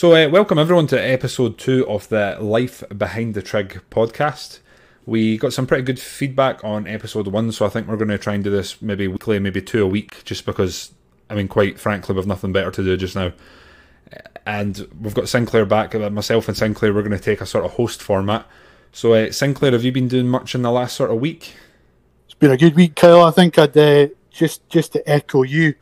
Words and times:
So, 0.00 0.14
uh, 0.14 0.30
welcome 0.30 0.58
everyone 0.58 0.86
to 0.86 0.98
episode 0.98 1.58
two 1.58 1.86
of 1.86 2.08
the 2.08 2.38
Life 2.40 2.82
Behind 2.96 3.34
the 3.34 3.42
Trig 3.42 3.82
podcast. 3.90 4.60
We 5.04 5.36
got 5.36 5.52
some 5.52 5.66
pretty 5.66 5.82
good 5.82 6.00
feedback 6.00 6.64
on 6.64 6.86
episode 6.86 7.26
one, 7.26 7.52
so 7.52 7.66
I 7.66 7.68
think 7.68 7.86
we're 7.86 7.98
going 7.98 8.08
to 8.08 8.16
try 8.16 8.32
and 8.32 8.42
do 8.42 8.48
this 8.48 8.80
maybe 8.80 9.08
weekly, 9.08 9.38
maybe 9.40 9.60
two 9.60 9.84
a 9.84 9.86
week, 9.86 10.24
just 10.24 10.46
because, 10.46 10.94
I 11.28 11.34
mean, 11.34 11.48
quite 11.48 11.78
frankly, 11.78 12.14
we've 12.14 12.26
nothing 12.26 12.50
better 12.50 12.70
to 12.70 12.82
do 12.82 12.96
just 12.96 13.14
now. 13.14 13.32
And 14.46 14.88
we've 15.02 15.12
got 15.12 15.28
Sinclair 15.28 15.66
back. 15.66 15.92
Myself 15.92 16.48
and 16.48 16.56
Sinclair, 16.56 16.94
we're 16.94 17.02
going 17.02 17.10
to 17.10 17.18
take 17.18 17.42
a 17.42 17.46
sort 17.46 17.66
of 17.66 17.72
host 17.72 18.00
format. 18.02 18.46
So, 18.92 19.12
uh, 19.12 19.30
Sinclair, 19.30 19.72
have 19.72 19.84
you 19.84 19.92
been 19.92 20.08
doing 20.08 20.28
much 20.28 20.54
in 20.54 20.62
the 20.62 20.72
last 20.72 20.96
sort 20.96 21.10
of 21.10 21.20
week? 21.20 21.52
It's 22.24 22.32
been 22.32 22.52
a 22.52 22.56
good 22.56 22.74
week, 22.74 22.96
Kyle. 22.96 23.24
I 23.24 23.32
think 23.32 23.58
I'd 23.58 23.76
uh, 23.76 24.08
just 24.30 24.66
just 24.70 24.94
to 24.94 25.06
echo 25.06 25.42
you. 25.42 25.74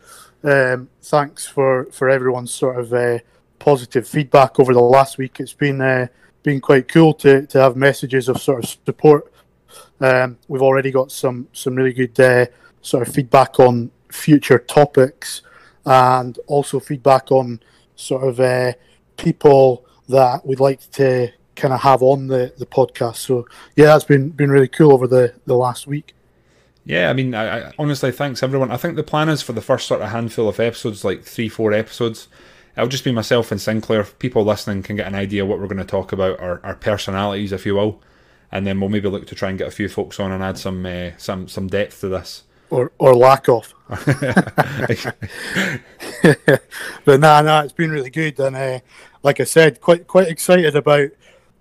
Um, 0.42 0.88
thanks 1.02 1.46
for 1.46 1.84
for 1.92 2.10
everyone's 2.10 2.52
sort 2.52 2.80
of 2.80 2.92
uh, 2.92 3.18
positive 3.58 4.06
feedback 4.06 4.58
over 4.60 4.72
the 4.72 4.80
last 4.80 5.18
week. 5.18 5.40
It's 5.40 5.52
been 5.52 5.80
uh, 5.80 6.08
been 6.42 6.60
quite 6.60 6.88
cool 6.88 7.14
to, 7.14 7.46
to 7.46 7.60
have 7.60 7.76
messages 7.76 8.28
of 8.28 8.40
sort 8.40 8.64
of 8.64 8.70
support. 8.84 9.32
Um, 10.00 10.38
we've 10.48 10.62
already 10.62 10.90
got 10.90 11.12
some 11.12 11.48
some 11.52 11.74
really 11.74 11.92
good 11.92 12.18
uh, 12.18 12.46
sort 12.80 13.06
of 13.06 13.14
feedback 13.14 13.58
on 13.60 13.90
future 14.10 14.58
topics, 14.58 15.42
and 15.84 16.38
also 16.46 16.80
feedback 16.80 17.30
on 17.32 17.60
sort 17.96 18.24
of 18.28 18.40
uh, 18.40 18.72
people 19.16 19.84
that 20.08 20.46
we'd 20.46 20.60
like 20.60 20.90
to 20.92 21.30
kind 21.56 21.74
of 21.74 21.80
have 21.80 22.02
on 22.02 22.28
the, 22.28 22.52
the 22.56 22.66
podcast. 22.66 23.16
So 23.16 23.46
yeah, 23.76 23.86
that's 23.86 24.04
been 24.04 24.30
been 24.30 24.50
really 24.50 24.68
cool 24.68 24.92
over 24.92 25.06
the, 25.06 25.34
the 25.46 25.56
last 25.56 25.86
week. 25.86 26.14
Yeah, 26.84 27.10
I 27.10 27.12
mean, 27.12 27.34
I, 27.34 27.68
I, 27.68 27.72
honestly, 27.78 28.10
thanks 28.12 28.42
everyone. 28.42 28.70
I 28.70 28.78
think 28.78 28.96
the 28.96 29.02
plan 29.02 29.28
is 29.28 29.42
for 29.42 29.52
the 29.52 29.60
first 29.60 29.86
sort 29.86 30.00
of 30.00 30.08
handful 30.08 30.48
of 30.48 30.58
episodes, 30.58 31.04
like 31.04 31.22
three, 31.22 31.50
four 31.50 31.74
episodes, 31.74 32.28
it'll 32.78 32.88
just 32.88 33.04
be 33.04 33.12
myself 33.12 33.50
and 33.50 33.60
Sinclair. 33.60 34.04
People 34.04 34.44
listening 34.44 34.84
can 34.84 34.94
get 34.94 35.08
an 35.08 35.16
idea 35.16 35.44
what 35.44 35.58
we're 35.58 35.66
going 35.66 35.78
to 35.78 35.84
talk 35.84 36.12
about, 36.12 36.38
our, 36.38 36.60
our 36.62 36.76
personalities, 36.76 37.50
if 37.50 37.66
you 37.66 37.74
will, 37.74 38.00
and 38.52 38.64
then 38.64 38.78
we'll 38.78 38.88
maybe 38.88 39.08
look 39.08 39.26
to 39.26 39.34
try 39.34 39.48
and 39.48 39.58
get 39.58 39.66
a 39.66 39.72
few 39.72 39.88
folks 39.88 40.20
on 40.20 40.30
and 40.30 40.44
add 40.44 40.56
some 40.56 40.86
uh, 40.86 41.10
some 41.18 41.48
some 41.48 41.66
depth 41.66 42.00
to 42.00 42.08
this. 42.08 42.44
Or, 42.70 42.92
or 42.98 43.16
lack 43.16 43.48
of. 43.48 43.74
but 47.04 47.20
nah, 47.20 47.40
nah, 47.42 47.62
it's 47.62 47.72
been 47.72 47.90
really 47.90 48.10
good, 48.10 48.38
and 48.38 48.54
uh, 48.54 48.78
like 49.22 49.40
I 49.40 49.44
said, 49.44 49.80
quite 49.80 50.06
quite 50.06 50.28
excited 50.28 50.76
about 50.76 51.08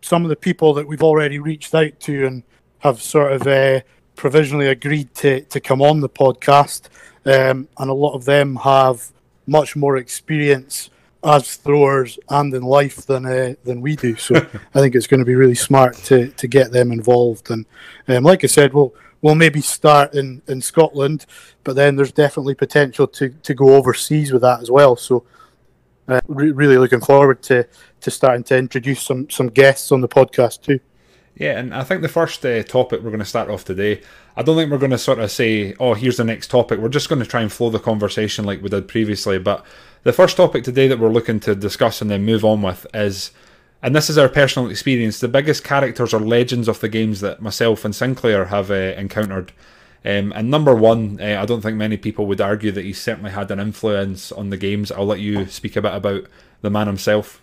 some 0.02 0.24
of 0.24 0.30
the 0.30 0.36
people 0.36 0.76
that 0.76 0.88
we've 0.88 1.02
already 1.02 1.40
reached 1.40 1.74
out 1.74 2.00
to 2.02 2.28
and 2.28 2.44
have 2.80 3.02
sort 3.02 3.32
of 3.32 3.48
uh, 3.48 3.80
provisionally 4.16 4.68
agreed 4.68 5.16
to 5.16 5.42
to 5.42 5.60
come 5.60 5.82
on 5.82 6.02
the 6.02 6.10
podcast, 6.10 6.90
um, 7.26 7.68
and 7.80 7.90
a 7.90 7.94
lot 7.94 8.14
of 8.14 8.26
them 8.26 8.58
have 8.58 9.12
much 9.48 9.76
more 9.76 9.98
experience 9.98 10.92
as 11.24 11.56
throwers 11.56 12.20
and 12.30 12.54
in 12.54 12.64
life 12.64 13.06
than 13.06 13.26
uh, 13.26 13.54
than 13.64 13.82
we 13.82 13.96
do. 13.96 14.16
So 14.16 14.36
I 14.76 14.80
think 14.80 14.96
it's 14.96 15.08
going 15.08 15.20
to 15.20 15.26
be 15.26 15.36
really 15.36 15.56
smart 15.56 15.96
to 16.06 16.30
to 16.30 16.48
get 16.48 16.72
them 16.72 16.92
involved. 16.92 17.50
And 17.50 17.66
um, 18.08 18.24
like 18.24 18.44
I 18.44 18.48
said, 18.48 18.74
we'll 18.74 18.94
we'll 19.22 19.36
maybe 19.36 19.62
start 19.62 20.14
in, 20.14 20.42
in 20.48 20.62
Scotland, 20.62 21.26
but 21.64 21.76
then 21.76 21.96
there's 21.96 22.12
definitely 22.12 22.56
potential 22.56 23.08
to, 23.08 23.30
to 23.30 23.54
go 23.54 23.76
overseas 23.76 24.32
with 24.32 24.42
that 24.44 24.62
as 24.62 24.70
well. 24.70 24.96
So 24.96 25.26
uh, 26.08 26.22
re- 26.28 26.52
really 26.52 26.78
looking 26.78 27.02
forward 27.02 27.42
to 27.44 27.68
to 28.02 28.12
starting 28.12 28.44
to 28.46 28.58
introduce 28.58 29.02
some 29.02 29.30
some 29.30 29.48
guests 29.48 29.92
on 29.92 30.02
the 30.02 30.08
podcast 30.08 30.62
too. 30.62 30.80
Yeah, 31.36 31.60
and 31.60 31.74
I 31.74 31.84
think 31.84 32.02
the 32.02 32.10
first 32.10 32.44
uh, 32.46 32.64
topic 32.64 33.02
we're 33.02 33.12
going 33.12 33.20
to 33.20 33.26
start 33.26 33.50
off 33.50 33.64
today, 33.64 34.02
I 34.36 34.42
don't 34.42 34.56
think 34.56 34.72
we're 34.72 34.80
going 34.80 34.92
to 34.92 34.98
sort 34.98 35.20
of 35.20 35.30
say, 35.30 35.76
oh, 35.80 35.94
here's 35.94 36.18
the 36.18 36.24
next 36.24 36.50
topic. 36.50 36.80
We're 36.80 36.90
just 36.90 37.10
going 37.10 37.22
to 37.22 37.28
try 37.28 37.42
and 37.42 37.52
flow 37.52 37.70
the 37.70 37.78
conversation 37.78 38.44
like 38.44 38.64
we 38.64 38.70
did 38.70 38.88
previously. 38.88 39.38
But 39.38 39.64
the 40.04 40.14
first 40.14 40.38
topic 40.38 40.64
today 40.64 40.88
that 40.88 41.00
we're 41.00 41.10
looking 41.10 41.40
to 41.42 41.56
discuss 41.56 42.02
and 42.02 42.10
then 42.10 42.24
move 42.26 42.46
on 42.46 42.62
with 42.62 42.88
is, 42.94 43.32
and 43.82 43.96
this 43.96 44.10
is 44.10 44.18
our 44.18 44.30
personal 44.30 44.70
experience, 44.70 45.20
the 45.20 45.28
biggest 45.28 45.64
characters 45.64 46.14
or 46.14 46.20
legends 46.20 46.68
of 46.68 46.80
the 46.80 46.90
games 46.90 47.20
that 47.22 47.42
myself 47.42 47.84
and 47.84 47.96
Sinclair 47.96 48.46
have 48.46 48.72
uh, 48.72 48.74
encountered. 48.74 49.52
Um, 50.06 50.32
and 50.36 50.50
number 50.50 50.76
one, 50.76 51.20
uh, 51.20 51.42
I 51.42 51.46
don't 51.46 51.62
think 51.62 51.76
many 51.76 51.98
people 51.98 52.28
would 52.28 52.40
argue 52.40 52.72
that 52.72 52.86
he 52.86 52.94
certainly 52.94 53.32
had 53.32 53.52
an 53.52 53.60
influence 53.60 54.32
on 54.32 54.50
the 54.50 54.58
games. 54.58 54.92
I'll 54.92 55.06
let 55.06 55.20
you 55.20 55.48
speak 55.48 55.76
a 55.76 55.82
bit 55.82 55.94
about 55.94 56.26
the 56.62 56.70
man 56.70 56.88
himself. 56.88 57.42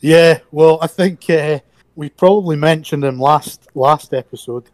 Yeah, 0.00 0.40
well, 0.50 0.78
I 0.82 0.86
think 0.86 1.30
uh, 1.30 1.60
we 1.96 2.10
probably 2.10 2.56
mentioned 2.56 3.04
him 3.04 3.18
last 3.18 3.68
last 3.74 4.12
episode, 4.12 4.64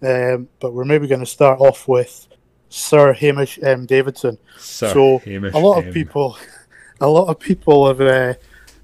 um, 0.00 0.48
but 0.60 0.72
we're 0.72 0.84
maybe 0.84 1.06
going 1.06 1.20
to 1.20 1.26
start 1.26 1.60
off 1.60 1.86
with 1.86 2.26
Sir 2.68 3.12
Hamish 3.12 3.58
M. 3.62 3.86
Davidson. 3.86 4.38
Sir 4.58 4.92
so 4.92 5.18
Hamish 5.18 5.54
a 5.54 5.58
lot 5.58 5.78
of 5.78 5.86
M. 5.86 5.92
people, 5.92 6.36
a 7.00 7.08
lot 7.08 7.28
of 7.28 7.38
people 7.38 7.86
have 7.88 8.00
uh, 8.00 8.34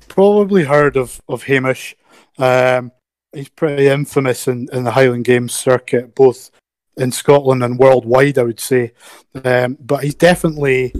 probably 0.09 0.65
heard 0.65 0.97
of 0.97 1.21
of 1.28 1.45
Hamish. 1.45 1.97
Um, 2.39 2.93
he's 3.33 3.49
pretty 3.49 3.89
infamous 3.89 4.49
in, 4.49 4.69
in 4.72 4.84
the 4.84 4.91
Highland 4.93 5.25
Games 5.25 5.53
circuit, 5.53 6.15
both 6.15 6.50
in 6.97 7.11
Scotland 7.11 7.62
and 7.65 7.78
worldwide, 7.78 8.39
I 8.39 8.45
would 8.45 8.61
say. 8.61 8.93
Um, 9.45 9.77
but 9.81 10.05
he's 10.05 10.15
definitely 10.15 10.93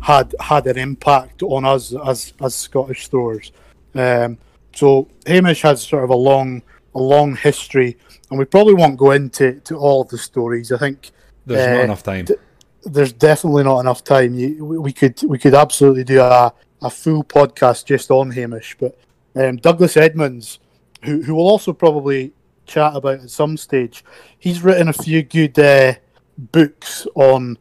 had 0.00 0.34
had 0.40 0.66
an 0.66 0.78
impact 0.78 1.42
on 1.42 1.64
us 1.64 1.94
as 2.06 2.32
as 2.40 2.54
Scottish 2.54 3.08
throwers. 3.08 3.52
Um, 3.94 4.38
so 4.74 5.08
Hamish 5.26 5.62
has 5.62 5.82
sort 5.82 6.04
of 6.04 6.10
a 6.10 6.16
long 6.16 6.62
a 6.94 7.00
long 7.00 7.36
history, 7.36 7.96
and 8.30 8.38
we 8.38 8.44
probably 8.44 8.74
won't 8.74 8.98
go 8.98 9.12
into 9.12 9.60
to 9.60 9.76
all 9.76 10.02
of 10.02 10.08
the 10.08 10.18
stories. 10.18 10.72
I 10.72 10.78
think 10.78 11.10
There's 11.46 11.66
uh, 11.66 11.72
not 11.72 11.84
enough 11.84 12.02
time. 12.02 12.26
th- 12.26 12.38
there's 12.84 13.12
definitely 13.12 13.64
not 13.64 13.80
enough 13.80 14.04
time. 14.04 14.34
You, 14.34 14.64
we, 14.64 14.78
we 14.78 14.92
could 14.92 15.22
we 15.24 15.38
could 15.38 15.54
absolutely 15.54 16.04
do 16.04 16.20
a, 16.20 16.52
a 16.82 16.90
full 16.90 17.24
podcast 17.24 17.84
just 17.84 18.10
on 18.10 18.30
Hamish, 18.30 18.76
but 18.78 18.98
um, 19.36 19.56
Douglas 19.56 19.96
Edmonds, 19.96 20.58
who 21.04 21.22
who 21.22 21.34
will 21.34 21.48
also 21.48 21.72
probably 21.72 22.32
chat 22.66 22.94
about 22.94 23.20
at 23.20 23.30
some 23.30 23.56
stage, 23.56 24.04
he's 24.38 24.62
written 24.62 24.88
a 24.88 24.92
few 24.92 25.22
good 25.22 25.58
uh, 25.58 25.94
books 26.38 27.06
on 27.14 27.58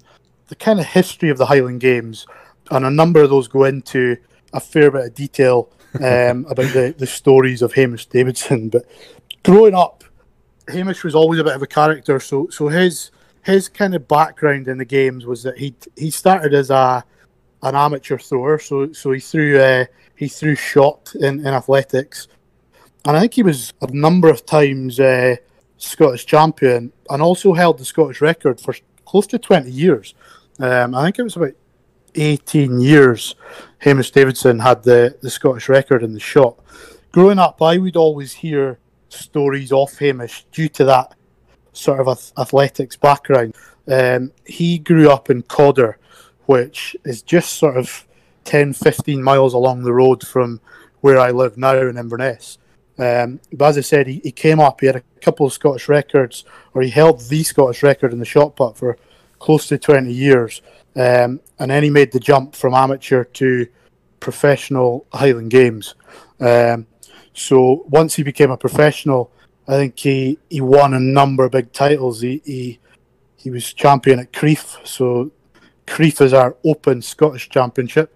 the 0.48 0.56
kind 0.56 0.80
of 0.80 0.86
history 0.86 1.30
of 1.30 1.38
the 1.38 1.46
Highland 1.46 1.81
Games, 1.81 2.25
and 2.69 2.86
a 2.86 2.92
number 2.92 3.22
of 3.22 3.30
those 3.30 3.48
go 3.48 3.66
into 3.66 4.18
a 4.53 4.59
fair 4.59 4.92
bit 4.92 5.06
of 5.06 5.13
detail 5.13 5.69
um, 5.96 6.46
about 6.50 6.74
the, 6.74 6.94
the 6.98 7.08
stories 7.08 7.62
of 7.62 7.74
Hamish 7.74 8.08
Davidson. 8.08 8.69
But 8.69 8.86
growing 9.44 9.75
up, 9.75 10.03
Hamish 10.68 11.03
was 11.03 11.16
always 11.16 11.40
a 11.40 11.44
bit 11.44 11.56
of 11.56 11.62
a 11.62 11.68
character. 11.68 12.19
So 12.19 12.48
so 12.50 12.68
his 12.68 13.12
his 13.44 13.69
kind 13.69 13.96
of 13.96 14.07
background 14.07 14.68
in 14.68 14.78
the 14.78 14.85
games 14.85 15.25
was 15.25 15.44
that 15.44 15.57
he 15.57 15.75
he 15.96 16.12
started 16.12 16.53
as 16.53 16.69
a 16.69 17.03
an 17.63 17.75
amateur 17.75 18.18
thrower. 18.18 18.59
So 18.59 18.91
so 18.94 19.12
he 19.12 19.19
threw 19.19 19.59
uh, 19.59 19.85
he 20.16 20.28
threw 20.28 20.56
shot 20.56 21.13
in, 21.16 21.40
in 21.40 21.47
athletics, 21.47 22.28
and 23.06 23.18
I 23.18 23.22
think 23.22 23.34
he 23.34 23.44
was 23.44 23.74
a 23.81 23.91
number 23.91 24.30
of 24.30 24.46
times 24.46 25.00
uh, 25.00 25.35
Scottish 25.78 26.25
champion, 26.25 26.91
and 27.09 27.22
also 27.22 27.53
held 27.53 27.78
the 27.78 27.85
Scottish 27.85 28.22
record 28.22 28.62
for 28.62 28.75
close 29.06 29.28
to 29.28 29.40
twenty 29.40 29.72
years. 29.72 30.13
Um, 30.59 30.94
I 30.94 31.06
think 31.06 31.19
it 31.19 31.24
was 31.24 31.38
about 31.38 31.53
18 32.16 32.80
years, 32.80 33.35
Hamish 33.80 34.12
Davidson 34.12 34.59
had 34.59 34.84
the, 34.84 35.18
the 35.22 35.30
Scottish 35.30 35.69
record 35.69 36.03
in 36.03 36.13
the 36.13 36.19
shot. 36.19 36.57
Growing 37.12 37.40
up, 37.40 37.62
I 37.62 37.78
would 37.78 37.96
always 37.96 38.34
hear 38.34 38.80
stories 39.09 39.72
of 39.72 39.97
Hamish 39.97 40.46
due 40.51 40.69
to 40.69 40.85
that 40.85 41.16
sort 41.73 41.99
of 41.99 42.07
ath- 42.07 42.33
athletics 42.37 42.95
background. 42.95 43.55
Um, 43.87 44.31
he 44.45 44.77
grew 44.77 45.09
up 45.09 45.29
in 45.29 45.43
Cawdor, 45.43 45.97
which 46.45 46.95
is 47.03 47.21
just 47.21 47.53
sort 47.53 47.77
of 47.77 48.07
10, 48.45 48.73
15 48.73 49.21
miles 49.21 49.53
along 49.53 49.83
the 49.83 49.93
road 49.93 50.25
from 50.25 50.59
where 51.01 51.19
I 51.19 51.31
live 51.31 51.57
now 51.57 51.75
in 51.75 51.97
Inverness. 51.97 52.57
Um, 52.97 53.39
but 53.51 53.69
as 53.69 53.77
I 53.77 53.81
said, 53.81 54.07
he, 54.07 54.21
he 54.23 54.31
came 54.31 54.59
up, 54.59 54.81
he 54.81 54.87
had 54.87 54.97
a 54.97 55.03
couple 55.21 55.45
of 55.45 55.53
Scottish 55.53 55.89
records, 55.89 56.43
or 56.73 56.81
he 56.81 56.89
held 56.89 57.21
the 57.21 57.43
Scottish 57.43 57.83
record 57.83 58.13
in 58.13 58.19
the 58.19 58.25
shot 58.25 58.55
put 58.55 58.77
for 58.77 58.97
close 59.39 59.67
to 59.67 59.77
20 59.77 60.11
years. 60.11 60.61
Um, 60.95 61.39
and 61.57 61.71
then 61.71 61.83
he 61.83 61.89
made 61.89 62.11
the 62.11 62.19
jump 62.19 62.55
from 62.55 62.73
amateur 62.73 63.23
to 63.23 63.67
professional 64.19 65.05
Highland 65.13 65.49
Games. 65.49 65.95
Um, 66.39 66.85
so 67.33 67.85
once 67.88 68.15
he 68.15 68.24
became 68.24 68.51
a 68.51 68.57
professional, 68.57 69.31
I 69.68 69.74
think 69.74 70.00
he, 70.00 70.40
he 70.50 70.62
won 70.62 70.94
a 70.94 71.00
number 71.00 71.46
of 71.46 71.52
big 71.52 71.72
titles. 71.72 72.22
He 72.22 72.42
he, 72.46 72.80
he 73.36 73.50
was 73.50 73.74
champion 73.74 74.19
at 74.19 74.34
Crieff. 74.34 74.86
So 74.86 75.31
Crieff 75.88 76.22
is 76.22 76.34
our 76.34 76.56
open 76.63 77.02
Scottish 77.02 77.50
championship. 77.50 78.16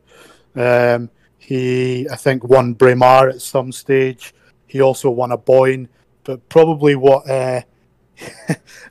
Um, 0.56 1.10
he 1.38 2.10
I 2.10 2.16
think 2.16 2.44
won 2.44 2.74
Braemar 2.74 3.30
at 3.30 3.42
some 3.42 3.72
stage. 3.72 4.34
He 4.68 4.82
also 4.82 5.10
won 5.10 5.32
Aboyne, 5.32 5.88
but 6.24 6.48
probably 6.50 6.96
what 6.96 7.30
uh, 7.30 7.62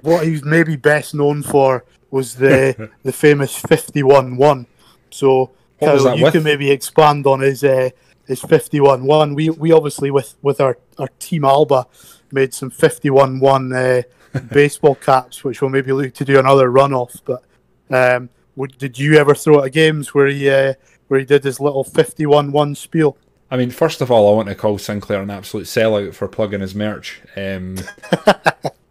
what 0.00 0.24
he 0.24 0.32
was 0.32 0.44
maybe 0.44 0.76
best 0.76 1.14
known 1.14 1.42
for 1.42 1.84
was 2.10 2.36
the 2.36 2.90
the 3.02 3.12
famous 3.12 3.56
fifty 3.56 4.02
one 4.02 4.36
one. 4.36 4.66
So 5.10 5.50
Kyle, 5.80 6.16
you 6.16 6.24
with? 6.24 6.32
can 6.32 6.42
maybe 6.42 6.70
expand 6.70 7.26
on 7.26 7.40
his 7.40 7.62
uh, 7.64 7.90
fifty 8.26 8.80
one 8.80 9.04
one. 9.04 9.34
We 9.34 9.50
we 9.50 9.72
obviously 9.72 10.10
with 10.10 10.34
with 10.42 10.60
our 10.60 10.78
our 10.98 11.08
team 11.18 11.44
Alba 11.44 11.86
made 12.32 12.54
some 12.54 12.70
fifty 12.70 13.10
one 13.10 13.40
one 13.40 13.72
uh, 13.72 14.02
baseball 14.52 14.94
caps, 14.94 15.44
which 15.44 15.60
we'll 15.60 15.70
maybe 15.70 15.92
look 15.92 16.14
to 16.14 16.24
do 16.24 16.38
another 16.38 16.70
run 16.70 16.92
off. 16.92 17.16
But 17.24 17.42
um, 17.90 18.28
would, 18.56 18.78
did 18.78 18.98
you 18.98 19.14
ever 19.16 19.34
throw 19.34 19.64
at 19.64 19.72
games 19.72 20.14
where 20.14 20.26
he 20.26 20.48
uh, 20.48 20.74
where 21.08 21.20
he 21.20 21.26
did 21.26 21.44
his 21.44 21.60
little 21.60 21.84
fifty-one-one 21.84 22.74
spiel. 22.74 23.16
I 23.50 23.56
mean, 23.56 23.70
first 23.70 24.00
of 24.00 24.10
all, 24.10 24.32
I 24.32 24.36
want 24.36 24.48
to 24.48 24.54
call 24.54 24.78
Sinclair 24.78 25.22
an 25.22 25.30
absolute 25.30 25.66
sellout 25.66 26.14
for 26.14 26.26
plugging 26.26 26.60
his 26.60 26.74
merch. 26.74 27.20
Um, 27.36 27.76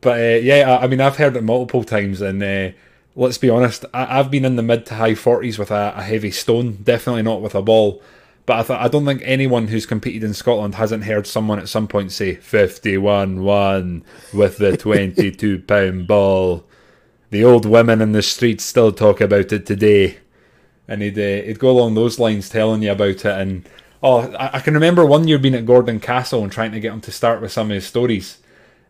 but 0.01 0.19
uh, 0.19 0.39
yeah, 0.41 0.77
I, 0.79 0.83
I, 0.83 0.87
mean, 0.87 1.01
I've 1.01 1.17
heard 1.17 1.35
it 1.35 1.43
multiple 1.43 1.83
times, 1.83 2.21
and 2.21 2.41
uh, 2.41 2.69
let's 3.15 3.37
be 3.37 3.49
honest, 3.49 3.85
I, 3.93 4.05
have 4.05 4.31
been 4.31 4.45
in 4.45 4.55
the 4.55 4.63
mid 4.63 4.85
to 4.87 4.95
high 4.95 5.15
forties 5.15 5.59
with 5.59 5.71
a, 5.71 5.93
a, 5.95 6.03
heavy 6.03 6.31
stone, 6.31 6.77
definitely 6.83 7.23
not 7.23 7.41
with 7.41 7.55
a 7.55 7.61
ball. 7.61 8.01
But 8.45 8.59
I, 8.59 8.63
th- 8.63 8.79
I 8.79 8.87
don't 8.89 9.05
think 9.05 9.21
anyone 9.23 9.67
who's 9.67 9.85
competed 9.85 10.23
in 10.23 10.33
Scotland 10.33 10.75
hasn't 10.75 11.05
heard 11.05 11.25
someone 11.25 11.59
at 11.59 11.69
some 11.69 11.87
point 11.87 12.11
say 12.11 12.35
51 12.35 13.43
1 13.43 14.03
with 14.33 14.57
the 14.57 14.75
22 14.75 15.59
pound 15.67 16.07
ball. 16.07 16.65
The 17.29 17.45
old 17.45 17.65
women 17.65 18.01
in 18.01 18.11
the 18.11 18.21
streets 18.21 18.63
still 18.63 18.91
talk 18.91 19.21
about 19.21 19.53
it 19.53 19.65
today. 19.65 20.17
And 20.87 21.01
he'd, 21.01 21.17
uh, 21.17 21.45
he'd 21.45 21.59
go 21.59 21.69
along 21.69 21.95
those 21.95 22.19
lines 22.19 22.49
telling 22.49 22.83
you 22.83 22.91
about 22.91 23.09
it. 23.09 23.25
And 23.25 23.67
oh, 24.03 24.29
I, 24.33 24.57
I, 24.57 24.59
can 24.59 24.73
remember 24.73 25.05
one 25.05 25.27
year 25.27 25.39
being 25.39 25.55
at 25.55 25.65
Gordon 25.65 26.01
Castle 26.01 26.43
and 26.43 26.51
trying 26.51 26.73
to 26.73 26.81
get 26.81 26.93
him 26.93 27.01
to 27.01 27.11
start 27.11 27.41
with 27.41 27.53
some 27.53 27.71
of 27.71 27.75
his 27.75 27.87
stories. 27.87 28.39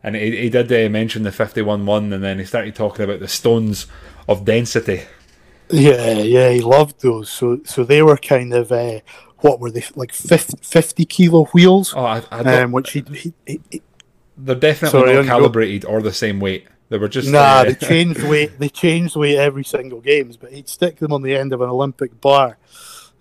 And 0.04 0.16
he, 0.16 0.36
he 0.36 0.50
did 0.50 0.72
uh, 0.72 0.90
mention 0.90 1.22
the 1.22 1.32
51 1.32 1.86
1 1.86 2.12
and 2.12 2.24
then 2.24 2.40
he 2.40 2.46
started 2.46 2.76
talking 2.76 3.06
about 3.06 3.20
the 3.20 3.28
stones 3.28 3.86
of 4.28 4.44
destiny. 4.44 5.04
Yeah, 5.70 6.20
yeah, 6.20 6.50
he 6.50 6.62
loved 6.62 7.02
those. 7.02 7.30
So, 7.30 7.62
so 7.66 7.84
they 7.84 8.02
were 8.02 8.18
kind 8.18 8.54
of 8.54 8.72
uh, 8.72 9.00
what 9.44 9.60
were 9.60 9.70
they 9.70 9.84
like 9.96 10.14
50, 10.14 10.58
50 10.62 11.06
kilo 11.06 11.46
wheels? 11.48 11.94
Oh, 11.96 12.06
I, 12.06 12.24
I 12.32 12.62
um, 12.62 12.72
which 12.72 12.94
he, 12.94 13.04
he, 13.14 13.34
he, 13.70 13.82
they're 14.38 14.56
definitely 14.56 15.00
sorry, 15.02 15.16
not 15.16 15.26
calibrated 15.26 15.84
or 15.84 16.02
the 16.02 16.14
same 16.14 16.40
weight. 16.40 16.66
They 16.88 16.98
were 16.98 17.10
just 17.10 17.30
nah. 17.30 17.40
Uh, 17.40 17.64
they 17.66 17.74
changed 17.88 18.24
weight. 18.24 18.58
They 18.58 18.70
changed 18.70 19.18
weight 19.18 19.38
every 19.38 19.66
single 19.66 20.00
games, 20.00 20.38
but 20.38 20.54
he'd 20.54 20.70
stick 20.70 20.98
them 20.98 21.12
on 21.12 21.24
the 21.24 21.36
end 21.36 21.52
of 21.52 21.60
an 21.60 21.70
Olympic 21.70 22.22
bar, 22.22 22.58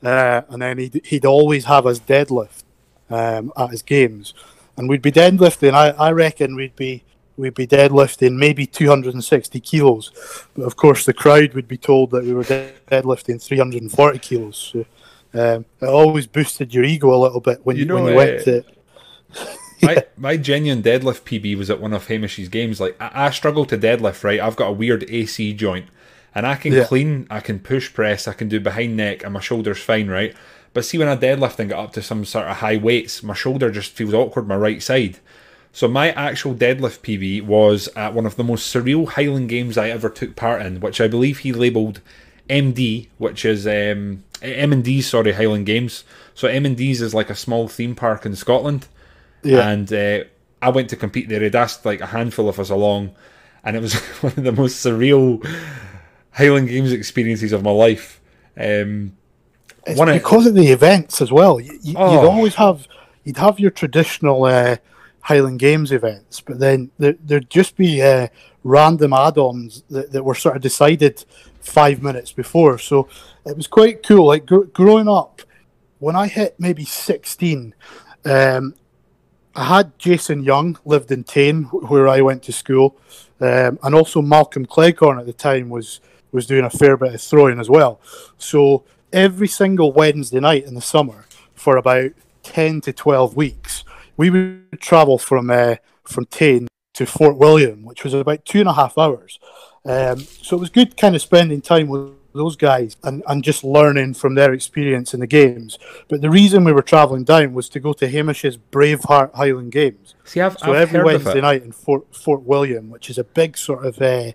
uh, 0.02 0.42
and 0.48 0.62
then 0.62 0.78
he'd 0.78 1.00
he'd 1.04 1.26
always 1.26 1.64
have 1.64 1.86
us 1.86 1.98
deadlift 1.98 2.62
um, 3.10 3.52
at 3.56 3.70
his 3.70 3.82
games, 3.82 4.32
and 4.76 4.88
we'd 4.88 5.02
be 5.02 5.12
deadlifting. 5.12 5.74
I, 5.74 5.90
I 5.90 6.12
reckon 6.12 6.54
we'd 6.54 6.76
be 6.76 7.02
we'd 7.36 7.54
be 7.54 7.66
deadlifting 7.66 8.36
maybe 8.36 8.64
260 8.66 9.58
kilos, 9.58 10.46
but 10.54 10.62
of 10.62 10.76
course 10.76 11.04
the 11.04 11.12
crowd 11.12 11.54
would 11.54 11.66
be 11.66 11.78
told 11.78 12.10
that 12.12 12.24
we 12.24 12.32
were 12.32 12.44
deadlifting 12.44 13.42
340 13.42 14.18
kilos. 14.20 14.70
So, 14.72 14.86
um, 15.34 15.64
it 15.80 15.86
always 15.86 16.26
boosted 16.26 16.74
your 16.74 16.84
ego 16.84 17.14
a 17.14 17.16
little 17.16 17.40
bit 17.40 17.64
when 17.64 17.76
you, 17.76 17.84
know, 17.84 17.94
when 17.94 18.06
you 18.06 18.12
uh, 18.12 18.16
went 18.16 18.44
to. 18.44 18.64
my 19.82 20.04
my 20.16 20.36
genuine 20.36 20.82
deadlift 20.82 21.22
PB 21.22 21.56
was 21.56 21.70
at 21.70 21.80
one 21.80 21.92
of 21.92 22.06
Hamish's 22.06 22.48
games. 22.48 22.80
Like 22.80 23.00
I, 23.00 23.26
I 23.26 23.30
struggle 23.30 23.64
to 23.66 23.78
deadlift. 23.78 24.24
Right, 24.24 24.40
I've 24.40 24.56
got 24.56 24.68
a 24.68 24.72
weird 24.72 25.04
AC 25.08 25.54
joint, 25.54 25.86
and 26.34 26.46
I 26.46 26.56
can 26.56 26.72
yeah. 26.72 26.84
clean, 26.84 27.26
I 27.30 27.40
can 27.40 27.60
push 27.60 27.92
press, 27.92 28.28
I 28.28 28.34
can 28.34 28.48
do 28.48 28.60
behind 28.60 28.96
neck, 28.96 29.24
and 29.24 29.32
my 29.32 29.40
shoulders 29.40 29.78
fine. 29.78 30.08
Right, 30.08 30.34
but 30.74 30.84
see 30.84 30.98
when 30.98 31.08
I 31.08 31.16
deadlift 31.16 31.58
and 31.58 31.70
get 31.70 31.78
up 31.78 31.92
to 31.94 32.02
some 32.02 32.24
sort 32.24 32.46
of 32.46 32.58
high 32.58 32.76
weights, 32.76 33.22
my 33.22 33.34
shoulder 33.34 33.70
just 33.70 33.92
feels 33.92 34.14
awkward. 34.14 34.46
My 34.46 34.56
right 34.56 34.82
side. 34.82 35.18
So 35.74 35.88
my 35.88 36.10
actual 36.10 36.54
deadlift 36.54 37.00
PB 37.00 37.46
was 37.46 37.88
at 37.96 38.12
one 38.12 38.26
of 38.26 38.36
the 38.36 38.44
most 38.44 38.72
surreal 38.72 39.08
Highland 39.08 39.48
games 39.48 39.78
I 39.78 39.88
ever 39.88 40.10
took 40.10 40.36
part 40.36 40.60
in, 40.60 40.80
which 40.80 41.00
I 41.00 41.08
believe 41.08 41.38
he 41.38 41.52
labelled 41.54 42.02
MD, 42.48 43.08
which 43.18 43.44
is 43.44 43.66
um, 43.66 44.24
M 44.42 44.72
and 44.72 44.84
D, 44.84 45.00
sorry, 45.00 45.32
Highland 45.32 45.66
Games. 45.66 46.04
So 46.34 46.48
M 46.48 46.66
and 46.66 46.76
D's 46.76 47.02
is 47.02 47.14
like 47.14 47.30
a 47.30 47.34
small 47.34 47.68
theme 47.68 47.94
park 47.94 48.26
in 48.26 48.34
Scotland, 48.34 48.88
yeah. 49.42 49.68
and 49.68 49.92
uh, 49.92 50.24
I 50.60 50.70
went 50.70 50.90
to 50.90 50.96
compete 50.96 51.28
there. 51.28 51.40
They'd 51.40 51.54
asked 51.54 51.84
like 51.84 52.00
a 52.00 52.06
handful 52.06 52.48
of 52.48 52.58
us 52.58 52.70
along, 52.70 53.14
and 53.64 53.76
it 53.76 53.80
was 53.80 53.94
one 54.20 54.32
of 54.36 54.44
the 54.44 54.52
most 54.52 54.84
surreal 54.84 55.46
Highland 56.32 56.68
Games 56.68 56.92
experiences 56.92 57.52
of 57.52 57.62
my 57.62 57.70
life. 57.70 58.20
Um, 58.56 59.16
it's 59.86 60.00
because 60.00 60.46
of, 60.46 60.56
of 60.56 60.62
the 60.62 60.68
events 60.68 61.20
as 61.20 61.32
well. 61.32 61.58
You, 61.58 61.72
would 61.86 61.96
oh. 61.96 62.30
always 62.30 62.54
have 62.54 62.86
you'd 63.24 63.36
have 63.36 63.58
your 63.58 63.70
traditional 63.70 64.44
uh, 64.44 64.76
Highland 65.20 65.58
Games 65.58 65.92
events, 65.92 66.40
but 66.40 66.58
then 66.58 66.90
there, 66.98 67.16
would 67.28 67.50
just 67.50 67.76
be 67.76 68.02
uh, 68.02 68.28
random 68.64 69.12
add-ons 69.12 69.82
that, 69.90 70.12
that 70.12 70.24
were 70.24 70.34
sort 70.34 70.56
of 70.56 70.62
decided 70.62 71.24
five 71.60 72.02
minutes 72.02 72.32
before. 72.32 72.78
So 72.78 73.08
it 73.44 73.56
was 73.56 73.66
quite 73.66 74.02
cool. 74.02 74.26
Like 74.26 74.46
gr- 74.46 74.64
growing 74.64 75.08
up, 75.08 75.42
when 75.98 76.16
I 76.16 76.26
hit 76.26 76.56
maybe 76.58 76.84
16, 76.84 77.74
um, 78.24 78.74
I 79.54 79.64
had 79.64 79.98
Jason 79.98 80.42
Young 80.42 80.78
lived 80.84 81.10
in 81.10 81.24
Tain, 81.24 81.64
where 81.64 82.08
I 82.08 82.22
went 82.22 82.42
to 82.44 82.52
school, 82.52 82.96
um, 83.40 83.78
and 83.82 83.94
also 83.94 84.22
Malcolm 84.22 84.64
Cleghorn 84.64 85.18
at 85.18 85.26
the 85.26 85.32
time 85.32 85.68
was 85.68 86.00
was 86.32 86.46
doing 86.46 86.64
a 86.64 86.70
fair 86.70 86.96
bit 86.96 87.14
of 87.14 87.20
throwing 87.20 87.60
as 87.60 87.68
well. 87.68 88.00
So 88.38 88.84
every 89.12 89.48
single 89.48 89.92
Wednesday 89.92 90.40
night 90.40 90.64
in 90.64 90.74
the 90.74 90.80
summer 90.80 91.26
for 91.54 91.76
about 91.76 92.12
10 92.42 92.80
to 92.80 92.92
12 92.94 93.36
weeks, 93.36 93.84
we 94.16 94.30
would 94.30 94.80
travel 94.80 95.18
from 95.18 95.50
uh, 95.50 95.76
from 96.04 96.24
Tain 96.26 96.68
to 96.94 97.06
Fort 97.06 97.36
William, 97.36 97.84
which 97.84 98.04
was 98.04 98.14
about 98.14 98.44
two 98.44 98.60
and 98.60 98.68
a 98.68 98.74
half 98.74 98.98
hours. 98.98 99.38
Um, 99.84 100.20
so 100.20 100.56
it 100.56 100.60
was 100.60 100.70
good 100.70 100.96
kind 100.96 101.14
of 101.14 101.22
spending 101.22 101.60
time 101.60 101.88
with 101.88 102.12
those 102.32 102.56
guys 102.56 102.96
and, 103.02 103.22
and 103.26 103.44
just 103.44 103.64
learning 103.64 104.14
from 104.14 104.34
their 104.34 104.52
experience 104.52 105.12
in 105.12 105.20
the 105.20 105.26
games. 105.26 105.78
But 106.08 106.22
the 106.22 106.30
reason 106.30 106.64
we 106.64 106.72
were 106.72 106.82
travelling 106.82 107.24
down 107.24 107.52
was 107.52 107.68
to 107.70 107.80
go 107.80 107.92
to 107.94 108.08
Hamish's 108.08 108.56
Braveheart 108.56 109.34
Highland 109.34 109.72
Games. 109.72 110.14
See, 110.24 110.40
I've, 110.40 110.58
so 110.58 110.72
I've 110.72 110.94
every 110.94 111.02
Wednesday 111.02 111.40
night 111.40 111.62
in 111.62 111.72
Fort, 111.72 112.14
Fort 112.14 112.42
William, 112.42 112.90
which 112.90 113.10
is 113.10 113.18
a 113.18 113.24
big 113.24 113.58
sort 113.58 113.84
of 113.84 114.00
uh, 114.00 114.32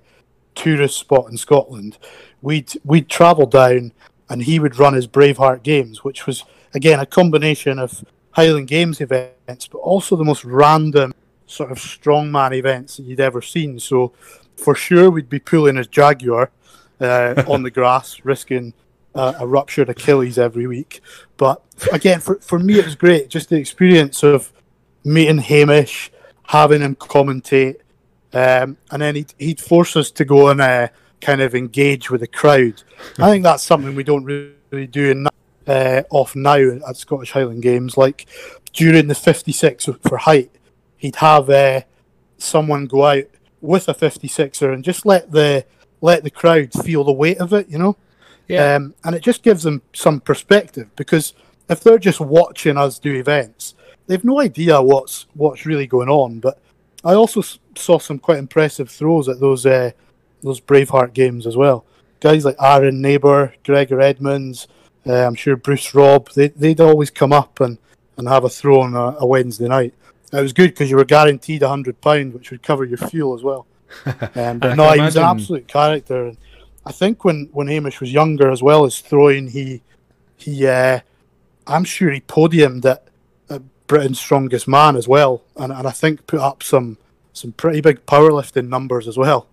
tourist 0.54 0.98
spot 0.98 1.30
in 1.30 1.38
Scotland, 1.38 1.98
we'd, 2.42 2.74
we'd 2.84 3.10
travel 3.10 3.46
down 3.46 3.94
and 4.30 4.44
he 4.44 4.60
would 4.60 4.78
run 4.78 4.94
his 4.94 5.08
Braveheart 5.08 5.64
Games, 5.64 6.04
which 6.04 6.28
was, 6.28 6.44
again, 6.74 7.00
a 7.00 7.06
combination 7.06 7.80
of 7.80 8.04
Highland 8.32 8.68
Games 8.68 9.00
events, 9.00 9.68
but 9.68 9.78
also 9.78 10.16
the 10.16 10.26
most 10.26 10.44
random 10.44 11.14
sort 11.48 11.72
of 11.72 11.78
strongman 11.78 12.54
events 12.54 12.98
that 12.98 13.04
you'd 13.04 13.20
ever 13.20 13.42
seen. 13.42 13.80
So 13.80 14.14
for 14.56 14.76
sure 14.76 15.10
we'd 15.10 15.30
be 15.30 15.40
pulling 15.40 15.78
his 15.78 15.88
Jaguar 15.88 16.52
uh, 17.00 17.44
on 17.48 17.64
the 17.64 17.72
grass, 17.78 18.24
risking 18.24 18.74
uh, 19.16 19.34
a 19.40 19.48
ruptured 19.48 19.90
Achilles 19.90 20.38
every 20.38 20.68
week. 20.68 21.02
But 21.38 21.62
again, 21.92 22.20
for, 22.20 22.36
for 22.36 22.60
me, 22.60 22.80
it 22.80 22.86
was 22.86 22.96
great. 22.96 23.30
Just 23.30 23.50
the 23.50 23.58
experience 23.58 24.24
of 24.24 24.54
meeting 25.04 25.40
Hamish, 25.40 26.12
having 26.44 26.82
him 26.82 26.96
commentate, 26.96 27.78
um, 28.34 28.78
and 28.92 29.02
then 29.02 29.16
he'd, 29.16 29.34
he'd 29.40 29.60
force 29.60 29.96
us 29.96 30.12
to 30.12 30.26
go 30.26 30.50
and 30.50 30.62
uh, 30.62 30.90
kind 31.22 31.42
of 31.42 31.56
engage 31.56 32.12
with 32.12 32.22
the 32.22 32.28
crowd. 32.28 32.84
I 33.18 33.30
think 33.32 33.44
that's 33.44 33.64
something 33.64 33.96
we 33.96 34.04
don't 34.04 34.26
really 34.26 34.88
do 34.88 35.12
enough 35.12 35.34
uh, 35.66 36.04
off 36.10 36.36
now 36.36 36.80
at 36.88 36.98
Scottish 36.98 37.32
Highland 37.32 37.64
Games. 37.64 37.98
Like 37.98 38.28
during 38.74 39.08
the 39.08 39.16
56 39.16 39.90
for 40.08 40.18
height, 40.18 40.52
he'd 40.98 41.18
have 41.18 41.50
uh, 41.50 41.82
someone 42.38 42.86
go 42.86 43.06
out 43.06 43.26
with 43.62 43.88
a 43.88 43.94
56er 43.94 44.74
and 44.74 44.84
just 44.84 45.06
let 45.06 45.32
the 45.32 45.66
let 46.02 46.24
the 46.24 46.30
crowd 46.30 46.72
feel 46.74 47.04
the 47.04 47.12
weight 47.12 47.40
of 47.40 47.54
it, 47.54 47.70
you 47.70 47.78
know. 47.78 47.98
Yeah. 48.48 48.76
Um, 48.76 48.94
and 49.04 49.16
it 49.16 49.24
just 49.24 49.44
gives 49.44 49.64
them 49.64 49.82
some 49.94 50.20
perspective 50.20 50.90
because 50.96 51.34
if 51.70 51.82
they're 51.82 51.98
just 51.98 52.20
watching 52.20 52.78
us 52.78 53.00
do 53.00 53.14
events, 53.14 53.76
they've 54.06 54.24
no 54.24 54.40
idea 54.40 54.82
what's 54.82 55.26
what's 55.34 55.66
really 55.66 55.88
going 55.88 56.10
on. 56.10 56.40
But 56.40 56.60
I 57.04 57.14
also 57.14 57.42
saw 57.76 58.00
some 58.00 58.20
quite 58.20 58.40
impressive 58.40 58.90
throws 58.90 59.28
at 59.28 59.40
those 59.40 59.66
uh, 59.66 59.92
those 60.42 60.62
Braveheart 60.62 61.14
games 61.14 61.48
as 61.48 61.58
well. 61.58 61.86
Guys 62.20 62.46
like 62.46 62.56
Aaron 62.60 63.02
Neighbour, 63.02 63.54
Gregor 63.64 64.02
Edmonds, 64.02 64.68
uh, 65.06 65.26
I'm 65.26 65.36
sure 65.36 65.56
Bruce 65.56 65.94
Robb, 65.94 66.32
they, 66.32 66.50
they'd 66.50 66.82
always 66.82 67.10
come 67.10 67.32
up 67.32 67.60
and, 67.60 67.78
and 68.18 68.28
have 68.28 68.44
a 68.44 68.50
throw 68.50 68.82
on 68.82 68.96
a, 68.96 69.18
a 69.20 69.26
Wednesday 69.26 69.68
night. 69.68 69.94
It 70.34 70.42
was 70.42 70.54
good 70.54 70.72
because 70.72 70.90
you 70.90 70.98
were 70.98 71.06
guaranteed 71.06 71.64
a 71.64 71.70
hundred 71.70 72.02
pound, 72.02 72.34
which 72.34 72.52
would 72.52 72.64
cover 72.64 72.84
your 72.84 72.98
fuel 72.98 73.34
as 73.34 73.44
well. 73.44 73.66
Um, 74.36 74.60
but 74.60 74.76
no, 74.76 74.92
he 74.92 75.00
was 75.00 75.16
an 75.16 75.24
absolute 75.24 75.68
character. 75.68 76.28
And 76.28 76.38
I 76.86 76.92
think 76.92 77.24
when, 77.24 77.50
when 77.54 77.68
Hamish 77.68 78.02
was 78.02 78.12
younger, 78.12 78.52
as 78.52 78.62
well 78.62 78.84
as 78.86 79.00
throwing, 79.00 79.50
he 79.50 79.82
he 80.36 80.68
uh, 80.68 81.00
I'm 81.66 81.84
sure 81.84 82.12
he 82.12 82.22
podiumed 82.22 82.86
at, 82.86 83.08
at 83.50 83.62
Britain's 83.88 84.20
Strongest 84.20 84.68
Man 84.68 84.96
as 84.96 85.08
well, 85.08 85.44
and, 85.56 85.72
and 85.72 85.88
I 85.88 85.92
think 85.92 86.28
put 86.28 86.40
up 86.40 86.64
some 86.64 86.98
some 87.34 87.54
pretty 87.54 87.82
big 87.82 88.06
powerlifting 88.06 88.68
numbers 88.68 89.08
as 89.08 89.18
well. 89.18 89.48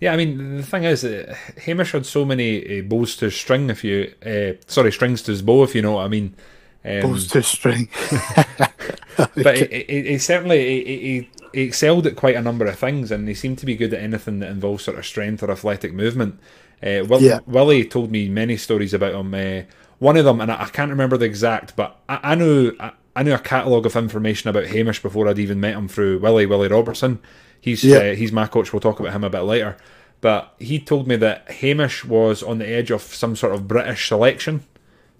Yeah, 0.00 0.12
I 0.12 0.16
mean 0.16 0.56
the 0.56 0.62
thing 0.62 0.84
is, 0.84 1.04
uh, 1.04 1.34
Hamish 1.58 1.92
had 1.92 2.06
so 2.06 2.24
many 2.24 2.80
uh, 2.80 2.82
bows 2.82 3.16
to 3.16 3.30
string. 3.30 3.70
If 3.70 3.84
you, 3.84 4.12
uh, 4.24 4.60
sorry, 4.66 4.92
strings 4.92 5.22
to 5.22 5.30
his 5.30 5.42
bow. 5.42 5.62
If 5.62 5.74
you 5.74 5.82
know 5.82 5.92
what 5.92 6.04
I 6.04 6.08
mean. 6.08 6.34
Um, 6.84 7.02
bows 7.02 7.28
to 7.28 7.42
string. 7.42 7.88
but 9.36 9.56
he, 9.56 9.84
he, 9.88 10.02
he 10.02 10.18
certainly 10.18 10.84
he, 10.84 11.28
he, 11.52 11.64
excelled 11.64 12.06
at 12.06 12.16
quite 12.16 12.34
a 12.34 12.42
number 12.42 12.66
of 12.66 12.78
things, 12.78 13.10
and 13.10 13.28
he 13.28 13.34
seemed 13.34 13.58
to 13.58 13.66
be 13.66 13.76
good 13.76 13.92
at 13.92 14.02
anything 14.02 14.38
that 14.38 14.50
involves 14.50 14.84
sort 14.84 14.98
of 14.98 15.04
strength 15.04 15.42
or 15.42 15.50
athletic 15.50 15.92
movement. 15.92 16.38
Uh, 16.82 17.04
Will, 17.08 17.20
yeah. 17.20 17.40
Willie 17.46 17.84
told 17.84 18.10
me 18.10 18.28
many 18.28 18.56
stories 18.56 18.94
about 18.94 19.14
him. 19.14 19.34
Uh, 19.34 19.62
one 19.98 20.16
of 20.16 20.24
them, 20.24 20.40
and 20.40 20.50
I, 20.50 20.62
I, 20.62 20.68
can't 20.68 20.90
remember 20.90 21.16
the 21.16 21.26
exact, 21.26 21.76
but 21.76 22.00
I, 22.08 22.32
I 22.32 22.34
knew 22.34 22.74
I, 22.80 22.92
I, 23.14 23.22
knew 23.22 23.34
a 23.34 23.38
catalogue 23.38 23.86
of 23.86 23.96
information 23.96 24.50
about 24.50 24.66
Hamish 24.66 25.02
before 25.02 25.28
I'd 25.28 25.38
even 25.38 25.60
met 25.60 25.74
him 25.74 25.88
through 25.88 26.18
Willie 26.18 26.46
Willie 26.46 26.68
Robertson. 26.68 27.20
He's 27.60 27.84
yeah. 27.84 27.98
uh, 27.98 28.14
he's 28.14 28.32
my 28.32 28.46
coach. 28.46 28.72
We'll 28.72 28.80
talk 28.80 28.98
about 28.98 29.12
him 29.12 29.24
a 29.24 29.30
bit 29.30 29.42
later. 29.42 29.76
But 30.22 30.54
he 30.58 30.78
told 30.78 31.08
me 31.08 31.16
that 31.16 31.50
Hamish 31.50 32.04
was 32.04 32.42
on 32.42 32.58
the 32.58 32.68
edge 32.68 32.90
of 32.90 33.02
some 33.02 33.34
sort 33.34 33.54
of 33.54 33.66
British 33.66 34.08
selection 34.08 34.62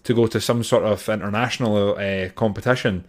to 0.04 0.14
go 0.14 0.26
to 0.28 0.40
some 0.40 0.62
sort 0.64 0.84
of 0.84 1.08
international 1.08 1.96
uh, 1.99 2.30
competition. 2.30 3.04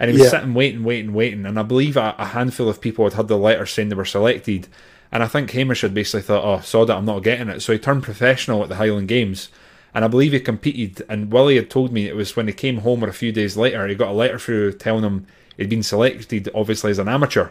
And 0.00 0.10
he 0.10 0.16
was 0.16 0.24
Yeah. 0.24 0.30
sitting 0.30 0.54
waiting, 0.54 0.84
waiting, 0.84 1.12
waiting. 1.12 1.44
And 1.46 1.58
I 1.58 1.62
believe 1.62 1.96
a, 1.96 2.14
a 2.18 2.26
handful 2.26 2.68
of 2.68 2.80
people 2.80 3.04
had 3.04 3.14
had 3.14 3.28
the 3.28 3.36
letter 3.38 3.66
saying 3.66 3.88
they 3.88 3.96
were 3.96 4.04
selected. 4.04 4.68
And 5.10 5.22
I 5.22 5.26
think 5.26 5.50
Hamish 5.50 5.80
had 5.80 5.94
basically 5.94 6.22
thought, 6.22 6.44
oh, 6.44 6.60
sod 6.62 6.90
it, 6.90 6.92
I'm 6.92 7.04
not 7.04 7.22
getting 7.24 7.48
it. 7.48 7.60
So 7.60 7.72
he 7.72 7.78
turned 7.78 8.02
professional 8.04 8.62
at 8.62 8.68
the 8.68 8.76
Highland 8.76 9.08
Games. 9.08 9.48
And 9.94 10.04
I 10.04 10.08
believe 10.08 10.32
he 10.32 10.40
competed. 10.40 11.04
And 11.08 11.32
Willie 11.32 11.56
had 11.56 11.70
told 11.70 11.92
me 11.92 12.06
it 12.06 12.14
was 12.14 12.36
when 12.36 12.46
he 12.46 12.52
came 12.52 12.78
home 12.78 13.02
or 13.02 13.08
a 13.08 13.12
few 13.12 13.32
days 13.32 13.56
later, 13.56 13.86
he 13.88 13.94
got 13.94 14.10
a 14.10 14.12
letter 14.12 14.38
through 14.38 14.74
telling 14.74 15.02
him 15.02 15.26
he'd 15.56 15.70
been 15.70 15.82
selected, 15.82 16.48
obviously, 16.54 16.90
as 16.90 16.98
an 16.98 17.08
amateur. 17.08 17.48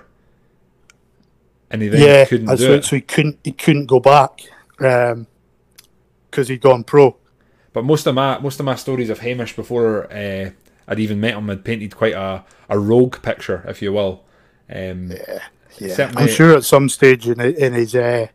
And 1.69 1.81
he 1.81 1.89
then 1.89 2.01
yeah, 2.01 2.25
couldn't 2.25 2.47
do 2.47 2.57
so, 2.57 2.73
it. 2.75 2.85
so 2.85 2.95
he 2.95 3.01
couldn't 3.01 3.39
he 3.43 3.51
couldn't 3.51 3.87
go 3.87 3.99
back 3.99 4.39
because 4.77 6.47
he'd 6.47 6.61
gone 6.61 6.85
pro. 6.85 7.17
But 7.73 7.83
most 7.83 8.07
of 8.07 8.15
my 8.15 8.39
most 8.39 8.59
of 8.61 8.65
my 8.65 8.75
stories 8.75 9.09
of 9.09 9.19
Hamish 9.19 9.53
before 9.55 10.09
uh, 10.13 10.51
I'd 10.87 10.99
even 10.99 11.19
met 11.19 11.33
him 11.35 11.47
had 11.49 11.63
painted 11.65 11.95
quite 11.95 12.13
a, 12.13 12.43
a 12.69 12.79
rogue 12.79 13.21
picture, 13.21 13.63
if 13.67 13.81
you 13.81 13.93
will. 13.93 14.23
Um, 14.73 15.11
Yeah, 15.79 15.93
Certainly- 15.93 16.23
I'm 16.23 16.29
sure 16.29 16.55
at 16.57 16.63
some 16.63 16.89
stage 16.89 17.27
in 17.27 17.39
in 17.39 17.73
his 17.73 17.93
uh, 17.93 18.27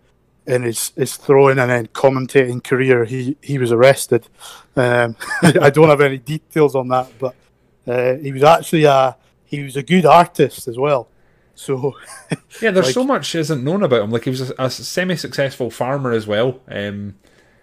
in 0.46 0.62
his, 0.62 0.92
his 0.96 1.16
throwing 1.16 1.58
and 1.58 1.70
then 1.70 1.86
commentating 1.88 2.62
career, 2.62 3.04
he, 3.04 3.36
he 3.40 3.58
was 3.58 3.70
arrested. 3.72 4.28
Um, 4.76 5.16
I 5.42 5.70
don't 5.70 5.88
have 5.88 6.00
any 6.00 6.18
details 6.18 6.74
on 6.74 6.88
that, 6.88 7.10
but 7.18 7.34
uh, 7.86 8.14
he 8.16 8.32
was 8.32 8.42
actually 8.42 8.84
a 8.84 9.16
he 9.44 9.62
was 9.62 9.76
a 9.76 9.82
good 9.82 10.06
artist 10.06 10.68
as 10.68 10.78
well. 10.78 11.08
So 11.54 11.96
Yeah, 12.60 12.70
there's 12.70 12.86
Like- 12.86 12.94
so 12.94 13.04
much 13.04 13.34
isn't 13.34 13.64
known 13.64 13.82
about 13.82 14.02
him. 14.02 14.10
Like 14.10 14.24
he 14.24 14.30
was 14.30 14.50
a, 14.50 14.54
a 14.58 14.70
semi-successful 14.70 15.70
farmer 15.70 16.12
as 16.12 16.26
well. 16.26 16.60
Um, 16.68 17.16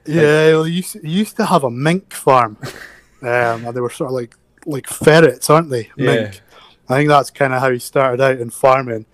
yeah, 0.05 0.51
well, 0.53 0.63
he, 0.63 0.73
used, 0.77 0.97
he 1.01 1.09
used 1.09 1.35
to 1.37 1.45
have 1.45 1.63
a 1.63 1.69
mink 1.71 2.13
farm, 2.13 2.57
um, 3.21 3.65
and 3.65 3.73
they 3.75 3.81
were 3.81 3.89
sort 3.89 4.09
of 4.09 4.15
like 4.15 4.35
like 4.69 4.87
ferrets, 4.87 5.49
aren't 5.49 5.69
they? 5.69 5.89
Yeah. 5.97 6.15
Mink. 6.15 6.41
I 6.87 6.97
think 6.97 7.09
that's 7.09 7.29
kind 7.29 7.53
of 7.53 7.61
how 7.61 7.71
he 7.71 7.79
started 7.79 8.21
out 8.21 8.39
in 8.39 8.49
farming, 8.49 9.05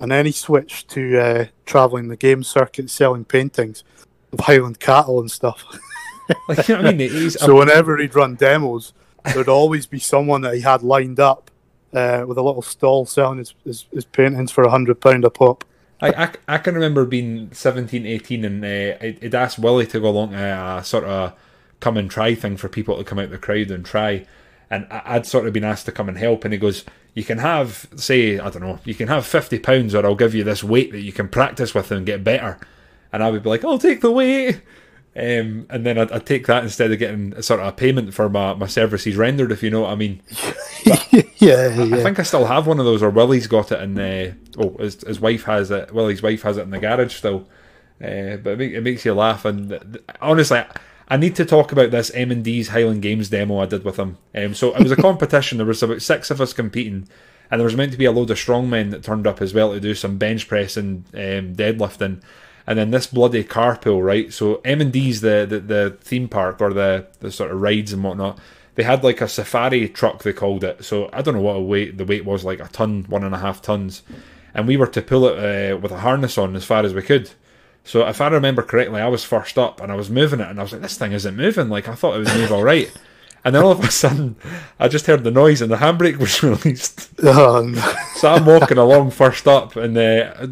and 0.00 0.10
then 0.10 0.26
he 0.26 0.32
switched 0.32 0.88
to 0.90 1.18
uh, 1.18 1.46
traveling 1.64 2.08
the 2.08 2.16
game 2.16 2.42
circuit, 2.42 2.90
selling 2.90 3.24
paintings 3.24 3.84
of 4.32 4.40
Highland 4.40 4.80
cattle 4.80 5.20
and 5.20 5.30
stuff. 5.30 5.64
like 6.48 6.66
you 6.68 6.76
know 6.76 6.82
what 6.82 6.94
I 6.94 6.96
mean? 6.96 7.30
So 7.30 7.56
whenever 7.56 7.96
he'd 7.98 8.14
run 8.14 8.34
demos, 8.34 8.92
there'd 9.32 9.48
always 9.48 9.86
be 9.86 9.98
someone 9.98 10.40
that 10.42 10.54
he 10.54 10.60
had 10.60 10.82
lined 10.82 11.20
up 11.20 11.50
uh, 11.92 12.24
with 12.26 12.38
a 12.38 12.42
little 12.42 12.62
stall 12.62 13.06
selling 13.06 13.38
his, 13.38 13.54
his, 13.64 13.86
his 13.92 14.04
paintings 14.04 14.50
for 14.50 14.64
a 14.64 14.70
hundred 14.70 15.00
pound 15.00 15.24
a 15.24 15.30
pop. 15.30 15.64
I, 16.00 16.08
I, 16.08 16.32
I 16.48 16.58
can 16.58 16.74
remember 16.74 17.04
being 17.04 17.52
17, 17.52 18.06
18 18.06 18.44
and 18.44 18.64
uh, 18.64 18.96
I'd 19.00 19.18
I'd 19.22 19.34
asked 19.34 19.58
Willie 19.58 19.86
to 19.88 20.00
go 20.00 20.08
along 20.08 20.30
to 20.30 20.36
a 20.38 20.82
sort 20.84 21.04
of 21.04 21.34
come 21.80 21.96
and 21.96 22.10
try 22.10 22.34
thing 22.34 22.56
for 22.56 22.68
people 22.68 22.96
to 22.96 23.04
come 23.04 23.18
out 23.18 23.30
the 23.30 23.38
crowd 23.38 23.70
and 23.70 23.84
try. 23.84 24.26
And 24.70 24.86
I- 24.90 25.02
I'd 25.04 25.26
sort 25.26 25.46
of 25.46 25.52
been 25.52 25.64
asked 25.64 25.86
to 25.86 25.92
come 25.92 26.08
and 26.08 26.16
help. 26.16 26.44
And 26.44 26.52
he 26.54 26.58
goes, 26.58 26.84
You 27.14 27.24
can 27.24 27.38
have, 27.38 27.88
say, 27.96 28.38
I 28.38 28.50
don't 28.50 28.62
know, 28.62 28.78
you 28.84 28.94
can 28.94 29.08
have 29.08 29.24
£50 29.24 29.94
or 29.94 30.06
I'll 30.06 30.14
give 30.14 30.34
you 30.34 30.44
this 30.44 30.62
weight 30.62 30.92
that 30.92 31.00
you 31.00 31.12
can 31.12 31.28
practice 31.28 31.74
with 31.74 31.90
and 31.90 32.06
get 32.06 32.22
better. 32.22 32.58
And 33.12 33.22
I 33.22 33.30
would 33.30 33.42
be 33.42 33.48
like, 33.50 33.64
I'll 33.64 33.78
take 33.78 34.00
the 34.00 34.12
weight. 34.12 34.60
Um, 35.16 35.66
and 35.68 35.84
then 35.84 35.98
I'd, 35.98 36.12
I'd 36.12 36.24
take 36.24 36.46
that 36.46 36.62
instead 36.62 36.92
of 36.92 36.98
getting 37.00 37.32
a 37.36 37.42
sort 37.42 37.58
of 37.58 37.66
a 37.66 37.72
payment 37.72 38.14
for 38.14 38.28
my, 38.28 38.54
my 38.54 38.68
services 38.68 39.16
rendered, 39.16 39.50
if 39.50 39.60
you 39.60 39.68
know 39.70 39.80
what 39.80 39.90
I 39.90 39.96
mean. 39.96 40.22
yeah, 40.84 41.02
yeah. 41.40 41.96
I 41.96 42.02
think 42.04 42.20
I 42.20 42.22
still 42.22 42.46
have 42.46 42.68
one 42.68 42.78
of 42.78 42.84
those, 42.84 43.02
or 43.02 43.10
Willie's 43.10 43.48
got 43.48 43.72
it, 43.72 43.80
and 43.80 43.98
uh, 43.98 44.34
oh, 44.56 44.76
his, 44.78 45.02
his 45.02 45.18
wife 45.18 45.42
has 45.44 45.72
it. 45.72 45.92
Willie's 45.92 46.22
wife 46.22 46.42
has 46.42 46.58
it 46.58 46.62
in 46.62 46.70
the 46.70 46.78
garage 46.78 47.16
still. 47.16 47.48
Uh, 48.00 48.36
but 48.36 48.52
it, 48.52 48.58
make, 48.58 48.72
it 48.72 48.80
makes 48.82 49.04
you 49.04 49.12
laugh, 49.12 49.44
and 49.44 49.98
honestly, 50.22 50.62
I 51.10 51.16
need 51.16 51.34
to 51.36 51.44
talk 51.44 51.72
about 51.72 51.90
this 51.90 52.12
M 52.12 52.30
and 52.30 52.44
D's 52.44 52.68
Highland 52.68 53.02
Games 53.02 53.28
demo 53.30 53.58
I 53.58 53.66
did 53.66 53.84
with 53.84 53.98
him. 53.98 54.16
Um, 54.32 54.54
so 54.54 54.74
it 54.74 54.82
was 54.82 54.92
a 54.92 54.96
competition. 55.08 55.58
there 55.58 55.66
was 55.66 55.82
about 55.82 56.02
six 56.02 56.30
of 56.30 56.40
us 56.40 56.52
competing, 56.52 57.08
and 57.50 57.58
there 57.58 57.66
was 57.66 57.76
meant 57.76 57.90
to 57.90 57.98
be 57.98 58.04
a 58.04 58.12
load 58.12 58.30
of 58.30 58.38
strongmen 58.38 58.92
that 58.92 59.02
turned 59.02 59.26
up 59.26 59.42
as 59.42 59.52
well 59.52 59.72
to 59.72 59.80
do 59.80 59.94
some 59.96 60.18
bench 60.18 60.46
press 60.46 60.76
and 60.76 61.04
um, 61.12 61.56
deadlifting. 61.56 62.22
And 62.64 62.78
then 62.78 62.92
this 62.92 63.08
bloody 63.08 63.42
carpool, 63.42 64.04
right? 64.04 64.32
So 64.32 64.60
M 64.64 64.80
and 64.80 64.92
D's 64.92 65.20
the, 65.20 65.44
the 65.48 65.58
the 65.58 65.98
theme 66.00 66.28
park 66.28 66.60
or 66.60 66.72
the 66.72 67.08
the 67.18 67.32
sort 67.32 67.50
of 67.50 67.60
rides 67.60 67.92
and 67.92 68.04
whatnot. 68.04 68.38
They 68.76 68.84
had 68.84 69.02
like 69.02 69.20
a 69.20 69.26
safari 69.26 69.88
truck, 69.88 70.22
they 70.22 70.32
called 70.32 70.62
it. 70.62 70.84
So 70.84 71.10
I 71.12 71.22
don't 71.22 71.34
know 71.34 71.40
what 71.40 71.56
a 71.56 71.60
weight 71.60 71.98
the 71.98 72.04
weight 72.04 72.24
was, 72.24 72.44
like 72.44 72.60
a 72.60 72.68
ton, 72.68 73.04
one 73.08 73.24
and 73.24 73.34
a 73.34 73.38
half 73.38 73.60
tons, 73.60 74.04
and 74.54 74.68
we 74.68 74.76
were 74.76 74.86
to 74.86 75.02
pull 75.02 75.26
it 75.26 75.72
uh, 75.72 75.76
with 75.76 75.90
a 75.90 75.98
harness 75.98 76.38
on 76.38 76.54
as 76.54 76.64
far 76.64 76.84
as 76.84 76.94
we 76.94 77.02
could. 77.02 77.32
So 77.84 78.06
if 78.06 78.20
I 78.20 78.28
remember 78.28 78.62
correctly, 78.62 79.00
I 79.00 79.08
was 79.08 79.24
first 79.24 79.58
up 79.58 79.80
and 79.80 79.90
I 79.90 79.94
was 79.96 80.10
moving 80.10 80.40
it, 80.40 80.48
and 80.48 80.58
I 80.60 80.62
was 80.62 80.72
like, 80.72 80.82
"This 80.82 80.98
thing 80.98 81.12
isn't 81.12 81.36
moving." 81.36 81.68
Like 81.68 81.88
I 81.88 81.94
thought 81.94 82.14
it 82.14 82.18
would 82.18 82.34
move 82.34 82.52
all 82.52 82.62
right, 82.62 82.90
and 83.44 83.54
then 83.54 83.62
all 83.62 83.72
of 83.72 83.80
a 83.82 83.90
sudden, 83.90 84.36
I 84.78 84.88
just 84.88 85.06
heard 85.06 85.24
the 85.24 85.30
noise 85.30 85.62
and 85.62 85.70
the 85.72 85.76
handbrake 85.76 86.18
was 86.18 86.42
released. 86.42 87.22
Um, 87.24 87.74
So 88.16 88.28
I'm 88.30 88.44
walking 88.44 88.76
along 88.78 89.12
first 89.12 89.48
up, 89.48 89.76
and 89.76 89.96
uh, 89.96 90.46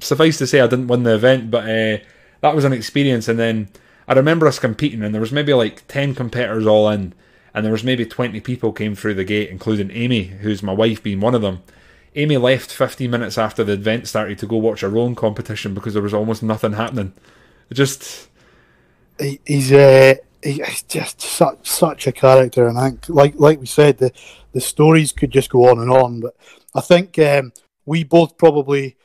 suffice 0.00 0.36
to 0.38 0.46
say, 0.46 0.60
I 0.60 0.66
didn't 0.66 0.88
win 0.88 1.04
the 1.04 1.14
event, 1.14 1.50
but 1.50 1.64
uh, 1.64 1.98
that 2.40 2.54
was 2.56 2.64
an 2.64 2.72
experience. 2.72 3.28
And 3.28 3.38
then 3.38 3.68
I 4.08 4.14
remember 4.14 4.48
us 4.48 4.58
competing, 4.58 5.02
and 5.02 5.14
there 5.14 5.20
was 5.20 5.32
maybe 5.32 5.54
like 5.54 5.86
ten 5.86 6.14
competitors 6.14 6.66
all 6.66 6.88
in, 6.90 7.14
and 7.54 7.64
there 7.64 7.72
was 7.72 7.84
maybe 7.84 8.04
twenty 8.04 8.40
people 8.40 8.72
came 8.72 8.96
through 8.96 9.14
the 9.14 9.24
gate, 9.24 9.48
including 9.50 9.92
Amy, 9.92 10.24
who's 10.24 10.62
my 10.62 10.72
wife, 10.72 11.02
being 11.02 11.20
one 11.20 11.36
of 11.36 11.42
them. 11.42 11.62
Amy 12.16 12.36
left 12.36 12.72
15 12.72 13.10
minutes 13.10 13.38
after 13.38 13.64
the 13.64 13.72
event 13.72 14.06
started 14.06 14.38
to 14.38 14.46
go 14.46 14.56
watch 14.56 14.82
a 14.82 14.88
rowing 14.88 15.14
competition 15.14 15.74
because 15.74 15.94
there 15.94 16.02
was 16.02 16.14
almost 16.14 16.42
nothing 16.42 16.74
happening. 16.74 17.12
Just 17.72 18.28
he, 19.18 19.40
he's 19.44 19.72
uh, 19.72 20.14
he, 20.42 20.62
he's 20.62 20.82
just 20.82 21.20
such 21.20 21.68
such 21.68 22.06
a 22.06 22.12
character, 22.12 22.68
and 22.68 22.78
I 22.78 22.90
think, 22.90 23.08
like 23.08 23.34
like 23.36 23.60
we 23.60 23.66
said, 23.66 23.98
the 23.98 24.12
the 24.52 24.60
stories 24.60 25.12
could 25.12 25.30
just 25.30 25.50
go 25.50 25.68
on 25.68 25.80
and 25.80 25.90
on. 25.90 26.20
But 26.20 26.36
I 26.74 26.80
think 26.80 27.18
um, 27.18 27.52
we 27.84 28.04
both 28.04 28.38
probably 28.38 28.96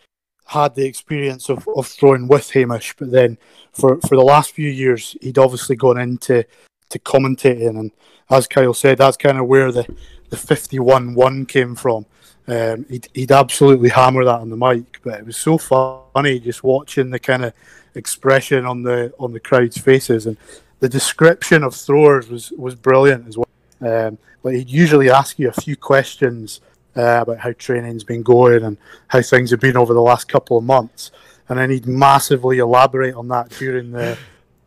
had 0.45 0.75
the 0.75 0.85
experience 0.85 1.49
of, 1.49 1.67
of 1.75 1.87
throwing 1.87 2.27
with 2.27 2.51
Hamish, 2.51 2.95
but 2.97 3.11
then 3.11 3.37
for, 3.71 3.99
for 4.01 4.15
the 4.15 4.23
last 4.23 4.51
few 4.51 4.67
years, 4.67 5.15
he'd 5.21 5.37
obviously 5.37 5.75
gone 5.75 5.99
into 5.99 6.43
to 6.89 6.99
commentating, 6.99 7.79
and 7.79 7.91
as 8.29 8.47
Kyle 8.47 8.73
said, 8.73 8.97
that's 8.97 9.17
kind 9.17 9.39
of 9.39 9.47
where 9.47 9.71
the 9.71 9.87
the 10.29 10.37
fifty 10.37 10.77
one 10.77 11.15
one 11.15 11.45
came 11.45 11.75
from. 11.75 12.05
Um, 12.49 12.85
he'd, 12.89 13.07
he'd 13.13 13.31
absolutely 13.31 13.89
hammer 13.89 14.25
that 14.25 14.39
on 14.39 14.49
the 14.49 14.57
mic, 14.57 15.01
but 15.03 15.19
it 15.19 15.25
was 15.25 15.37
so 15.37 15.57
funny 15.57 16.39
just 16.39 16.63
watching 16.63 17.11
the 17.11 17.19
kind 17.19 17.45
of 17.45 17.53
expression 17.95 18.65
on 18.65 18.81
the 18.83 19.13
on 19.19 19.33
the 19.33 19.39
crowd's 19.39 19.77
faces 19.77 20.25
and 20.25 20.37
the 20.79 20.89
description 20.89 21.63
of 21.63 21.75
throwers 21.75 22.29
was 22.29 22.51
was 22.51 22.75
brilliant 22.75 23.27
as 23.27 23.37
well. 23.37 23.47
Um, 23.81 24.17
like 24.43 24.55
he'd 24.55 24.69
usually 24.69 25.09
ask 25.09 25.37
you 25.37 25.49
a 25.49 25.61
few 25.61 25.75
questions 25.75 26.61
uh, 26.95 27.19
about 27.21 27.39
how 27.39 27.51
training's 27.53 28.03
been 28.03 28.23
going 28.23 28.63
and 28.63 28.77
how 29.09 29.21
things 29.21 29.51
have 29.51 29.59
been 29.59 29.77
over 29.77 29.93
the 29.93 30.01
last 30.01 30.27
couple 30.27 30.57
of 30.57 30.63
months, 30.63 31.11
and 31.49 31.59
then 31.59 31.69
he'd 31.69 31.87
massively 31.87 32.57
elaborate 32.59 33.13
on 33.13 33.27
that 33.27 33.49
during 33.49 33.91
the 33.91 34.17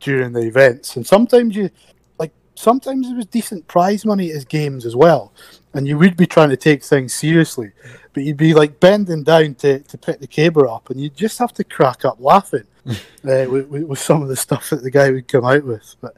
during 0.00 0.32
the 0.32 0.46
events. 0.46 0.96
And 0.96 1.06
sometimes 1.06 1.56
you 1.56 1.70
like 2.18 2.32
sometimes 2.54 3.08
there 3.08 3.16
was 3.16 3.26
decent 3.26 3.66
prize 3.66 4.04
money 4.04 4.28
at 4.28 4.36
his 4.36 4.44
games 4.44 4.86
as 4.86 4.94
well, 4.94 5.32
and 5.74 5.86
you 5.86 5.98
would 5.98 6.16
be 6.16 6.26
trying 6.26 6.50
to 6.50 6.56
take 6.56 6.82
things 6.82 7.14
seriously, 7.14 7.72
but 8.12 8.22
you'd 8.22 8.36
be 8.36 8.54
like 8.54 8.80
bending 8.80 9.22
down 9.22 9.54
to, 9.56 9.80
to 9.80 9.98
pick 9.98 10.20
the 10.20 10.26
caber 10.26 10.68
up, 10.68 10.90
and 10.90 11.00
you'd 11.00 11.16
just 11.16 11.38
have 11.38 11.52
to 11.54 11.64
crack 11.64 12.04
up 12.04 12.16
laughing 12.20 12.66
uh, 12.86 12.94
with, 13.24 13.68
with, 13.68 13.82
with 13.84 13.98
some 13.98 14.22
of 14.22 14.28
the 14.28 14.36
stuff 14.36 14.70
that 14.70 14.82
the 14.82 14.90
guy 14.90 15.10
would 15.10 15.28
come 15.28 15.44
out 15.44 15.64
with. 15.64 15.96
But 16.00 16.16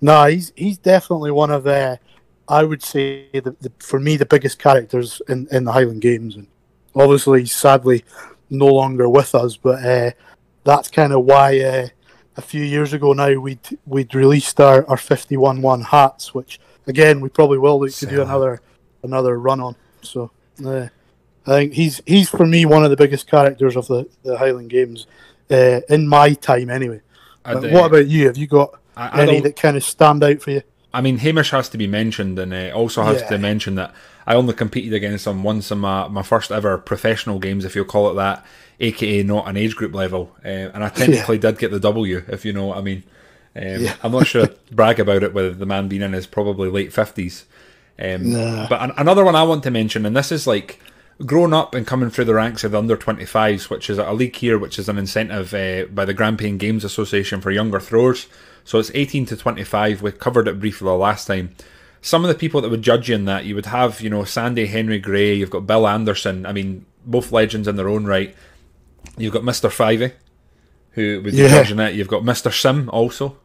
no, 0.00 0.24
he's 0.26 0.52
he's 0.56 0.78
definitely 0.78 1.30
one 1.30 1.50
of 1.50 1.64
the, 1.64 1.98
I 2.48 2.64
would 2.64 2.82
say, 2.82 3.28
the, 3.32 3.56
the, 3.60 3.72
for 3.78 4.00
me, 4.00 4.16
the 4.16 4.26
biggest 4.26 4.58
characters 4.58 5.22
in, 5.28 5.48
in 5.50 5.64
the 5.64 5.72
Highland 5.72 6.02
Games. 6.02 6.36
And 6.36 6.48
obviously, 6.94 7.40
he's 7.40 7.52
sadly 7.52 8.04
no 8.50 8.66
longer 8.66 9.08
with 9.08 9.34
us, 9.34 9.56
but 9.56 9.84
uh, 9.84 10.10
that's 10.64 10.88
kind 10.88 11.12
of 11.12 11.24
why 11.24 11.60
uh, 11.60 11.88
a 12.36 12.42
few 12.42 12.62
years 12.62 12.92
ago 12.92 13.12
now 13.12 13.34
we'd 13.38 13.78
we'd 13.86 14.14
released 14.14 14.60
our, 14.60 14.86
our 14.88 14.96
51 14.96 15.62
1 15.62 15.80
hats, 15.82 16.34
which 16.34 16.60
again 16.86 17.20
we 17.20 17.28
probably 17.28 17.58
will 17.58 17.80
look 17.80 17.92
to 17.92 18.06
do 18.06 18.22
another 18.22 18.60
another 19.02 19.38
run 19.38 19.60
on. 19.60 19.76
So 20.02 20.30
uh, 20.64 20.88
I 21.46 21.50
think 21.50 21.72
he's 21.74 22.00
he's 22.06 22.28
for 22.28 22.46
me 22.46 22.64
one 22.64 22.84
of 22.84 22.90
the 22.90 22.96
biggest 22.96 23.28
characters 23.30 23.76
of 23.76 23.86
the, 23.88 24.08
the 24.22 24.38
Highland 24.38 24.70
Games 24.70 25.06
uh, 25.50 25.80
in 25.88 26.08
my 26.08 26.34
time 26.34 26.70
anyway. 26.70 27.00
But 27.44 27.70
what 27.70 27.86
about 27.86 28.08
you? 28.08 28.26
Have 28.26 28.36
you 28.36 28.46
got 28.48 28.78
I, 28.96 29.08
I 29.08 29.22
any 29.22 29.32
don't- 29.34 29.42
that 29.44 29.56
kind 29.56 29.76
of 29.76 29.84
stand 29.84 30.22
out 30.24 30.40
for 30.42 30.50
you? 30.50 30.62
I 30.94 31.02
mean, 31.02 31.18
Hamish 31.18 31.50
has 31.50 31.68
to 31.70 31.78
be 31.78 31.86
mentioned, 31.86 32.38
and 32.38 32.54
uh, 32.54 32.70
also 32.74 33.02
has 33.02 33.20
Yeah. 33.20 33.28
to 33.28 33.38
mention 33.38 33.74
that 33.74 33.94
I 34.26 34.34
only 34.34 34.54
competed 34.54 34.94
against 34.94 35.26
him 35.26 35.42
once 35.42 35.70
in 35.70 35.78
my, 35.78 36.08
my 36.08 36.22
first 36.22 36.50
ever 36.50 36.78
professional 36.78 37.38
games, 37.38 37.66
if 37.66 37.76
you'll 37.76 37.84
call 37.84 38.10
it 38.10 38.14
that, 38.14 38.46
aka 38.80 39.22
not 39.22 39.46
an 39.46 39.58
age 39.58 39.76
group 39.76 39.92
level. 39.94 40.34
Uh, 40.42 40.48
and 40.72 40.82
I 40.82 40.88
technically 40.88 41.36
did 41.36 41.58
get 41.58 41.70
the 41.70 41.80
W, 41.80 42.24
if 42.28 42.46
you 42.46 42.54
know 42.54 42.64
what 42.66 42.78
I 42.78 42.80
mean. 42.80 43.02
Um, 43.54 43.82
Yeah. 43.82 43.94
I'm 44.02 44.12
not 44.12 44.26
sure 44.26 44.46
to 44.46 44.56
brag 44.72 44.98
about 44.98 45.22
it 45.22 45.34
with 45.34 45.58
the 45.58 45.66
man 45.66 45.86
being 45.88 46.00
in 46.02 46.14
his 46.14 46.26
probably 46.26 46.70
late 46.70 46.92
50s. 46.92 47.44
Um, 48.02 48.32
Nah. 48.32 48.68
But 48.68 48.82
an- 48.82 48.92
another 48.98 49.24
one 49.24 49.34
I 49.34 49.42
want 49.44 49.62
to 49.64 49.70
mention, 49.70 50.04
and 50.06 50.16
this 50.16 50.30
is 50.32 50.46
like 50.46 50.80
growing 51.24 51.54
up 51.54 51.74
and 51.74 51.86
coming 51.86 52.10
through 52.10 52.26
the 52.26 52.34
ranks 52.34 52.62
of 52.64 52.72
the 52.72 52.78
under 52.78 52.96
25s, 52.96 53.70
which 53.70 53.88
is 53.88 53.96
a 53.98 54.12
league 54.12 54.36
here, 54.36 54.58
which 54.58 54.78
is 54.78 54.88
an 54.88 54.98
incentive 54.98 55.54
uh, 55.54 55.86
by 55.92 56.04
the 56.04 56.12
Grampian 56.14 56.58
Games 56.58 56.84
Association 56.84 57.40
for 57.40 57.50
younger 57.50 57.80
throwers. 57.80 58.26
So 58.64 58.78
it's 58.78 58.90
18 58.94 59.24
to 59.26 59.36
25. 59.36 60.02
We 60.02 60.12
covered 60.12 60.46
it 60.48 60.60
briefly 60.60 60.86
the 60.86 60.92
last 60.94 61.26
time. 61.26 61.54
some 62.02 62.22
of 62.24 62.28
the 62.28 62.34
people 62.34 62.60
that 62.60 62.68
would 62.70 62.82
judge 62.82 63.08
you 63.08 63.14
in 63.14 63.24
that, 63.24 63.44
you 63.46 63.54
would 63.54 63.66
have, 63.66 64.00
you 64.00 64.10
know, 64.10 64.24
Sandy 64.24 64.66
Henry 64.66 64.98
Gray, 64.98 65.34
you've 65.34 65.50
got 65.50 65.66
Bill 65.66 65.88
Anderson. 65.88 66.44
I 66.46 66.52
mean, 66.52 66.84
both 67.06 67.32
legends 67.32 67.66
in 67.66 67.76
their 67.76 67.88
own 67.88 68.04
right. 68.04 68.34
You've 69.16 69.32
got 69.32 69.42
Mr. 69.42 69.70
Fivey, 69.70 70.12
who 70.92 71.22
would 71.22 71.32
be 71.32 71.38
Yeah. 71.38 71.48
judging 71.48 71.78
it. 71.80 71.94
You've 71.94 72.08
got 72.08 72.22
Mr. 72.24 72.52
Sim 72.52 72.90
also. 72.90 73.38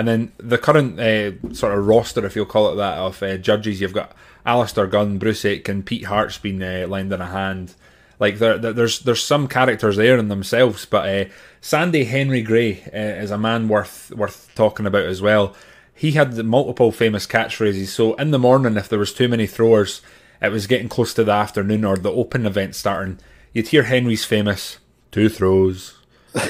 And 0.00 0.08
then 0.08 0.32
the 0.38 0.56
current 0.58 0.98
uh, 0.98 1.52
sort 1.52 1.76
of 1.78 1.86
roster, 1.86 2.24
if 2.24 2.34
you'll 2.34 2.46
call 2.46 2.72
it 2.72 2.76
that, 2.76 2.96
of 2.98 3.22
uh, 3.22 3.36
judges, 3.36 3.80
you've 3.80 3.92
got 3.92 4.16
Alistair 4.46 4.86
Gunn, 4.86 5.18
Bruce 5.18 5.44
Aitken, 5.44 5.82
Pete 5.82 6.06
Hart's 6.06 6.38
been 6.38 6.62
uh, 6.62 6.86
lending 6.88 7.20
a 7.20 7.26
hand. 7.26 7.74
Like 8.18 8.38
there, 8.38 8.56
there- 8.58 8.72
there's 8.72 9.00
there's 9.00 9.22
some 9.22 9.46
characters 9.48 9.96
there 9.96 10.16
in 10.18 10.28
themselves, 10.28 10.86
but 10.86 11.08
uh, 11.08 11.30
Sandy 11.60 12.04
Henry 12.04 12.40
Gray 12.42 12.82
uh, 12.94 13.22
is 13.22 13.30
a 13.30 13.38
man 13.38 13.68
worth 13.68 14.10
worth 14.16 14.50
talking 14.54 14.86
about 14.86 15.04
as 15.04 15.20
well. 15.20 15.54
He 15.94 16.12
had 16.12 16.34
multiple 16.44 16.92
famous 16.92 17.26
catchphrases. 17.26 17.88
So 17.88 18.14
in 18.14 18.30
the 18.30 18.38
morning, 18.38 18.78
if 18.78 18.88
there 18.88 18.98
was 18.98 19.12
too 19.12 19.28
many 19.28 19.46
throwers, 19.46 20.00
it 20.40 20.50
was 20.50 20.66
getting 20.66 20.88
close 20.88 21.12
to 21.14 21.24
the 21.24 21.32
afternoon 21.32 21.84
or 21.84 21.96
the 21.98 22.10
open 22.10 22.46
event 22.46 22.74
starting. 22.74 23.18
You'd 23.52 23.68
hear 23.68 23.82
Henry's 23.82 24.24
famous 24.24 24.78
two 25.12 25.28
throws. 25.28 25.99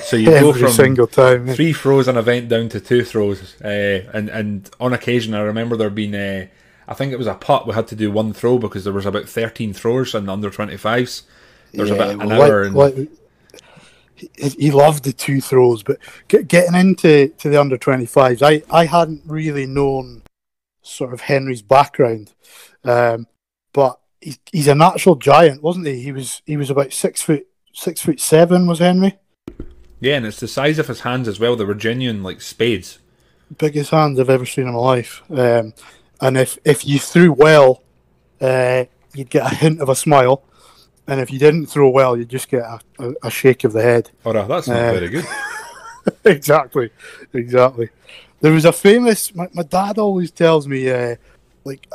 So 0.03 0.17
you 0.17 0.27
go 0.31 0.53
from 0.53 0.71
single 0.71 1.07
time. 1.07 1.49
three 1.49 1.73
throws 1.73 2.09
an 2.09 2.17
event 2.17 2.49
down 2.49 2.69
to 2.71 2.81
two 2.81 3.05
throws. 3.05 3.61
Uh, 3.61 4.09
and 4.13 4.29
and 4.29 4.71
on 4.81 4.93
occasion, 4.93 5.35
I 5.35 5.41
remember 5.41 5.77
there 5.77 5.91
being 5.91 6.15
uh, 6.15 6.47
I 6.89 6.95
think 6.95 7.13
it 7.13 7.19
was 7.19 7.27
a 7.27 7.35
putt. 7.35 7.67
We 7.67 7.75
had 7.75 7.87
to 7.89 7.97
do 7.97 8.11
one 8.11 8.33
throw 8.33 8.59
because 8.59 8.85
there 8.85 8.93
was 8.93 9.07
about 9.07 9.29
thirteen 9.29 9.73
throwers 9.73 10.15
in 10.15 10.27
the 10.27 10.33
under 10.33 10.51
twenty 10.51 10.77
fives. 10.77 11.23
There 11.73 11.83
was 11.83 11.91
Yeah, 11.91 11.97
about 11.97 12.11
an 12.11 12.29
well, 12.29 12.43
hour. 12.43 12.71
like- 12.71 12.97
and, 12.97 13.09
like- 13.09 13.11
he, 14.59 14.71
loved 14.71 15.05
the 15.05 15.15
two 15.15 15.41
throws, 15.41 15.83
but 15.83 15.99
get, 16.29 16.47
getting 16.47 16.75
into 16.75 17.29
to 17.39 17.49
the 17.49 17.59
under 17.59 17.79
25s, 17.79 18.43
I, 18.43 18.63
I 18.71 18.85
hadn't 18.85 19.23
really 19.25 19.65
known 19.65 20.23
sort 20.83 21.15
of 21.15 21.23
Henry's 21.23 21.63
background, 21.63 22.35
um, 22.85 23.27
but 23.73 23.99
he, 24.21 24.37
he's 24.53 24.69
a 24.69 24.75
natural 24.75 25.17
giant, 25.17 25.63
wasn't 25.63 25.87
he? 25.87 26.03
He 26.03 26.13
was 26.13 26.43
he 26.45 26.59
was 26.59 26.69
about 26.69 26.93
six 26.93 27.23
foot 27.23 27.47
six 27.73 28.03
foot 28.03 28.21
seven, 28.21 28.67
was 28.67 28.81
Henry? 28.81 29.17
Yeah, 30.01 30.17
and 30.17 30.27
it's 30.27 30.41
the 30.41 30.49
size 30.49 30.79
of 30.79 30.89
his 30.89 31.01
hands 31.01 31.29
as 31.29 31.39
well. 31.41 31.57
They 31.57 31.65
were 31.65 31.75
genuine 31.75 32.23
like 32.23 32.41
spades. 32.41 32.99
biggest 33.59 33.91
hands 33.91 34.19
I've 34.21 34.31
ever 34.31 34.47
seen 34.47 34.67
in 34.67 34.73
my 34.75 34.79
life. 34.81 35.23
Um, 35.31 35.75
and 36.21 36.37
if 36.39 36.59
if 36.65 36.87
you 36.87 36.99
threw 36.99 37.33
well, 37.33 37.83
uh, 38.41 38.85
you'd 39.15 39.31
get 39.31 39.51
a 39.51 39.55
hint 39.55 39.81
of 39.81 39.89
a 39.89 39.95
smile, 39.95 40.43
and 41.07 41.21
if 41.21 41.31
you 41.33 41.39
didn't 41.39 41.67
throw 41.67 41.89
well, 41.91 42.17
you'd 42.17 42.29
just 42.29 42.49
get 42.49 42.63
a, 42.63 42.81
a, 42.99 43.15
a 43.25 43.31
shake 43.31 43.65
of 43.65 43.73
the 43.73 43.83
head. 43.83 44.11
Or 44.25 44.37
uh, 44.37 44.47
that's 44.47 44.69
not 44.69 44.77
Uh, 44.77 44.93
very 44.93 45.09
good. 45.09 45.25
exactly, 46.25 46.91
exactly. 47.33 47.89
There 48.41 48.53
was 48.53 48.65
a 48.65 48.73
famous. 48.73 49.35
My, 49.35 49.49
my 49.53 49.63
dad 49.63 49.99
always 49.99 50.31
tells 50.31 50.67
me, 50.67 50.89
uh, 50.91 51.17
like 51.65 51.87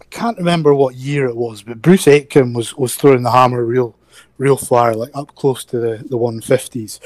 I 0.00 0.04
can't 0.10 0.38
remember 0.38 0.74
what 0.74 0.94
year 0.94 1.26
it 1.26 1.36
was, 1.36 1.62
but 1.62 1.82
Bruce 1.82 2.06
Aitken 2.08 2.52
was 2.54 2.74
was 2.76 2.94
throwing 2.94 3.22
the 3.22 3.30
hammer 3.30 3.64
real, 3.64 3.94
real 4.40 4.56
far, 4.56 4.94
like 4.94 5.10
up 5.14 5.34
close 5.34 5.64
to 5.66 5.78
the 5.78 6.04
the 6.08 6.16
one 6.16 6.40
fifties. 6.40 6.98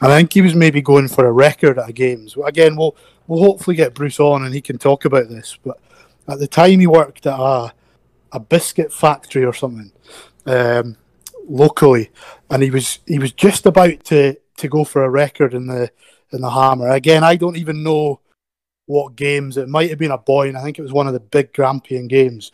And 0.00 0.12
I 0.12 0.18
think 0.18 0.32
he 0.32 0.42
was 0.42 0.54
maybe 0.54 0.82
going 0.82 1.08
for 1.08 1.26
a 1.26 1.32
record 1.32 1.78
at 1.78 1.88
a 1.88 1.92
games. 1.92 2.36
Again, 2.44 2.76
we'll 2.76 2.96
we'll 3.26 3.44
hopefully 3.44 3.76
get 3.76 3.94
Bruce 3.94 4.20
on 4.20 4.44
and 4.44 4.52
he 4.52 4.60
can 4.60 4.78
talk 4.78 5.04
about 5.04 5.28
this. 5.28 5.56
But 5.64 5.78
at 6.28 6.40
the 6.40 6.48
time, 6.48 6.80
he 6.80 6.86
worked 6.86 7.26
at 7.26 7.38
a 7.38 7.72
a 8.32 8.40
biscuit 8.40 8.92
factory 8.92 9.44
or 9.44 9.52
something 9.52 9.92
um, 10.46 10.96
locally, 11.48 12.10
and 12.50 12.62
he 12.62 12.70
was 12.70 12.98
he 13.06 13.18
was 13.18 13.32
just 13.32 13.64
about 13.64 14.02
to 14.04 14.36
to 14.56 14.68
go 14.68 14.84
for 14.84 15.04
a 15.04 15.10
record 15.10 15.54
in 15.54 15.68
the 15.68 15.90
in 16.32 16.40
the 16.40 16.50
hammer. 16.50 16.90
Again, 16.90 17.22
I 17.22 17.36
don't 17.36 17.56
even 17.56 17.84
know 17.84 18.20
what 18.86 19.14
games 19.14 19.56
it 19.56 19.68
might 19.68 19.90
have 19.90 19.98
been 19.98 20.10
a 20.10 20.18
boy, 20.18 20.48
and 20.48 20.58
I 20.58 20.62
think 20.62 20.78
it 20.78 20.82
was 20.82 20.92
one 20.92 21.06
of 21.06 21.12
the 21.12 21.20
big 21.20 21.52
Grampian 21.52 22.08
games. 22.08 22.50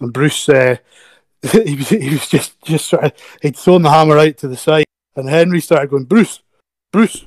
And 0.00 0.12
Bruce, 0.12 0.48
uh, 0.48 0.76
he 1.52 1.76
was 1.76 1.88
he 1.88 2.10
was 2.10 2.28
just 2.28 2.60
just 2.62 2.88
sort 2.88 3.04
of 3.04 3.12
he'd 3.42 3.56
thrown 3.56 3.82
the 3.82 3.90
hammer 3.90 4.18
out 4.18 4.36
to 4.38 4.48
the 4.48 4.56
side, 4.56 4.86
and 5.14 5.28
Henry 5.28 5.60
started 5.60 5.90
going, 5.90 6.04
Bruce, 6.04 6.40
Bruce. 6.92 7.24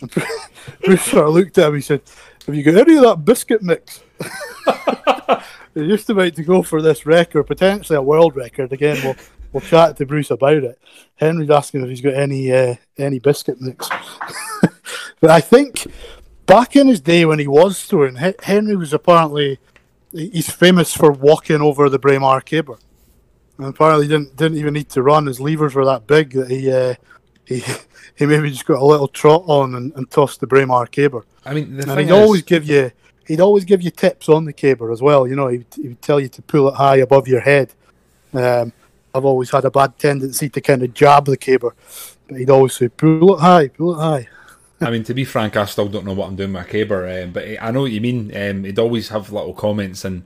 And 0.00 0.10
Bruce 0.84 1.04
sort 1.04 1.28
of 1.28 1.34
looked 1.34 1.58
at 1.58 1.68
him. 1.68 1.74
He 1.74 1.80
said, 1.80 2.02
"Have 2.46 2.54
you 2.54 2.62
got 2.62 2.76
any 2.76 2.96
of 2.96 3.04
that 3.04 3.24
biscuit 3.24 3.62
mix?" 3.62 4.02
They're 5.74 5.86
just 5.86 6.10
about 6.10 6.34
to 6.34 6.42
go 6.42 6.62
for 6.62 6.82
this 6.82 7.06
record, 7.06 7.44
potentially 7.44 7.96
a 7.96 8.02
world 8.02 8.34
record. 8.36 8.72
Again, 8.72 8.98
we'll 9.02 9.16
we'll 9.52 9.60
chat 9.60 9.96
to 9.96 10.06
Bruce 10.06 10.30
about 10.30 10.64
it. 10.64 10.78
Henry's 11.16 11.50
asking 11.50 11.82
if 11.82 11.88
he's 11.88 12.00
got 12.00 12.14
any 12.14 12.52
uh, 12.52 12.76
any 12.98 13.18
biscuit 13.18 13.60
mix. 13.60 13.88
but 15.20 15.30
I 15.30 15.40
think 15.40 15.86
back 16.46 16.76
in 16.76 16.88
his 16.88 17.00
day 17.00 17.24
when 17.24 17.38
he 17.38 17.46
was 17.46 17.82
throwing, 17.84 18.16
Henry 18.42 18.76
was 18.76 18.92
apparently 18.92 19.58
he's 20.12 20.50
famous 20.50 20.94
for 20.94 21.12
walking 21.12 21.60
over 21.60 21.88
the 21.88 21.98
Braemar 21.98 22.40
Caber. 22.40 22.78
And 23.60 23.74
apparently 23.74 24.08
didn't 24.08 24.36
didn't 24.36 24.56
even 24.56 24.72
need 24.72 24.88
to 24.90 25.02
run. 25.02 25.26
His 25.26 25.38
levers 25.38 25.74
were 25.74 25.84
that 25.84 26.06
big 26.06 26.32
that 26.32 26.50
he 26.50 26.72
uh, 26.72 26.94
he 27.44 27.62
he 28.16 28.24
maybe 28.24 28.50
just 28.50 28.64
got 28.64 28.80
a 28.80 28.84
little 28.84 29.08
trot 29.08 29.44
on 29.46 29.74
and, 29.74 29.92
and 29.96 30.10
tossed 30.10 30.40
the 30.40 30.46
Braemar 30.46 30.86
Caber. 30.86 31.24
I 31.44 31.52
mean, 31.52 31.76
the 31.76 31.90
And 31.90 32.00
he'd 32.00 32.06
is, 32.06 32.12
always 32.12 32.42
give 32.42 32.64
you 32.64 32.90
he'd 33.26 33.40
always 33.40 33.66
give 33.66 33.82
you 33.82 33.90
tips 33.90 34.30
on 34.30 34.46
the 34.46 34.52
caber 34.54 34.90
as 34.90 35.02
well. 35.02 35.28
You 35.28 35.36
know, 35.36 35.48
he'd, 35.48 35.66
he 35.74 35.88
would 35.88 36.00
tell 36.00 36.18
you 36.18 36.28
to 36.30 36.42
pull 36.42 36.68
it 36.68 36.74
high 36.74 36.96
above 36.96 37.28
your 37.28 37.40
head. 37.40 37.74
Um, 38.32 38.72
I've 39.14 39.26
always 39.26 39.50
had 39.50 39.66
a 39.66 39.70
bad 39.70 39.98
tendency 39.98 40.48
to 40.48 40.60
kind 40.62 40.82
of 40.82 40.94
jab 40.94 41.26
the 41.26 41.36
caber, 41.36 41.74
but 42.28 42.38
he'd 42.38 42.48
always 42.48 42.74
say, 42.74 42.88
"Pull 42.88 43.34
it 43.34 43.40
high, 43.40 43.68
pull 43.68 43.92
it 43.92 44.02
high." 44.02 44.28
I 44.80 44.90
mean, 44.90 45.04
to 45.04 45.12
be 45.12 45.24
frank, 45.24 45.56
I 45.56 45.66
still 45.66 45.88
don't 45.88 46.06
know 46.06 46.14
what 46.14 46.28
I'm 46.28 46.36
doing 46.36 46.52
with 46.52 46.62
my 46.62 46.70
caber, 46.70 47.22
um, 47.22 47.32
but 47.32 47.44
I 47.60 47.70
know 47.70 47.82
what 47.82 47.92
you 47.92 48.00
mean. 48.00 48.34
Um, 48.34 48.64
he'd 48.64 48.78
always 48.78 49.10
have 49.10 49.30
little 49.30 49.52
comments 49.52 50.04
and 50.04 50.22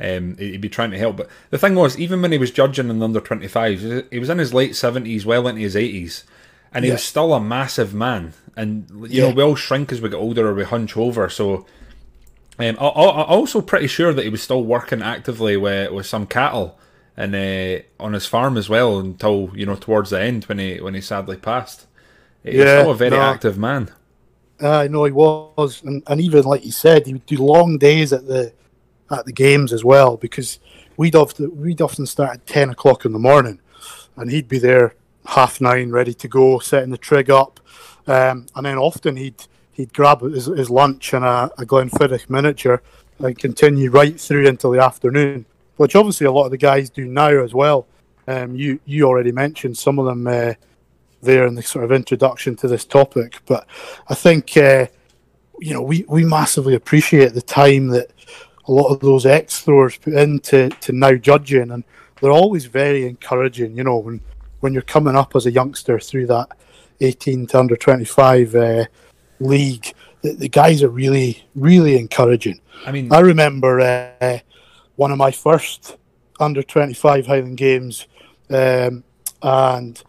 um, 0.00 0.36
he'd 0.38 0.60
be 0.60 0.68
trying 0.68 0.90
to 0.90 0.98
help. 0.98 1.16
But 1.16 1.28
the 1.50 1.58
thing 1.58 1.74
was, 1.74 1.98
even 1.98 2.22
when 2.22 2.32
he 2.32 2.38
was 2.38 2.50
judging 2.50 2.90
in 2.90 2.98
the 2.98 3.04
under 3.04 3.20
25s, 3.20 4.06
he 4.10 4.18
was 4.18 4.30
in 4.30 4.38
his 4.38 4.54
late 4.54 4.74
70s, 4.74 5.24
well 5.24 5.46
into 5.48 5.60
his 5.62 5.76
80s, 5.76 6.24
and 6.72 6.84
he 6.84 6.90
Yeah. 6.90 6.92
was 6.92 7.02
still 7.02 7.32
a 7.34 7.40
massive 7.40 7.94
man. 7.94 8.34
And, 8.56 8.86
you 9.08 9.20
Yeah. 9.20 9.22
know, 9.22 9.30
we 9.30 9.42
all 9.42 9.56
shrink 9.56 9.92
as 9.92 10.00
we 10.00 10.08
get 10.08 10.16
older 10.16 10.48
or 10.48 10.54
we 10.54 10.64
hunch 10.64 10.96
over. 10.96 11.28
So 11.28 11.66
um, 12.58 12.76
I, 12.80 12.86
I, 12.86 13.22
I'm 13.24 13.30
also 13.30 13.60
pretty 13.60 13.86
sure 13.88 14.12
that 14.12 14.22
he 14.22 14.28
was 14.28 14.42
still 14.42 14.64
working 14.64 15.02
actively 15.02 15.56
with, 15.56 15.92
with 15.92 16.06
some 16.06 16.26
cattle 16.26 16.78
and 17.16 17.34
uh, 17.34 17.82
on 18.00 18.12
his 18.12 18.26
farm 18.26 18.56
as 18.56 18.68
well 18.68 18.98
until, 18.98 19.50
you 19.54 19.66
know, 19.66 19.76
towards 19.76 20.10
the 20.10 20.20
end 20.20 20.44
when 20.44 20.58
he, 20.58 20.80
when 20.80 20.94
he 20.94 21.00
sadly 21.00 21.36
passed. 21.36 21.86
He 22.44 22.58
was 22.60 22.70
Yeah, 22.70 22.72
still 22.72 22.90
a 22.90 22.94
very 22.96 23.18
no. 23.18 23.20
active 23.20 23.58
man. 23.58 23.90
I 24.60 24.88
know 24.88 25.04
he 25.04 25.12
was, 25.12 25.82
and, 25.82 26.02
and 26.06 26.20
even 26.20 26.44
like 26.44 26.64
you 26.64 26.70
said, 26.72 27.06
he 27.06 27.12
would 27.12 27.26
do 27.26 27.36
long 27.44 27.76
days 27.78 28.12
at 28.12 28.26
the 28.26 28.52
at 29.10 29.24
the 29.24 29.32
games 29.32 29.72
as 29.72 29.84
well 29.84 30.16
because 30.16 30.58
we'd 30.96 31.14
often 31.14 31.54
we'd 31.60 31.80
often 31.80 32.06
start 32.06 32.34
at 32.34 32.46
ten 32.46 32.70
o'clock 32.70 33.04
in 33.04 33.12
the 33.12 33.18
morning, 33.18 33.60
and 34.16 34.30
he'd 34.30 34.48
be 34.48 34.58
there 34.58 34.94
half 35.26 35.60
nine, 35.60 35.90
ready 35.90 36.14
to 36.14 36.28
go, 36.28 36.58
setting 36.58 36.90
the 36.90 36.98
trig 36.98 37.30
up, 37.30 37.60
um, 38.06 38.46
and 38.56 38.66
then 38.66 38.78
often 38.78 39.16
he'd 39.16 39.46
he'd 39.72 39.92
grab 39.92 40.20
his, 40.20 40.46
his 40.46 40.70
lunch 40.70 41.12
and 41.12 41.24
a, 41.24 41.50
a 41.58 41.64
Glenfiddich 41.64 42.30
miniature 42.30 42.82
and 43.18 43.38
continue 43.38 43.90
right 43.90 44.20
through 44.20 44.46
until 44.46 44.70
the 44.70 44.82
afternoon, 44.82 45.46
which 45.76 45.96
obviously 45.96 46.26
a 46.26 46.32
lot 46.32 46.44
of 46.44 46.50
the 46.50 46.58
guys 46.58 46.90
do 46.90 47.04
now 47.06 47.42
as 47.42 47.54
well. 47.54 47.86
Um, 48.26 48.54
you 48.54 48.80
you 48.84 49.06
already 49.06 49.32
mentioned 49.32 49.76
some 49.76 49.98
of 49.98 50.06
them. 50.06 50.26
Uh, 50.26 50.54
there 51.24 51.46
in 51.46 51.54
the 51.54 51.62
sort 51.62 51.84
of 51.84 51.92
introduction 51.92 52.54
to 52.56 52.68
this 52.68 52.84
topic. 52.84 53.40
But 53.46 53.66
I 54.08 54.14
think 54.14 54.56
uh, 54.56 54.86
you 55.58 55.74
know 55.74 55.82
we, 55.82 56.04
we 56.08 56.24
massively 56.24 56.74
appreciate 56.74 57.34
the 57.34 57.42
time 57.42 57.88
that 57.88 58.12
a 58.66 58.72
lot 58.72 58.92
of 58.92 59.00
those 59.00 59.26
ex 59.26 59.60
throwers 59.60 59.96
put 59.96 60.14
into 60.14 60.68
to 60.68 60.92
now 60.92 61.14
judging, 61.14 61.70
and 61.70 61.84
they're 62.20 62.30
always 62.30 62.66
very 62.66 63.06
encouraging. 63.06 63.76
You 63.76 63.84
know 63.84 63.98
when 63.98 64.20
when 64.60 64.72
you're 64.72 64.82
coming 64.82 65.16
up 65.16 65.36
as 65.36 65.46
a 65.46 65.52
youngster 65.52 65.98
through 65.98 66.26
that 66.28 66.48
18 67.00 67.48
to 67.48 67.58
under 67.58 67.76
25 67.76 68.54
uh, 68.54 68.84
league, 69.40 69.92
the, 70.22 70.32
the 70.32 70.48
guys 70.48 70.82
are 70.82 70.88
really 70.88 71.44
really 71.54 71.98
encouraging. 71.98 72.60
I 72.86 72.92
mean, 72.92 73.12
I 73.12 73.20
remember 73.20 73.80
uh, 73.80 74.38
one 74.96 75.12
of 75.12 75.18
my 75.18 75.30
first 75.30 75.96
under 76.40 76.62
25 76.62 77.26
Highland 77.26 77.56
Games, 77.56 78.06
um, 78.50 79.04
and 79.42 80.02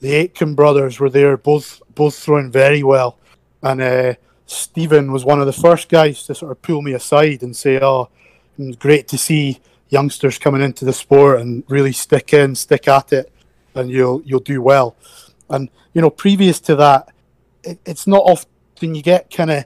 the 0.00 0.12
Aitken 0.12 0.54
brothers 0.54 1.00
were 1.00 1.10
there, 1.10 1.36
both 1.36 1.80
both 1.94 2.16
throwing 2.16 2.50
very 2.50 2.82
well. 2.82 3.18
And 3.62 3.80
uh, 3.80 4.14
Stephen 4.46 5.12
was 5.12 5.24
one 5.24 5.40
of 5.40 5.46
the 5.46 5.52
first 5.52 5.88
guys 5.88 6.24
to 6.24 6.34
sort 6.34 6.52
of 6.52 6.60
pull 6.62 6.82
me 6.82 6.92
aside 6.92 7.42
and 7.42 7.56
say, 7.56 7.78
"Oh, 7.80 8.08
it's 8.58 8.76
great 8.76 9.08
to 9.08 9.18
see 9.18 9.60
youngsters 9.88 10.38
coming 10.38 10.62
into 10.62 10.84
the 10.84 10.92
sport 10.92 11.40
and 11.40 11.64
really 11.68 11.92
stick 11.92 12.32
in, 12.32 12.54
stick 12.54 12.88
at 12.88 13.12
it, 13.12 13.32
and 13.74 13.90
you'll 13.90 14.22
you'll 14.24 14.40
do 14.40 14.60
well." 14.60 14.96
And 15.48 15.70
you 15.92 16.02
know, 16.02 16.10
previous 16.10 16.60
to 16.60 16.76
that, 16.76 17.08
it, 17.62 17.78
it's 17.86 18.06
not 18.06 18.22
often 18.24 18.94
you 18.94 19.02
get 19.02 19.30
kind 19.30 19.50
of 19.50 19.64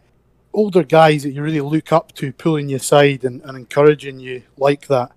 older 0.52 0.82
guys 0.82 1.22
that 1.22 1.30
you 1.30 1.42
really 1.42 1.60
look 1.60 1.92
up 1.92 2.12
to 2.12 2.32
pulling 2.32 2.68
you 2.68 2.76
aside 2.76 3.24
and, 3.24 3.42
and 3.42 3.56
encouraging 3.56 4.18
you 4.18 4.42
like 4.56 4.86
that. 4.88 5.12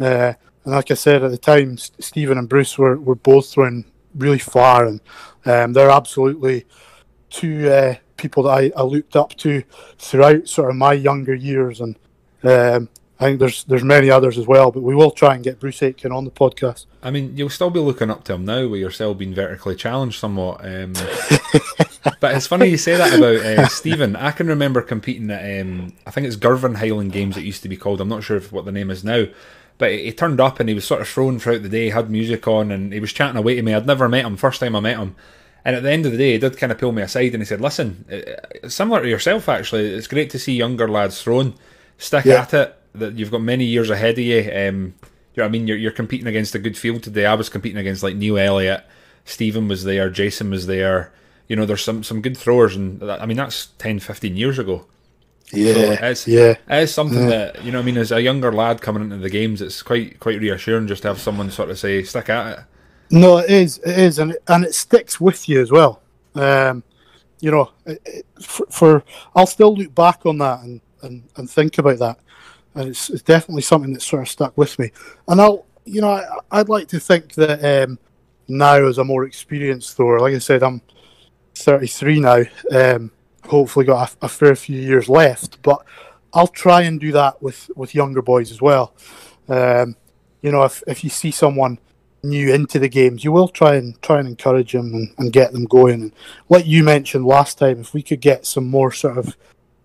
Uh, 0.00 0.34
and 0.64 0.74
like 0.74 0.90
I 0.90 0.94
said 0.94 1.22
at 1.22 1.30
the 1.30 1.38
time, 1.38 1.74
S- 1.74 1.92
Stephen 1.98 2.38
and 2.38 2.48
Bruce 2.48 2.78
were, 2.78 2.98
were 2.98 3.14
both 3.14 3.50
throwing 3.50 3.84
really 4.14 4.38
far, 4.38 4.86
and 4.86 5.00
um, 5.44 5.72
they're 5.72 5.90
absolutely 5.90 6.66
two 7.30 7.70
uh, 7.70 7.94
people 8.22 8.44
that 8.44 8.50
I, 8.50 8.72
I 8.76 8.82
looked 8.82 9.16
up 9.16 9.34
to 9.38 9.62
throughout 9.98 10.48
sort 10.48 10.70
of 10.70 10.76
my 10.76 10.94
younger 10.94 11.34
years. 11.34 11.80
And 11.80 11.96
um, 12.44 12.88
I 13.20 13.26
think 13.26 13.40
there's 13.40 13.64
there's 13.64 13.84
many 13.84 14.10
others 14.10 14.38
as 14.38 14.46
well, 14.46 14.70
but 14.70 14.82
we 14.82 14.94
will 14.94 15.10
try 15.10 15.34
and 15.34 15.44
get 15.44 15.60
Bruce 15.60 15.82
Aitken 15.82 16.12
on 16.12 16.24
the 16.24 16.30
podcast. 16.30 16.86
I 17.02 17.10
mean, 17.10 17.36
you'll 17.36 17.50
still 17.50 17.70
be 17.70 17.80
looking 17.80 18.10
up 18.10 18.24
to 18.24 18.34
him 18.34 18.44
now, 18.44 18.66
with 18.66 18.80
yourself 18.80 19.18
being 19.18 19.34
vertically 19.34 19.76
challenged 19.76 20.18
somewhat. 20.18 20.64
Um, 20.64 20.92
but 22.20 22.34
it's 22.34 22.46
funny 22.46 22.66
you 22.66 22.78
say 22.78 22.96
that 22.96 23.14
about 23.16 23.36
uh, 23.36 23.68
Stephen. 23.68 24.16
I 24.16 24.30
can 24.30 24.46
remember 24.46 24.82
competing 24.82 25.30
at, 25.30 25.60
um, 25.60 25.92
I 26.06 26.10
think 26.10 26.26
it's 26.26 26.36
Girvan 26.36 26.76
Highland 26.76 27.12
Games. 27.12 27.36
It 27.36 27.44
used 27.44 27.62
to 27.62 27.68
be 27.68 27.76
called. 27.76 28.00
I'm 28.00 28.08
not 28.08 28.24
sure 28.24 28.36
if, 28.36 28.50
what 28.50 28.64
the 28.64 28.72
name 28.72 28.90
is 28.90 29.04
now. 29.04 29.26
But 29.78 29.92
he 29.92 30.12
turned 30.12 30.40
up 30.40 30.60
and 30.60 30.68
he 30.68 30.74
was 30.74 30.84
sort 30.84 31.00
of 31.00 31.08
thrown 31.08 31.38
throughout 31.38 31.62
the 31.62 31.68
day. 31.68 31.90
Had 31.90 32.10
music 32.10 32.46
on 32.46 32.70
and 32.70 32.92
he 32.92 33.00
was 33.00 33.12
chatting 33.12 33.36
away 33.36 33.56
to 33.56 33.62
me. 33.62 33.74
I'd 33.74 33.86
never 33.86 34.08
met 34.08 34.24
him. 34.24 34.36
First 34.36 34.60
time 34.60 34.76
I 34.76 34.80
met 34.80 34.98
him. 34.98 35.16
And 35.64 35.76
at 35.76 35.82
the 35.82 35.90
end 35.92 36.06
of 36.06 36.12
the 36.12 36.18
day, 36.18 36.32
he 36.32 36.38
did 36.38 36.58
kind 36.58 36.72
of 36.72 36.78
pull 36.78 36.92
me 36.92 37.02
aside 37.02 37.34
and 37.34 37.42
he 37.42 37.44
said, 37.44 37.60
"Listen, 37.60 38.04
uh, 38.10 38.68
similar 38.68 39.02
to 39.02 39.08
yourself, 39.08 39.48
actually, 39.48 39.86
it's 39.94 40.08
great 40.08 40.30
to 40.30 40.38
see 40.38 40.54
younger 40.54 40.88
lads 40.88 41.22
thrown. 41.22 41.54
Stick 41.98 42.24
yeah. 42.24 42.42
at 42.42 42.54
it. 42.54 42.76
That 42.94 43.14
you've 43.14 43.30
got 43.30 43.42
many 43.42 43.64
years 43.64 43.88
ahead 43.88 44.18
of 44.18 44.24
you. 44.24 44.40
Um, 44.40 44.94
you 45.34 45.40
know 45.40 45.44
what 45.44 45.46
I 45.46 45.48
mean? 45.48 45.66
You're, 45.66 45.78
you're 45.78 45.92
competing 45.92 46.26
against 46.26 46.54
a 46.54 46.58
good 46.58 46.76
field 46.76 47.02
today. 47.02 47.24
I 47.24 47.34
was 47.34 47.48
competing 47.48 47.78
against 47.78 48.02
like 48.02 48.16
Neil 48.16 48.36
Elliott, 48.36 48.84
Stephen 49.24 49.68
was 49.68 49.84
there, 49.84 50.10
Jason 50.10 50.50
was 50.50 50.66
there. 50.66 51.12
You 51.48 51.56
know, 51.56 51.64
there's 51.64 51.82
some 51.82 52.02
some 52.02 52.22
good 52.22 52.36
throwers, 52.36 52.76
and 52.76 53.02
I 53.02 53.26
mean 53.26 53.36
that's 53.36 53.66
10, 53.78 54.00
15 54.00 54.36
years 54.36 54.58
ago. 54.58 54.86
Yeah, 55.52 55.74
so 55.74 56.06
it's, 56.06 56.28
yeah, 56.28 56.54
it's 56.68 56.92
something 56.92 57.24
yeah. 57.24 57.28
that 57.28 57.64
you 57.64 57.72
know. 57.72 57.80
I 57.80 57.82
mean, 57.82 57.98
as 57.98 58.10
a 58.10 58.22
younger 58.22 58.50
lad 58.50 58.80
coming 58.80 59.02
into 59.02 59.18
the 59.18 59.28
games, 59.28 59.60
it's 59.60 59.82
quite 59.82 60.18
quite 60.18 60.40
reassuring 60.40 60.86
just 60.86 61.02
to 61.02 61.08
have 61.08 61.20
someone 61.20 61.50
sort 61.50 61.68
of 61.68 61.78
say, 61.78 62.02
"Stick 62.04 62.30
at 62.30 62.58
it." 62.58 62.64
No, 63.12 63.38
it 63.38 63.50
is, 63.50 63.78
it 63.78 63.98
is, 63.98 64.18
and 64.18 64.32
it, 64.32 64.42
and 64.48 64.64
it 64.64 64.74
sticks 64.74 65.20
with 65.20 65.48
you 65.48 65.60
as 65.60 65.70
well. 65.70 66.02
Um, 66.34 66.82
you 67.40 67.50
know, 67.50 67.70
it, 67.86 68.00
it, 68.04 68.26
for, 68.42 68.66
for, 68.70 69.04
I'll 69.34 69.46
still 69.46 69.74
look 69.74 69.94
back 69.94 70.26
on 70.26 70.38
that 70.38 70.60
and, 70.62 70.80
and, 71.02 71.22
and 71.36 71.48
think 71.48 71.78
about 71.78 71.98
that 71.98 72.18
and 72.74 72.88
it's, 72.88 73.10
it's 73.10 73.22
definitely 73.22 73.62
something 73.62 73.92
that 73.92 74.02
sort 74.02 74.22
of 74.22 74.28
stuck 74.28 74.56
with 74.56 74.78
me. 74.78 74.90
And 75.28 75.40
I'll, 75.40 75.66
you 75.84 76.00
know, 76.00 76.22
I, 76.50 76.58
would 76.58 76.68
like 76.68 76.88
to 76.88 77.00
think 77.00 77.34
that 77.34 77.84
um, 77.84 77.98
now 78.48 78.86
as 78.86 78.98
a 78.98 79.04
more 79.04 79.24
experienced 79.24 79.96
thrower, 79.96 80.20
like 80.20 80.34
I 80.34 80.38
said, 80.38 80.62
I'm 80.62 80.80
33 81.54 82.20
now. 82.20 82.42
Um, 82.70 83.10
hopefully, 83.44 83.86
got 83.86 84.14
a, 84.22 84.26
a, 84.26 84.28
fair 84.28 84.54
few 84.54 84.80
years 84.80 85.08
left, 85.08 85.60
but 85.62 85.84
I'll 86.32 86.48
try 86.48 86.82
and 86.82 87.00
do 87.00 87.12
that 87.12 87.42
with 87.42 87.70
with 87.76 87.94
younger 87.94 88.22
boys 88.22 88.50
as 88.50 88.62
well. 88.62 88.94
Um, 89.48 89.96
you 90.40 90.52
know, 90.52 90.62
if 90.62 90.82
if 90.86 91.04
you 91.04 91.10
see 91.10 91.30
someone 91.30 91.78
new 92.22 92.52
into 92.52 92.78
the 92.78 92.88
games, 92.88 93.24
you 93.24 93.32
will 93.32 93.48
try 93.48 93.74
and 93.74 94.00
try 94.02 94.18
and 94.18 94.28
encourage 94.28 94.72
them 94.72 94.94
and, 94.94 95.14
and 95.18 95.32
get 95.32 95.52
them 95.52 95.64
going. 95.64 96.02
And 96.02 96.12
like 96.48 96.66
you 96.66 96.84
mentioned 96.84 97.24
last 97.24 97.58
time, 97.58 97.80
if 97.80 97.94
we 97.94 98.02
could 98.02 98.20
get 98.20 98.46
some 98.46 98.68
more 98.68 98.92
sort 98.92 99.18
of 99.18 99.36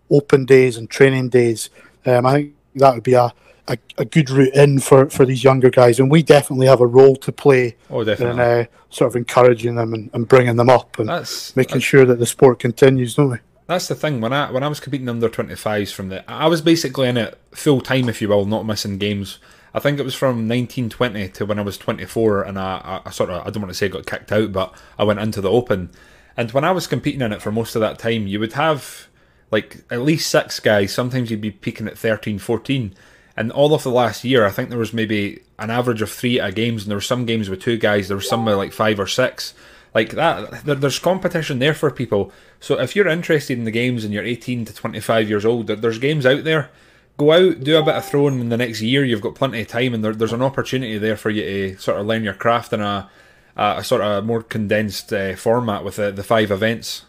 open 0.10 0.46
days 0.46 0.78
and 0.78 0.90
training 0.90 1.30
days, 1.30 1.70
um, 2.06 2.26
I 2.26 2.34
think 2.34 2.56
that 2.76 2.94
would 2.94 3.04
be 3.04 3.14
a, 3.14 3.34
a, 3.68 3.78
a, 3.98 4.06
good 4.06 4.30
route 4.30 4.54
in 4.54 4.80
for, 4.80 5.10
for 5.10 5.26
these 5.26 5.44
younger 5.44 5.70
guys. 5.70 6.00
And 6.00 6.10
we 6.10 6.24
definitely 6.24 6.68
have 6.68 6.80
a 6.80 6.88
role 6.88 7.16
to 7.18 7.32
play 7.32 7.76
oh, 7.90 8.02
in 8.02 8.40
uh, 8.40 8.66
sort 8.90 9.10
of 9.10 9.16
encouraging 9.16 9.76
them 9.76 9.94
and, 9.94 10.10
and 10.14 10.28
bringing 10.28 10.56
them 10.56 10.70
up 10.70 11.00
and 11.00 11.10
that's, 11.10 11.56
making 11.56 11.76
that's, 11.76 11.86
sure 11.86 12.06
that 12.06 12.20
the 12.20 12.26
sport 12.26 12.60
continues, 12.60 13.16
don't 13.16 13.32
we? 13.32 13.38
That's 13.68 13.90
the 13.90 13.96
thing. 13.96 14.22
When 14.22 14.32
I 14.32 14.50
when 14.50 14.64
I 14.64 14.70
was 14.70 14.80
competing 14.80 15.10
under 15.10 15.28
25s 15.28 15.92
from 15.92 16.08
the, 16.08 16.30
I 16.32 16.48
was 16.48 16.62
basically 16.62 17.10
in 17.10 17.18
it 17.18 17.38
full 17.52 17.82
time, 17.82 18.08
if 18.08 18.22
you 18.22 18.30
will, 18.30 18.46
not 18.46 18.66
missing 18.66 18.98
games. 18.98 19.40
I 19.74 19.80
think 19.80 20.00
it 20.00 20.04
was 20.04 20.16
from 20.16 20.48
1920 20.48 21.30
to 21.30 21.46
when 21.46 21.60
I 21.60 21.64
was 21.64 21.78
24, 21.78 22.44
and 22.44 22.58
I, 22.58 23.02
I, 23.06 23.12
sort 23.12 23.30
of 23.30 23.46
I 23.46 23.50
don't 23.50 23.62
want 23.62 23.72
to 23.72 23.78
say 23.78 23.90
got 23.90 24.06
kicked 24.06 24.32
out, 24.32 24.52
but 24.52 24.74
I 24.98 25.04
went 25.04 25.20
into 25.20 25.42
the 25.42 25.52
Open. 25.52 25.90
And 26.36 26.52
when 26.52 26.64
I 26.64 26.72
was 26.72 26.88
competing 26.88 27.22
in 27.22 27.34
it 27.34 27.42
for 27.42 27.52
most 27.52 27.76
of 27.76 27.82
that 27.82 28.00
time, 28.00 28.28
you 28.28 28.40
would 28.40 28.54
have 28.54 29.08
like 29.52 29.84
at 29.90 30.02
least 30.02 30.30
six 30.30 30.60
guys. 30.60 30.94
Sometimes 30.94 31.32
you'd 31.32 31.42
be 31.42 31.52
peaking 31.52 31.88
at 31.88 31.98
13, 31.98 32.40
14. 32.40 32.94
And 33.36 33.52
all 33.52 33.74
of 33.74 33.84
the 33.84 33.92
last 33.92 34.24
year, 34.24 34.46
I 34.46 34.52
think 34.52 34.70
there 34.70 34.80
was 34.80 34.94
maybe 34.94 35.44
an 35.60 35.70
average 35.70 36.02
of 36.02 36.12
three 36.12 36.40
at 36.40 36.56
games, 36.56 36.84
and 36.84 36.90
there 36.90 36.98
were 36.98 37.02
some 37.02 37.26
games 37.26 37.50
with 37.50 37.62
two 37.62 37.78
guys. 37.78 38.08
There 38.08 38.18
were 38.18 38.22
some 38.22 38.46
with 38.46 38.56
like 38.56 38.74
five 38.74 39.00
or 39.00 39.08
six. 39.08 39.54
Like 39.94 40.12
that, 40.12 40.66
there, 40.66 40.76
there's 40.76 41.00
competition 41.00 41.60
there 41.60 41.74
for 41.74 41.92
people. 41.92 42.32
So 42.60 42.80
if 42.80 42.96
you're 42.96 43.08
interested 43.08 43.58
in 43.58 43.64
the 43.64 43.72
games 43.72 44.04
and 44.04 44.14
you're 44.14 44.24
18 44.24 44.66
to 44.66 44.74
25 44.74 45.30
years 45.30 45.46
old, 45.46 45.68
there's 45.68 46.00
games 46.00 46.26
out 46.26 46.44
there. 46.44 46.72
Go 47.18 47.32
out, 47.32 47.64
do 47.64 47.78
a 47.78 47.84
bit 47.84 47.96
of 47.96 48.06
throwing 48.06 48.40
in 48.40 48.50
the 48.50 48.58
next 48.58 48.82
year. 48.82 49.04
You've 49.04 49.22
got 49.22 49.36
plenty 49.36 49.62
of 49.62 49.68
time, 49.68 49.94
and 49.94 50.04
there, 50.04 50.14
there's 50.14 50.34
an 50.34 50.44
opportunity 50.44 50.98
there 50.98 51.18
for 51.18 51.32
you 51.32 51.44
to 51.74 51.82
sort 51.82 52.00
of 52.00 52.06
learn 52.06 52.24
your 52.24 52.36
craft 52.36 52.74
in 52.74 52.82
a, 52.82 53.10
a, 53.56 53.84
sort 53.84 54.02
of 54.02 54.24
more 54.24 54.44
condensed 54.44 55.12
uh, 55.12 55.36
format 55.36 55.84
with 55.84 55.96
the, 55.96 56.12
the 56.12 56.24
five 56.24 56.52
events. 56.52 57.06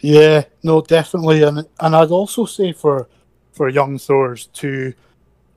Yeah, 0.00 0.44
no, 0.62 0.80
definitely, 0.80 1.42
and 1.42 1.66
and 1.78 1.94
I'd 1.94 2.10
also 2.10 2.46
say 2.46 2.72
for 2.72 3.08
for 3.52 3.68
young 3.68 3.98
throwers 3.98 4.46
to 4.46 4.94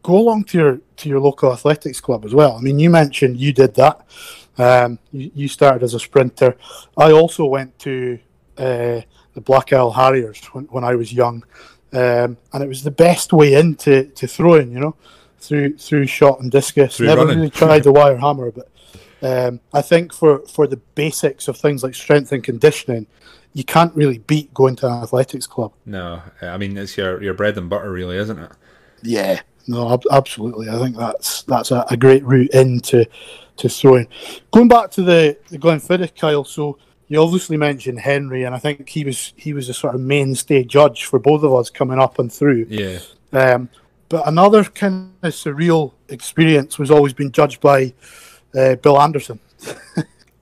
go 0.03 0.17
along 0.17 0.43
to 0.43 0.57
your 0.57 0.79
to 0.97 1.09
your 1.09 1.19
local 1.19 1.51
athletics 1.51 1.99
club 1.99 2.25
as 2.25 2.33
well. 2.33 2.55
I 2.55 2.61
mean, 2.61 2.77
you 2.77 2.89
mentioned 2.89 3.37
you 3.37 3.53
did 3.53 3.73
that. 3.75 4.05
Um, 4.57 4.99
you, 5.11 5.31
you 5.33 5.47
started 5.47 5.83
as 5.83 5.93
a 5.93 5.99
sprinter. 5.99 6.55
I 6.95 7.11
also 7.11 7.45
went 7.45 7.77
to 7.79 8.19
uh, 8.57 9.01
the 9.33 9.41
Black 9.41 9.73
Isle 9.73 9.91
Harriers 9.91 10.43
when, 10.53 10.65
when 10.65 10.83
I 10.83 10.95
was 10.95 11.11
young, 11.11 11.43
um, 11.95 12.37
and 12.53 12.63
it 12.63 12.67
was 12.67 12.83
the 12.83 12.91
best 12.91 13.33
way 13.33 13.53
into 13.53 14.05
to 14.05 14.27
throwing. 14.27 14.71
You 14.71 14.79
know, 14.79 14.95
through 15.39 15.77
through 15.77 16.07
shot 16.07 16.41
and 16.41 16.51
discus. 16.51 16.97
Through 16.97 17.07
Never 17.07 17.21
running. 17.21 17.37
really 17.37 17.49
tried 17.49 17.83
the 17.83 17.91
wire 17.91 18.17
hammer, 18.17 18.51
but 18.51 18.69
um, 19.21 19.59
I 19.73 19.81
think 19.81 20.13
for 20.13 20.39
for 20.47 20.67
the 20.67 20.77
basics 20.77 21.47
of 21.47 21.57
things 21.57 21.83
like 21.83 21.95
strength 21.95 22.31
and 22.31 22.43
conditioning, 22.43 23.07
you 23.53 23.63
can't 23.63 23.95
really 23.95 24.19
beat 24.19 24.53
going 24.53 24.75
to 24.77 24.87
an 24.87 25.03
athletics 25.03 25.47
club. 25.47 25.73
No, 25.85 26.21
I 26.41 26.57
mean 26.57 26.77
it's 26.77 26.97
your 26.97 27.21
your 27.23 27.33
bread 27.33 27.57
and 27.57 27.69
butter, 27.69 27.91
really, 27.91 28.17
isn't 28.17 28.39
it? 28.39 28.51
Yeah, 29.01 29.41
no, 29.67 29.93
ab- 29.93 30.03
absolutely. 30.11 30.69
I 30.69 30.77
think 30.77 30.97
that's 30.97 31.43
that's 31.43 31.71
a, 31.71 31.85
a, 31.89 31.97
great 31.97 32.23
route 32.23 32.51
into 32.51 33.05
to 33.57 33.69
throwing. 33.69 34.07
Going 34.51 34.67
back 34.67 34.91
to 34.91 35.03
the 35.03 35.37
the 35.49 35.57
Glenfiddich, 35.57 36.19
Kyle. 36.19 36.43
So 36.43 36.77
you 37.07 37.21
obviously 37.21 37.57
mentioned 37.57 37.99
Henry, 37.99 38.43
and 38.43 38.55
I 38.55 38.59
think 38.59 38.89
he 38.89 39.03
was 39.03 39.33
he 39.35 39.53
was 39.53 39.69
a 39.69 39.73
sort 39.73 39.95
of 39.95 40.01
mainstay 40.01 40.63
judge 40.63 41.05
for 41.05 41.19
both 41.19 41.43
of 41.43 41.53
us 41.53 41.69
coming 41.69 41.99
up 41.99 42.19
and 42.19 42.31
through. 42.31 42.67
Yeah. 42.69 42.99
Um, 43.31 43.69
but 44.09 44.27
another 44.27 44.63
kind 44.63 45.11
of 45.21 45.33
surreal 45.33 45.93
experience 46.09 46.77
was 46.77 46.91
always 46.91 47.13
being 47.13 47.31
judged 47.31 47.59
by 47.61 47.93
uh, 48.57 48.75
Bill 48.75 49.01
Anderson. 49.01 49.39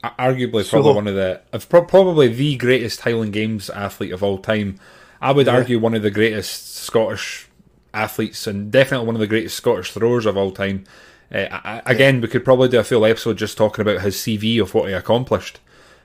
arguably 0.03 0.69
probably 0.69 0.91
so, 0.91 0.93
one 0.93 1.07
of 1.07 1.15
the 1.15 1.41
probably 1.87 2.27
the 2.27 2.57
greatest 2.57 3.01
Highland 3.01 3.33
Games 3.33 3.69
athlete 3.69 4.11
of 4.11 4.23
all 4.23 4.37
time. 4.37 4.79
I 5.21 5.31
would 5.31 5.47
yeah. 5.47 5.53
argue 5.53 5.79
one 5.79 5.93
of 5.93 6.01
the 6.01 6.11
greatest 6.11 6.75
Scottish 6.75 7.47
athletes 7.93 8.45
and 8.47 8.71
definitely 8.71 9.05
one 9.05 9.15
of 9.15 9.21
the 9.21 9.27
greatest 9.27 9.55
Scottish 9.55 9.91
throwers 9.91 10.25
of 10.25 10.35
all 10.35 10.51
time. 10.51 10.85
Uh, 11.33 11.47
I, 11.49 11.81
again, 11.85 12.19
we 12.19 12.27
could 12.27 12.43
probably 12.43 12.67
do 12.67 12.79
a 12.79 12.83
full 12.83 13.05
episode 13.05 13.37
just 13.37 13.57
talking 13.57 13.81
about 13.81 14.01
his 14.01 14.17
CV 14.17 14.61
of 14.61 14.73
what 14.73 14.89
he 14.89 14.93
accomplished. 14.93 15.59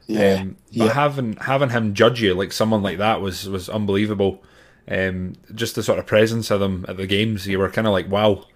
Yeah, 0.09 0.41
um, 0.41 0.57
yeah. 0.71 0.93
having 0.93 1.37
having 1.37 1.69
him 1.69 1.93
judge 1.93 2.23
you 2.23 2.33
like 2.33 2.51
someone 2.53 2.83
like 2.83 2.97
that 2.97 3.21
was 3.21 3.47
was 3.47 3.69
unbelievable. 3.69 4.43
Um, 4.91 5.35
just 5.55 5.75
the 5.75 5.83
sort 5.83 5.99
of 5.99 6.07
presence 6.07 6.51
of 6.51 6.61
them 6.61 6.87
at 6.89 6.97
the 6.97 7.07
games, 7.07 7.47
you 7.47 7.59
were 7.59 7.69
kind 7.69 7.87
of 7.87 7.93
like, 7.93 8.09
wow. 8.09 8.47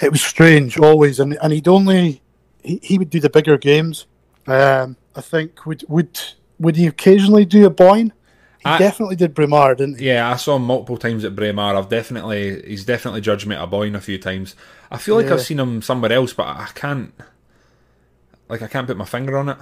It 0.00 0.10
was 0.10 0.22
strange 0.22 0.78
always, 0.78 1.20
and 1.20 1.36
and 1.42 1.52
he'd 1.52 1.68
only 1.68 2.22
he, 2.62 2.80
he 2.82 2.98
would 2.98 3.10
do 3.10 3.20
the 3.20 3.28
bigger 3.28 3.58
games. 3.58 4.06
Um, 4.46 4.96
I 5.14 5.20
think 5.20 5.66
would 5.66 5.84
would 5.88 6.18
would 6.58 6.76
he 6.76 6.86
occasionally 6.86 7.44
do 7.44 7.66
Aboyne? 7.66 8.14
He 8.60 8.70
I, 8.70 8.78
definitely 8.78 9.16
did 9.16 9.34
Braemar, 9.34 9.74
didn't 9.74 9.98
he? 9.98 10.06
Yeah, 10.06 10.30
I 10.30 10.36
saw 10.36 10.56
him 10.56 10.64
multiple 10.64 10.96
times 10.96 11.24
at 11.24 11.36
Braemar. 11.36 11.76
I've 11.76 11.90
definitely 11.90 12.62
he's 12.66 12.86
definitely 12.86 13.20
judged 13.20 13.46
me 13.46 13.56
at 13.56 13.62
Aboyne 13.62 13.94
a 13.94 14.00
few 14.00 14.16
times. 14.16 14.56
I 14.90 14.96
feel 14.96 15.16
like 15.16 15.26
yeah. 15.26 15.34
I've 15.34 15.42
seen 15.42 15.60
him 15.60 15.82
somewhere 15.82 16.12
else, 16.12 16.32
but 16.32 16.46
I 16.46 16.70
can't 16.74 17.12
like 18.48 18.62
I 18.62 18.68
can't 18.68 18.86
put 18.86 18.96
my 18.96 19.04
finger 19.04 19.36
on 19.36 19.50
it. 19.50 19.58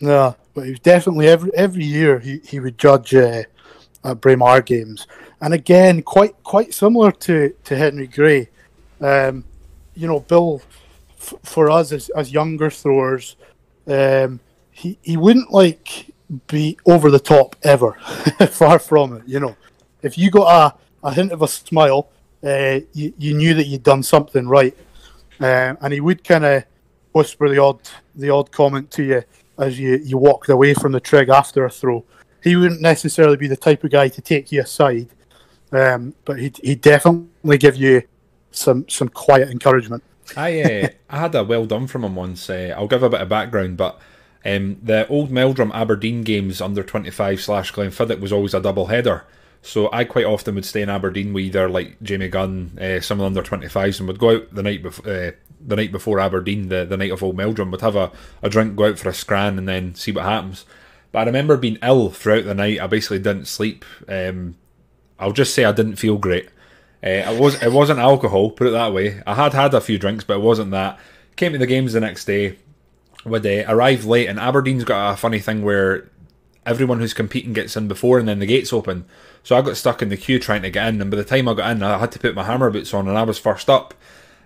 No, 0.00 0.36
but 0.54 0.64
he 0.64 0.70
was 0.70 0.80
definitely 0.80 1.28
every 1.28 1.50
every 1.54 1.84
year 1.84 2.18
he, 2.18 2.38
he 2.44 2.60
would 2.60 2.78
judge 2.78 3.14
uh, 3.14 3.42
at 4.04 4.20
Braemar 4.20 4.62
games, 4.62 5.06
and 5.40 5.52
again 5.52 6.02
quite 6.02 6.40
quite 6.44 6.72
similar 6.72 7.10
to 7.12 7.54
to 7.64 7.76
Henry 7.76 8.06
Gray. 8.06 8.48
Um, 9.00 9.44
you 9.94 10.06
know, 10.06 10.20
Bill 10.20 10.62
for 11.18 11.70
us 11.70 11.92
as, 11.92 12.08
as 12.10 12.32
younger 12.32 12.70
throwers, 12.70 13.36
um, 13.88 14.38
he 14.70 14.98
he 15.02 15.16
wouldn't 15.16 15.50
like 15.50 16.06
be 16.46 16.78
over 16.86 17.10
the 17.10 17.18
top 17.18 17.56
ever. 17.62 17.92
Far 18.50 18.78
from 18.78 19.16
it, 19.16 19.22
you 19.26 19.40
know. 19.40 19.56
If 20.02 20.16
you 20.16 20.30
got 20.30 20.76
a, 21.02 21.08
a 21.08 21.12
hint 21.12 21.32
of 21.32 21.42
a 21.42 21.48
smile, 21.48 22.08
uh, 22.44 22.80
you 22.92 23.12
you 23.18 23.34
knew 23.34 23.54
that 23.54 23.66
you'd 23.66 23.82
done 23.82 24.04
something 24.04 24.46
right, 24.46 24.76
uh, 25.40 25.74
and 25.80 25.92
he 25.92 26.00
would 26.00 26.22
kind 26.22 26.44
of 26.44 26.64
whisper 27.12 27.48
the 27.48 27.58
odd 27.58 27.80
the 28.14 28.30
odd 28.30 28.52
comment 28.52 28.92
to 28.92 29.02
you 29.02 29.22
as 29.58 29.78
you 29.78 29.96
you 29.96 30.18
walked 30.18 30.48
away 30.48 30.74
from 30.74 30.92
the 30.92 31.00
trig 31.00 31.28
after 31.28 31.64
a 31.64 31.70
throw. 31.70 32.04
He 32.42 32.56
wouldn't 32.56 32.80
necessarily 32.80 33.36
be 33.36 33.48
the 33.48 33.56
type 33.56 33.82
of 33.84 33.90
guy 33.90 34.08
to 34.08 34.20
take 34.20 34.52
you 34.52 34.62
aside, 34.62 35.08
um, 35.72 36.14
but 36.24 36.38
he 36.38 36.52
he 36.62 36.74
definitely 36.74 37.58
give 37.58 37.76
you 37.76 38.02
some 38.50 38.88
some 38.88 39.08
quiet 39.08 39.50
encouragement. 39.50 40.02
I 40.36 40.62
uh, 40.62 40.88
I 41.10 41.18
had 41.18 41.34
a 41.34 41.44
well 41.44 41.66
done 41.66 41.86
from 41.86 42.04
him 42.04 42.14
once. 42.14 42.48
Uh, 42.48 42.74
I'll 42.76 42.88
give 42.88 43.02
a 43.02 43.10
bit 43.10 43.20
of 43.20 43.28
background, 43.28 43.76
but 43.76 44.00
um, 44.44 44.78
the 44.82 45.06
old 45.08 45.30
Meldrum 45.30 45.72
Aberdeen 45.72 46.22
games 46.22 46.60
under 46.60 46.82
twenty 46.82 47.10
five 47.10 47.40
slash 47.40 47.72
Glenfiddich 47.72 48.20
was 48.20 48.32
always 48.32 48.54
a 48.54 48.60
double 48.60 48.86
header. 48.86 49.24
So 49.68 49.90
I 49.92 50.04
quite 50.04 50.24
often 50.24 50.54
would 50.54 50.64
stay 50.64 50.80
in 50.80 50.88
Aberdeen 50.88 51.34
with 51.34 51.44
either 51.44 51.68
like 51.68 52.02
Jamie 52.02 52.28
Gunn, 52.28 52.78
uh, 52.80 53.00
some 53.00 53.20
of 53.20 53.34
the 53.34 53.38
under 53.38 53.50
25s, 53.50 53.98
and 53.98 54.08
would 54.08 54.18
go 54.18 54.36
out 54.36 54.54
the 54.54 54.62
night 54.62 54.82
before. 54.82 55.12
Uh, 55.12 55.30
the 55.60 55.76
night 55.76 55.92
before 55.92 56.20
Aberdeen, 56.20 56.68
the, 56.68 56.86
the 56.86 56.96
night 56.96 57.10
of 57.10 57.22
Old 57.22 57.36
Meldrum, 57.36 57.70
would 57.72 57.82
have 57.82 57.96
a, 57.96 58.10
a 58.42 58.48
drink, 58.48 58.76
go 58.76 58.86
out 58.86 58.98
for 58.98 59.10
a 59.10 59.14
scran, 59.14 59.58
and 59.58 59.68
then 59.68 59.94
see 59.94 60.10
what 60.12 60.24
happens. 60.24 60.64
But 61.12 61.18
I 61.18 61.24
remember 61.24 61.58
being 61.58 61.76
ill 61.82 62.08
throughout 62.08 62.44
the 62.44 62.54
night. 62.54 62.80
I 62.80 62.86
basically 62.86 63.18
didn't 63.18 63.44
sleep. 63.44 63.84
Um, 64.08 64.56
I'll 65.18 65.32
just 65.32 65.52
say 65.52 65.66
I 65.66 65.72
didn't 65.72 65.96
feel 65.96 66.16
great. 66.16 66.46
Uh, 67.04 67.28
it 67.30 67.38
was 67.38 67.62
it 67.62 67.72
wasn't 67.72 67.98
alcohol, 67.98 68.50
put 68.52 68.68
it 68.68 68.70
that 68.70 68.94
way. 68.94 69.22
I 69.26 69.34
had 69.34 69.52
had 69.52 69.74
a 69.74 69.82
few 69.82 69.98
drinks, 69.98 70.24
but 70.24 70.38
it 70.38 70.42
wasn't 70.42 70.70
that. 70.70 70.98
Came 71.36 71.52
to 71.52 71.58
the 71.58 71.66
games 71.66 71.92
the 71.92 72.00
next 72.00 72.24
day. 72.24 72.56
Would 73.26 73.44
uh, 73.44 73.64
arrive 73.68 74.06
late, 74.06 74.28
and 74.28 74.38
Aberdeen's 74.38 74.84
got 74.84 75.12
a 75.12 75.16
funny 75.18 75.40
thing 75.40 75.62
where 75.62 76.08
everyone 76.68 77.00
who's 77.00 77.14
competing 77.14 77.52
gets 77.52 77.76
in 77.76 77.88
before, 77.88 78.18
and 78.18 78.28
then 78.28 78.38
the 78.38 78.46
gates 78.46 78.72
open. 78.72 79.06
So 79.42 79.56
I 79.56 79.62
got 79.62 79.76
stuck 79.76 80.02
in 80.02 80.10
the 80.10 80.16
queue 80.16 80.38
trying 80.38 80.62
to 80.62 80.70
get 80.70 80.86
in, 80.88 81.00
and 81.00 81.10
by 81.10 81.16
the 81.16 81.24
time 81.24 81.48
I 81.48 81.54
got 81.54 81.70
in, 81.70 81.82
I 81.82 81.98
had 81.98 82.12
to 82.12 82.18
put 82.18 82.34
my 82.34 82.44
hammer 82.44 82.70
boots 82.70 82.92
on, 82.92 83.08
and 83.08 83.16
I 83.16 83.22
was 83.22 83.38
first 83.38 83.70
up. 83.70 83.94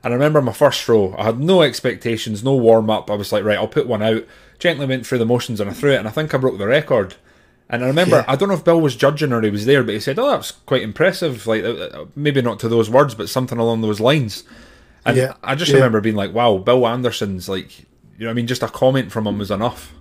And 0.05 0.13
I 0.13 0.17
remember 0.17 0.43
my 0.43 0.53
first 0.53 0.83
throw, 0.83 1.15
I 1.17 1.25
had 1.25 1.39
no 1.39 1.63
expectations, 1.63 2.43
no 2.43 2.55
warm 2.55 2.91
up. 2.91 3.11
I 3.11 3.15
was 3.15 3.33
like, 3.33 3.45
right, 3.45 3.59
I'll 3.59 3.69
put 3.69 3.87
one 3.87 4.03
out. 4.03 4.25
Gently 4.59 4.87
went 4.87 5.07
through 5.07 5.19
the 5.19 5.27
motions 5.27 5.61
and 5.61 5.71
I 5.71 5.73
threw 5.73 5.93
it, 5.93 5.99
and 5.99 6.09
I 6.09 6.11
think 6.11 6.35
I 6.35 6.39
broke 6.39 6.59
the 6.59 6.67
record. 6.67 7.15
And 7.69 7.85
I 7.85 7.87
remember, 7.87 8.17
yeah. 8.17 8.25
I 8.29 8.37
don't 8.37 8.49
know 8.49 8.55
if 8.55 8.65
Bill 8.65 8.81
was 8.81 8.97
judging 8.97 9.33
or 9.33 9.41
he 9.41 9.51
was 9.51 9.65
there, 9.65 9.83
but 9.83 9.95
he 9.95 10.01
said, 10.01 10.19
"Oh, 10.19 10.31
that's 10.31 10.51
quite 10.51 10.83
impressive." 10.83 11.47
Like, 11.47 11.65
uh, 11.65 11.69
uh, 11.69 12.05
maybe 12.15 12.43
not 12.43 12.59
to 12.61 12.69
those 12.69 12.91
words, 12.91 13.15
but 13.15 13.29
something 13.29 13.59
along 13.59 13.81
those 13.81 13.99
lines. 13.99 14.45
And 15.07 15.17
yeah. 15.17 15.35
I 15.43 15.55
just 15.55 15.71
yeah. 15.71 15.77
remember 15.77 16.01
being 16.01 16.17
like, 16.17 16.35
"Wow, 16.35 16.59
Bill 16.59 16.87
Anderson's 16.87 17.49
like, 17.49 17.81
you 18.19 18.27
know, 18.27 18.31
I 18.31 18.35
mean, 18.35 18.47
just 18.47 18.63
a 18.63 18.69
comment 18.69 19.11
from 19.11 19.27
him 19.27 19.39
was 19.39 19.51
enough." 19.51 19.95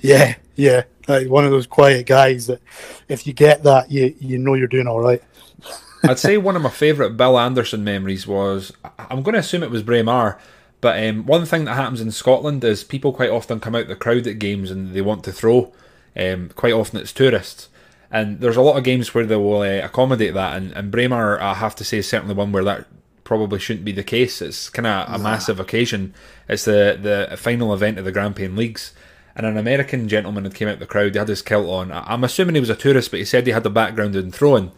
Yeah, 0.00 0.36
yeah, 0.56 0.84
like 1.06 1.28
one 1.28 1.44
of 1.44 1.50
those 1.50 1.66
quiet 1.66 2.06
guys 2.06 2.46
that, 2.46 2.60
if 3.08 3.26
you 3.26 3.32
get 3.32 3.62
that, 3.64 3.90
you 3.90 4.14
you 4.20 4.38
know 4.38 4.54
you're 4.54 4.66
doing 4.66 4.86
all 4.86 5.00
right. 5.00 5.22
I'd 6.04 6.18
say 6.18 6.36
one 6.36 6.56
of 6.56 6.62
my 6.62 6.70
favourite 6.70 7.16
Bill 7.16 7.38
Anderson 7.38 7.82
memories 7.82 8.26
was 8.26 8.72
I'm 8.98 9.22
going 9.22 9.34
to 9.34 9.40
assume 9.40 9.62
it 9.62 9.70
was 9.70 9.82
Braemar, 9.82 10.38
but 10.80 11.02
um, 11.02 11.26
one 11.26 11.44
thing 11.44 11.64
that 11.64 11.74
happens 11.74 12.00
in 12.00 12.12
Scotland 12.12 12.62
is 12.62 12.84
people 12.84 13.12
quite 13.12 13.30
often 13.30 13.60
come 13.60 13.74
out 13.74 13.88
the 13.88 13.96
crowd 13.96 14.26
at 14.26 14.38
games 14.38 14.70
and 14.70 14.94
they 14.94 15.00
want 15.00 15.24
to 15.24 15.32
throw. 15.32 15.72
Um, 16.16 16.50
quite 16.54 16.72
often 16.72 16.98
it's 16.98 17.12
tourists, 17.12 17.68
and 18.10 18.40
there's 18.40 18.56
a 18.56 18.62
lot 18.62 18.76
of 18.76 18.84
games 18.84 19.14
where 19.14 19.26
they 19.26 19.36
will 19.36 19.60
uh, 19.60 19.84
accommodate 19.84 20.34
that. 20.34 20.56
And, 20.56 20.72
and 20.72 20.90
Braemar, 20.90 21.40
I 21.40 21.54
have 21.54 21.76
to 21.76 21.84
say, 21.84 21.98
is 21.98 22.08
certainly 22.08 22.34
one 22.34 22.50
where 22.52 22.64
that 22.64 22.86
probably 23.24 23.58
shouldn't 23.58 23.84
be 23.84 23.92
the 23.92 24.02
case. 24.02 24.40
It's 24.40 24.70
kind 24.70 24.86
of 24.86 25.14
a 25.14 25.18
massive 25.22 25.60
occasion. 25.60 26.14
It's 26.48 26.64
the 26.64 26.98
the 27.30 27.36
final 27.36 27.74
event 27.74 27.98
of 27.98 28.04
the 28.04 28.12
Grampian 28.12 28.56
Leagues. 28.56 28.92
And 29.38 29.46
an 29.46 29.56
American 29.56 30.08
gentleman 30.08 30.42
had 30.42 30.54
came 30.54 30.66
out 30.66 30.80
the 30.80 30.86
crowd. 30.86 31.12
He 31.12 31.18
had 31.18 31.28
his 31.28 31.42
kilt 31.42 31.68
on. 31.68 31.92
I'm 31.92 32.24
assuming 32.24 32.56
he 32.56 32.60
was 32.60 32.70
a 32.70 32.76
tourist, 32.76 33.12
but 33.12 33.20
he 33.20 33.24
said 33.24 33.46
he 33.46 33.52
had 33.52 33.64
a 33.64 33.70
background 33.70 34.16
in 34.16 34.32
throwing. 34.32 34.72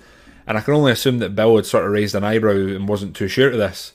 And 0.47 0.59
I 0.59 0.61
can 0.61 0.75
only 0.75 0.93
assume 0.93 1.19
that 1.21 1.35
Bill 1.35 1.57
had 1.57 1.65
sort 1.65 1.87
of 1.87 1.91
raised 1.91 2.15
an 2.15 2.25
eyebrow 2.25 2.53
and 2.53 2.87
wasn't 2.87 3.17
too 3.17 3.27
sure 3.27 3.51
of 3.51 3.57
this. 3.57 3.95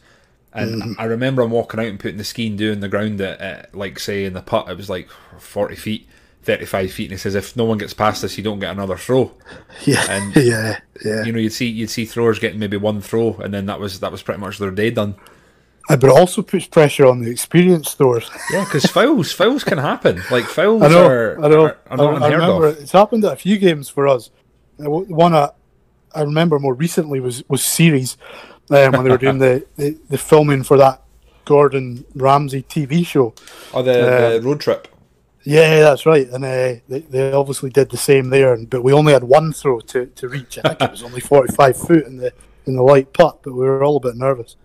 And 0.53 0.81
mm. 0.81 0.95
I 0.97 1.03
remember 1.03 1.43
him 1.43 1.51
walking 1.51 1.79
out 1.79 1.85
and 1.85 1.99
putting 1.99 2.17
the 2.17 2.23
ski 2.23 2.47
and 2.47 2.57
doing 2.57 2.79
the 2.79 2.87
ground 2.87 3.21
at, 3.21 3.39
at, 3.39 3.75
like, 3.75 3.99
say, 3.99 4.25
in 4.25 4.33
the 4.33 4.41
putt, 4.41 4.67
it 4.67 4.77
was 4.77 4.89
like 4.89 5.07
40 5.37 5.75
feet, 5.75 6.07
35 6.41 6.91
feet. 6.91 7.03
And 7.05 7.11
he 7.11 7.17
says, 7.17 7.35
if 7.35 7.55
no 7.55 7.65
one 7.65 7.77
gets 7.77 7.93
past 7.93 8.23
this, 8.23 8.35
you 8.35 8.43
don't 8.43 8.59
get 8.59 8.71
another 8.71 8.97
throw. 8.97 9.33
Yeah. 9.85 10.03
And, 10.09 10.35
yeah. 10.37 10.79
Yeah. 11.03 11.25
You 11.25 11.31
know, 11.31 11.39
you'd 11.39 11.51
see, 11.51 11.67
you'd 11.67 11.91
see 11.91 12.05
throwers 12.05 12.39
getting 12.39 12.59
maybe 12.59 12.77
one 12.77 13.01
throw, 13.01 13.35
and 13.35 13.53
then 13.53 13.67
that 13.67 13.79
was, 13.79 13.99
that 13.99 14.11
was 14.11 14.23
pretty 14.23 14.39
much 14.39 14.57
their 14.57 14.71
day 14.71 14.89
done. 14.89 15.15
Uh, 15.87 15.95
but 15.95 16.07
it 16.07 16.13
also 16.13 16.41
puts 16.41 16.65
pressure 16.65 17.05
on 17.05 17.21
the 17.21 17.29
experienced 17.29 17.91
stores. 17.91 18.29
Yeah, 18.51 18.63
because 18.63 18.85
fouls, 18.85 19.31
fouls 19.31 19.63
can 19.63 19.77
happen. 19.77 20.21
Like 20.31 20.45
fouls 20.45 20.81
I 20.81 20.87
know, 20.87 21.07
are, 21.07 21.43
I 21.43 21.47
know. 21.47 21.65
Are, 21.65 21.77
are 21.87 21.97
not 21.97 22.21
I, 22.23 22.27
I 22.27 22.31
remember 22.31 22.67
of. 22.67 22.79
it's 22.79 22.91
happened 22.91 23.25
at 23.25 23.33
a 23.33 23.35
few 23.35 23.57
games 23.57 23.89
for 23.89 24.07
us. 24.07 24.29
One 24.77 25.33
at 25.33 25.55
I 26.13 26.21
remember 26.21 26.57
more 26.59 26.73
recently 26.73 27.19
was 27.19 27.43
was 27.49 27.63
Ceres 27.63 28.17
um, 28.69 28.93
when 28.93 29.03
they 29.03 29.09
were 29.09 29.17
doing 29.17 29.37
the, 29.39 29.65
the, 29.75 29.97
the, 30.09 30.17
filming 30.17 30.63
for 30.63 30.77
that 30.77 31.03
Gordon 31.43 32.05
Ramsay 32.15 32.63
TV 32.63 33.05
show. 33.05 33.33
Oh, 33.73 33.83
the, 33.83 33.91
uh, 33.91 34.29
the 34.39 34.41
road 34.41 34.61
trip. 34.61 34.87
Yeah, 35.43 35.81
that's 35.81 36.05
right. 36.07 36.27
And 36.27 36.43
uh, 36.43 36.81
they, 36.87 36.99
they 37.01 37.31
obviously 37.31 37.69
did 37.69 37.91
the 37.91 37.97
same 37.97 38.29
there, 38.31 38.57
but 38.65 38.83
we 38.83 38.93
only 38.93 39.13
had 39.13 39.23
one 39.23 39.53
throw 39.53 39.79
to, 39.81 40.07
to 40.07 40.27
reach. 40.27 40.57
I 40.63 40.69
think 40.69 40.81
it 40.81 40.91
was 40.91 41.03
only 41.03 41.19
45 41.19 41.77
foot 41.77 42.05
in 42.05 42.17
the 42.17 42.33
in 42.65 42.75
the 42.75 42.81
light 42.81 43.13
putt, 43.13 43.43
but 43.43 43.53
we 43.53 43.59
were 43.59 43.83
all 43.83 43.97
a 43.97 43.99
bit 43.99 44.15
nervous. 44.15 44.55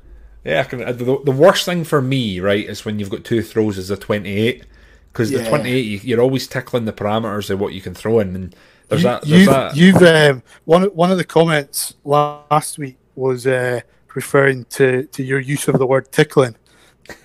Yeah, 0.44 0.64
can, 0.64 0.82
uh, 0.82 0.92
the, 0.92 1.20
the 1.24 1.32
worst 1.32 1.66
thing 1.66 1.84
for 1.84 2.00
me, 2.00 2.40
right, 2.40 2.66
is 2.66 2.84
when 2.84 2.98
you've 2.98 3.10
got 3.10 3.24
two 3.24 3.42
throws 3.42 3.76
as 3.76 3.90
a 3.90 3.96
28. 3.96 4.64
Because 5.12 5.30
yeah. 5.30 5.42
the 5.42 5.48
28, 5.48 6.04
you, 6.04 6.18
are 6.18 6.22
always 6.22 6.46
tickling 6.46 6.84
the 6.84 6.92
parameters 6.92 7.50
of 7.50 7.60
what 7.60 7.74
you 7.74 7.80
can 7.80 7.94
throw 7.94 8.20
in. 8.20 8.34
And 8.34 8.56
there's 8.88 9.02
you, 9.02 9.08
that. 9.08 9.22
There's 9.22 9.40
you've, 9.40 9.48
that. 9.50 9.76
you've 9.76 10.02
um, 10.02 10.42
one 10.64 10.84
one 10.84 11.10
of 11.10 11.18
the 11.18 11.24
comments 11.24 11.94
last 12.04 12.78
week 12.78 12.96
was 13.16 13.46
uh, 13.46 13.80
referring 14.14 14.64
to, 14.66 15.04
to 15.04 15.22
your 15.22 15.40
use 15.40 15.68
of 15.68 15.78
the 15.78 15.86
word 15.86 16.10
tickling, 16.12 16.54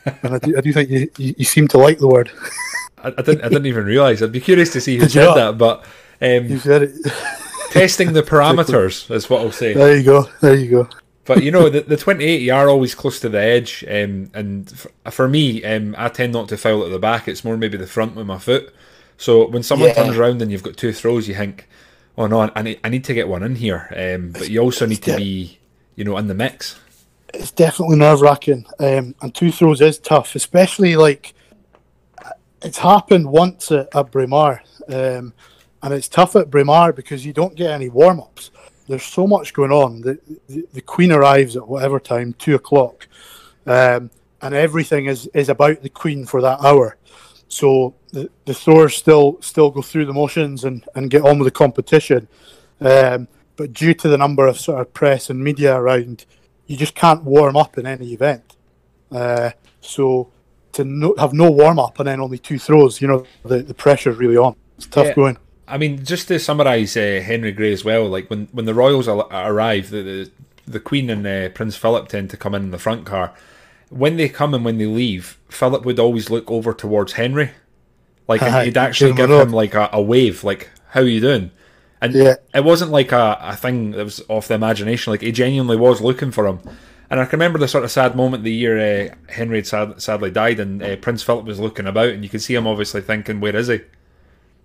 and 0.06 0.36
I 0.36 0.40
do, 0.40 0.58
I 0.58 0.62
do 0.62 0.74
think 0.74 0.90
you, 0.90 1.10
you, 1.18 1.36
you, 1.38 1.46
seem 1.46 1.68
to 1.70 1.78
like 1.78 2.00
the 2.00 2.08
word. 2.08 2.32
I, 2.98 3.10
I, 3.10 3.22
didn't 3.22 3.42
I 3.42 3.50
didn't 3.50 3.66
even 3.68 3.86
realise. 3.86 4.22
I'd 4.22 4.32
be 4.32 4.42
curious 4.42 4.72
to 4.74 4.82
see 4.82 4.98
who 4.98 5.08
said 5.08 5.34
that, 5.34 5.58
but 5.58 5.86
um, 6.22 6.46
you 6.48 6.60
said 6.60 6.84
it. 6.84 6.96
testing 7.72 8.14
the 8.14 8.24
parameters 8.24 9.10
is 9.14 9.30
what 9.30 9.42
I'll 9.42 9.52
say. 9.52 9.74
There 9.74 9.96
you 9.96 10.04
go. 10.04 10.30
There 10.42 10.56
you 10.56 10.70
go. 10.70 10.90
But 11.26 11.44
you 11.44 11.52
know 11.52 11.70
the, 11.70 11.82
the 11.82 11.98
28 11.98 12.42
you 12.42 12.54
are 12.54 12.70
always 12.70 12.94
close 12.94 13.20
to 13.22 13.30
the 13.30 13.40
edge, 13.40 13.84
um, 13.88 14.30
and 14.34 14.70
for, 14.70 14.92
for 15.12 15.28
me, 15.28 15.64
um, 15.64 15.96
I 15.98 16.10
tend 16.10 16.34
not 16.34 16.50
to 16.50 16.58
foul 16.58 16.84
at 16.84 16.92
the 16.92 17.00
back. 17.00 17.28
It's 17.28 17.44
more 17.44 17.58
maybe 17.58 17.78
the 17.78 17.88
front 17.88 18.16
with 18.16 18.28
my 18.28 18.38
foot. 18.38 18.74
So 19.18 19.48
when 19.48 19.64
someone 19.64 19.90
yeah. 19.90 19.96
turns 19.96 20.18
around 20.18 20.42
and 20.42 20.52
you've 20.52 20.64
got 20.64 20.78
two 20.78 20.94
throws, 20.94 21.28
you 21.28 21.34
think, 21.34 21.68
"Oh 22.16 22.28
no, 22.28 22.52
I 22.56 22.62
need, 22.62 22.80
I 22.84 22.90
need 22.90 23.04
to 23.06 23.14
get 23.14 23.28
one 23.28 23.42
in 23.42 23.56
here." 23.56 23.92
Um, 23.96 24.32
but 24.32 24.50
you 24.50 24.60
also 24.60 24.86
need 24.86 25.02
to 25.04 25.18
be, 25.18 25.58
you 25.96 26.04
know, 26.04 26.16
in 26.18 26.28
the 26.28 26.36
mix. 26.36 26.80
It's 27.34 27.52
definitely 27.52 27.98
nerve 27.98 28.22
wracking, 28.22 28.66
um, 28.80 29.16
and 29.20 29.34
two 29.34 29.52
throws 29.52 29.82
is 29.82 29.98
tough, 29.98 30.36
especially 30.36 30.96
like 30.96 31.34
it's 32.62 32.78
happened 32.78 33.28
once 33.28 33.72
at, 33.72 33.94
at 33.96 34.12
Braemar, 34.12 34.64
um, 34.90 35.34
and 35.82 35.94
it's 35.94 36.08
tough 36.08 36.36
at 36.36 36.52
Braemar 36.52 36.94
because 36.94 37.26
you 37.26 37.34
don't 37.34 37.56
get 37.56 37.72
any 37.72 37.90
warm 37.90 38.20
ups. 38.20 38.52
There's 38.88 39.04
so 39.04 39.26
much 39.26 39.54
going 39.54 39.72
on. 39.72 40.02
The, 40.02 40.20
the, 40.48 40.68
the 40.74 40.82
Queen 40.82 41.12
arrives 41.12 41.56
at 41.56 41.68
whatever 41.68 42.00
time, 42.00 42.34
two 42.34 42.56
o'clock, 42.56 43.08
um, 43.66 44.12
and 44.42 44.54
everything 44.54 45.06
is 45.06 45.28
is 45.34 45.50
about 45.50 45.82
the 45.82 45.90
Queen 45.90 46.26
for 46.26 46.42
that 46.42 46.60
hour. 46.62 46.98
So 47.48 47.96
the, 48.12 48.30
the 48.46 48.54
throwers 48.54 48.96
still 48.96 49.38
still 49.42 49.72
go 49.72 49.82
through 49.82 50.06
the 50.06 50.14
motions 50.14 50.64
and, 50.64 50.86
and 50.96 51.10
get 51.10 51.24
on 51.24 51.40
with 51.40 51.48
the 51.48 51.52
competition. 51.52 52.28
Um, 52.80 53.28
but 53.56 53.74
due 53.74 53.94
to 53.94 54.08
the 54.08 54.18
number 54.18 54.48
of 54.48 54.60
sort 54.60 54.82
of 54.82 54.94
press 54.94 55.30
and 55.30 55.44
media 55.44 55.76
around, 55.76 56.26
you 56.68 56.76
just 56.76 56.96
can't 56.96 57.24
warm 57.24 57.56
up 57.56 57.78
in 57.78 57.86
any 57.86 58.14
event. 58.14 58.58
Uh, 59.12 59.52
so 59.82 60.32
to 60.74 60.84
no, 60.84 61.16
have 61.18 61.34
no 61.34 61.50
warm 61.50 61.80
up 61.80 62.00
and 62.00 62.08
then 62.08 62.20
only 62.20 62.38
two 62.38 62.60
throws, 62.60 63.02
you 63.02 63.08
know, 63.08 63.26
the, 63.44 63.64
the 63.64 63.74
pressure's 63.74 64.18
really 64.18 64.38
on. 64.38 64.56
It's 64.78 64.88
tough 64.88 65.08
yeah. 65.08 65.14
going. 65.14 65.38
I 65.68 65.78
mean, 65.78 66.06
just 66.06 66.28
to 66.28 66.40
summarise 66.40 66.96
uh, 66.96 67.22
Henry 67.26 67.52
Gray 67.52 67.74
as 67.74 67.84
well, 67.84 68.08
like 68.08 68.30
when, 68.30 68.48
when 68.52 68.66
the 68.66 68.74
Royals 68.74 69.08
arrive, 69.08 69.90
the, 69.90 70.02
the, 70.04 70.32
the 70.68 70.80
Queen 70.80 71.10
and 71.10 71.26
uh, 71.26 71.50
Prince 71.50 71.76
Philip 71.76 72.08
tend 72.08 72.30
to 72.30 72.38
come 72.38 72.54
in, 72.54 72.64
in 72.64 72.72
the 72.72 72.78
front 72.78 73.06
car 73.06 73.34
when 73.90 74.18
they 74.18 74.30
come 74.30 74.54
and 74.54 74.66
when 74.66 74.78
they 74.78 74.86
leave, 74.86 75.38
Philip 75.50 75.86
would 75.86 76.00
always 76.00 76.30
look 76.30 76.50
over 76.50 76.74
towards 76.74 77.14
Henry, 77.14 77.52
like 78.28 78.42
he'd 78.42 78.78
actually 78.78 79.14
give 79.14 79.30
him 79.30 79.52
like 79.52 79.74
a, 79.74 79.90
a, 79.94 80.02
wave, 80.02 80.44
like 80.44 80.70
"How 80.90 81.02
are 81.02 81.08
you 81.08 81.22
doing?" 81.22 81.52
And 82.02 82.14
yeah. 82.14 82.36
it 82.54 82.64
wasn't 82.64 82.92
like 82.92 83.12
a, 83.12 83.38
a 83.42 83.56
thing 83.56 83.92
that 83.92 84.04
was 84.04 84.22
off 84.28 84.48
the 84.48 84.56
imagination. 84.56 85.12
Like 85.12 85.22
he 85.22 85.32
genuinely 85.32 85.78
was 85.78 86.02
looking 86.02 86.32
for 86.32 86.46
him. 86.46 86.60
And 87.10 87.20
I 87.20 87.26
can 87.26 87.40
remember 87.40 87.60
the 87.60 87.68
sort 87.68 87.84
of 87.84 87.92
sad 87.92 88.16
moment 88.16 88.44
the 88.44 88.52
year 88.52 88.80
uh, 88.80 89.16
Henry 89.32 89.60
had 89.60 89.68
sad, 89.68 90.02
sadly 90.02 90.32
died, 90.32 90.60
and 90.60 90.82
uh, 90.82 90.96
Prince 90.98 91.22
Philip 91.22 91.46
was 91.46 91.60
looking 91.60 91.86
about, 91.86 92.10
and 92.10 92.24
you 92.24 92.30
could 92.30 92.42
see 92.42 92.56
him 92.56 92.68
obviously 92.68 93.02
thinking, 93.02 93.40
"Where 93.40 93.56
is 93.56 93.68
he?" 93.68 93.82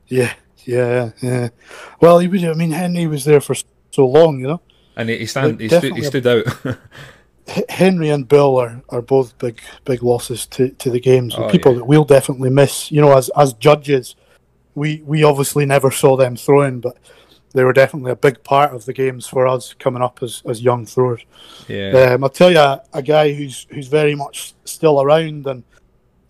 Yeah, 0.09 0.33
yeah, 0.71 1.11
yeah. 1.21 1.49
Well, 2.01 2.19
he 2.19 2.29
was. 2.29 2.45
I 2.45 2.53
mean, 2.55 2.71
Henry 2.71 3.07
was 3.07 3.25
there 3.25 3.41
for 3.41 3.55
so 3.91 4.07
long, 4.07 4.41
you 4.41 4.47
know. 4.47 4.61
And 4.97 5.09
he, 5.09 5.27
stand, 5.27 5.61
he, 5.61 5.69
stood, 5.69 5.97
he 5.97 6.03
stood 6.03 6.27
out. 6.27 6.45
Henry 7.69 8.11
and 8.11 8.29
Bill 8.29 8.57
are, 8.59 8.83
are 8.91 9.03
both 9.03 9.37
big 9.39 9.61
big 9.85 10.03
losses 10.03 10.47
to, 10.47 10.71
to 10.71 10.91
the 10.91 11.01
games. 11.01 11.35
Oh, 11.37 11.49
people 11.49 11.73
yeah. 11.73 11.79
that 11.79 11.85
we'll 11.87 12.05
definitely 12.05 12.51
miss. 12.51 12.93
You 12.93 13.01
know, 13.01 13.17
as 13.17 13.31
as 13.37 13.53
judges, 13.55 14.15
we 14.75 15.03
we 15.05 15.25
obviously 15.25 15.67
never 15.67 15.91
saw 15.91 16.17
them 16.17 16.37
throwing, 16.37 16.81
but 16.81 16.97
they 17.53 17.65
were 17.65 17.73
definitely 17.73 18.13
a 18.13 18.17
big 18.17 18.45
part 18.45 18.73
of 18.73 18.85
the 18.85 18.93
games 18.93 19.27
for 19.27 19.49
us 19.49 19.75
coming 19.75 20.03
up 20.03 20.23
as, 20.23 20.43
as 20.47 20.63
young 20.63 20.87
throwers. 20.87 21.25
Yeah, 21.67 22.13
um, 22.15 22.23
I'll 22.23 22.31
tell 22.31 22.51
you 22.53 22.61
a, 22.61 22.83
a, 22.93 23.03
guy 23.03 23.33
who's 23.33 23.67
who's 23.71 23.89
very 23.89 24.15
much 24.15 24.55
still 24.65 25.03
around 25.03 25.47
and 25.47 25.65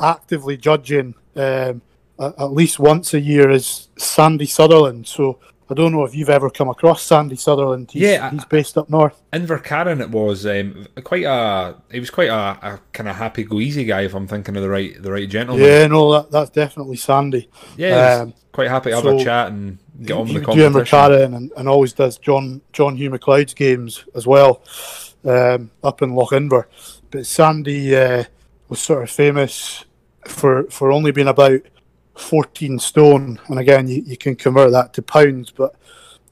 actively 0.00 0.56
judging 0.56 1.14
um, 1.36 1.82
at, 2.20 2.52
least 2.52 2.78
once 2.78 3.14
a 3.14 3.20
year 3.20 3.50
is 3.50 3.88
Sandy 3.96 4.46
Sutherland. 4.46 5.06
So 5.06 5.38
I 5.70 5.74
don't 5.74 5.92
know 5.92 6.04
if 6.04 6.14
you've 6.14 6.30
ever 6.30 6.50
come 6.50 6.68
across 6.68 7.02
Sandy 7.02 7.36
Sutherland. 7.36 7.90
He's, 7.92 8.02
yeah, 8.02 8.30
he's 8.30 8.44
based 8.44 8.76
up 8.76 8.90
north. 8.90 9.20
Invercharron, 9.32 10.00
it 10.00 10.10
was 10.10 10.44
um, 10.44 10.86
quite 11.04 11.24
a. 11.24 11.76
He 11.92 12.00
was 12.00 12.10
quite 12.10 12.28
a, 12.28 12.58
a 12.62 12.80
kind 12.92 13.08
of 13.08 13.16
happy 13.16 13.44
go 13.44 13.60
easy 13.60 13.84
guy, 13.84 14.02
if 14.02 14.14
I'm 14.14 14.26
thinking 14.26 14.56
of 14.56 14.62
the 14.62 14.68
right 14.68 15.00
the 15.00 15.12
right 15.12 15.28
gentleman. 15.28 15.64
Yeah, 15.64 15.86
no, 15.86 16.12
that, 16.12 16.30
that's 16.30 16.50
definitely 16.50 16.96
Sandy. 16.96 17.48
Yeah, 17.76 18.22
um, 18.22 18.34
quite 18.52 18.68
happy 18.68 18.90
to 18.90 18.96
have 18.96 19.04
so, 19.04 19.18
a 19.18 19.24
chat 19.24 19.48
and 19.48 19.78
get 20.02 20.16
on 20.16 20.22
with 20.22 20.28
the 20.28 20.40
He 20.40 20.46
would 20.46 20.54
do 20.56 20.62
competition. 20.72 21.34
And, 21.34 21.52
and 21.56 21.68
always 21.68 21.92
does 21.92 22.18
John 22.18 22.60
John 22.72 22.96
Hugh 22.96 23.10
McLeod's 23.10 23.54
games 23.54 24.04
as 24.14 24.26
well, 24.26 24.62
um, 25.24 25.70
up 25.84 26.02
in 26.02 26.14
Loch 26.14 26.30
Inver. 26.30 26.64
But 27.12 27.26
Sandy 27.26 27.94
uh, 27.96 28.24
was 28.68 28.80
sort 28.80 29.04
of 29.04 29.10
famous 29.10 29.84
for 30.26 30.64
for 30.64 30.90
only 30.90 31.12
being 31.12 31.28
about 31.28 31.60
14 32.16 32.78
stone, 32.78 33.40
and 33.48 33.58
again 33.58 33.88
you, 33.88 34.02
you 34.06 34.16
can 34.16 34.36
convert 34.36 34.72
that 34.72 34.92
to 34.94 35.02
pounds, 35.02 35.50
but 35.50 35.74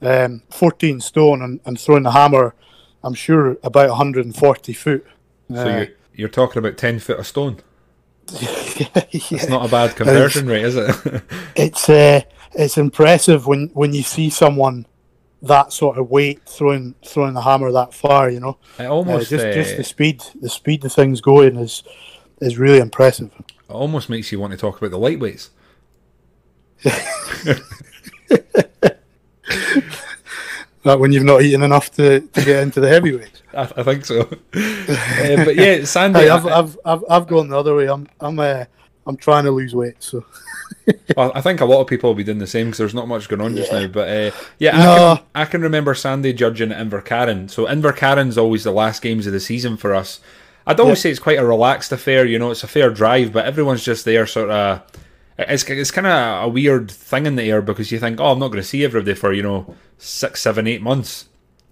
um, 0.01 0.41
14 0.51 1.01
stone 1.01 1.41
and, 1.41 1.59
and 1.65 1.79
throwing 1.79 2.03
the 2.03 2.11
hammer, 2.11 2.55
I'm 3.03 3.13
sure 3.13 3.57
about 3.63 3.89
140 3.89 4.73
foot. 4.73 5.05
So 5.53 5.61
Uh, 5.61 5.77
you're, 5.77 5.87
you're 6.15 6.29
talking 6.29 6.59
about 6.59 6.77
10 6.77 6.99
foot 6.99 7.19
of 7.19 7.27
stone. 7.27 7.57
yeah. 8.39 8.87
It's 9.11 9.49
not 9.49 9.67
a 9.67 9.71
bad 9.71 9.95
conversion 9.95 10.47
rate, 10.47 10.63
is 10.63 10.75
it? 10.75 11.23
it's 11.55 11.89
uh, 11.89 12.21
it's 12.53 12.77
impressive 12.77 13.47
when, 13.47 13.69
when 13.73 13.93
you 13.93 14.03
see 14.03 14.29
someone 14.29 14.85
that 15.41 15.71
sort 15.73 15.97
of 15.97 16.09
weight 16.09 16.41
throwing 16.45 16.93
throwing 17.05 17.33
the 17.33 17.41
hammer 17.41 17.71
that 17.71 17.93
far. 17.93 18.29
You 18.29 18.39
know, 18.41 18.57
it 18.77 18.85
Uh, 18.85 18.89
almost, 18.89 19.29
just 19.29 19.45
uh, 19.45 19.53
just 19.53 19.77
the 19.77 19.83
speed 19.83 20.21
the 20.41 20.49
speed 20.49 20.81
the 20.81 20.89
thing's 20.89 21.21
going 21.21 21.55
is 21.57 21.83
is 22.39 22.57
really 22.57 22.79
impressive. 22.79 23.31
it 23.39 23.53
almost 23.67 24.09
makes 24.09 24.31
you 24.31 24.39
want 24.39 24.51
to 24.51 24.57
talk 24.57 24.77
about 24.77 24.91
the 24.91 24.99
lightweights. 24.99 25.49
That 30.83 30.97
when 30.99 31.11
you've 31.11 31.25
not 31.25 31.41
eaten 31.41 31.61
enough 31.61 31.91
to, 31.95 32.21
to 32.21 32.45
get 32.45 32.63
into 32.63 32.79
the 32.79 32.87
heavyweights. 32.87 33.43
I, 33.53 33.63
I 33.63 33.83
think 33.83 34.05
so. 34.05 34.21
Uh, 34.53 35.45
but 35.45 35.55
yeah, 35.55 35.83
Sandy, 35.83 36.21
Hey, 36.21 36.29
I've, 36.29 36.45
I, 36.47 36.59
I've 36.59 36.77
I've 36.85 37.03
I've 37.09 37.27
gone 37.27 37.49
the 37.49 37.59
other 37.59 37.75
way. 37.75 37.87
I'm 37.87 38.07
I'm 38.21 38.39
uh, 38.39 38.63
I'm 39.05 39.17
trying 39.17 39.43
to 39.43 39.51
lose 39.51 39.75
weight. 39.75 39.95
So 39.99 40.25
well, 41.17 41.31
I 41.35 41.41
think 41.41 41.59
a 41.61 41.65
lot 41.65 41.81
of 41.81 41.87
people 41.87 42.09
will 42.09 42.15
be 42.15 42.23
doing 42.23 42.39
the 42.39 42.47
same 42.47 42.67
because 42.67 42.77
there's 42.79 42.93
not 42.95 43.07
much 43.07 43.27
going 43.29 43.41
on 43.41 43.55
just 43.55 43.71
now. 43.71 43.85
But 43.87 44.07
uh, 44.09 44.31
yeah, 44.57 44.71
I, 44.79 45.15
can, 45.17 45.25
I 45.35 45.45
can 45.45 45.61
remember 45.61 45.93
Sandy 45.93 46.33
judging 46.33 46.69
Invercharron. 46.69 47.51
So 47.51 47.65
Invercharron's 47.67 48.37
always 48.37 48.63
the 48.63 48.71
last 48.71 49.01
games 49.03 49.27
of 49.27 49.33
the 49.33 49.39
season 49.41 49.77
for 49.77 49.93
us. 49.93 50.21
I'd 50.65 50.79
always 50.79 50.99
Yeah. 50.99 51.03
say 51.03 51.11
it's 51.11 51.19
quite 51.19 51.37
a 51.39 51.45
relaxed 51.45 51.91
affair. 51.91 52.25
You 52.25 52.39
know, 52.39 52.49
it's 52.51 52.63
a 52.63 52.67
fair 52.67 52.89
drive, 52.89 53.31
but 53.33 53.45
everyone's 53.45 53.83
just 53.83 54.05
there, 54.05 54.25
sort 54.25 54.49
of. 54.49 54.81
It's 55.47 55.63
it's 55.69 55.91
kind 55.91 56.07
of 56.07 56.43
a 56.43 56.47
weird 56.49 56.91
thing 56.91 57.25
in 57.25 57.35
the 57.35 57.49
air 57.49 57.61
because 57.61 57.91
you 57.91 57.99
think, 57.99 58.19
oh, 58.19 58.31
I'm 58.31 58.39
not 58.39 58.49
going 58.49 58.61
to 58.61 58.67
see 58.67 58.83
everybody 58.83 59.15
for 59.15 59.31
you 59.33 59.41
know 59.43 59.73
six, 59.97 60.41
seven, 60.41 60.67
eight 60.67 60.81
months, 60.81 61.29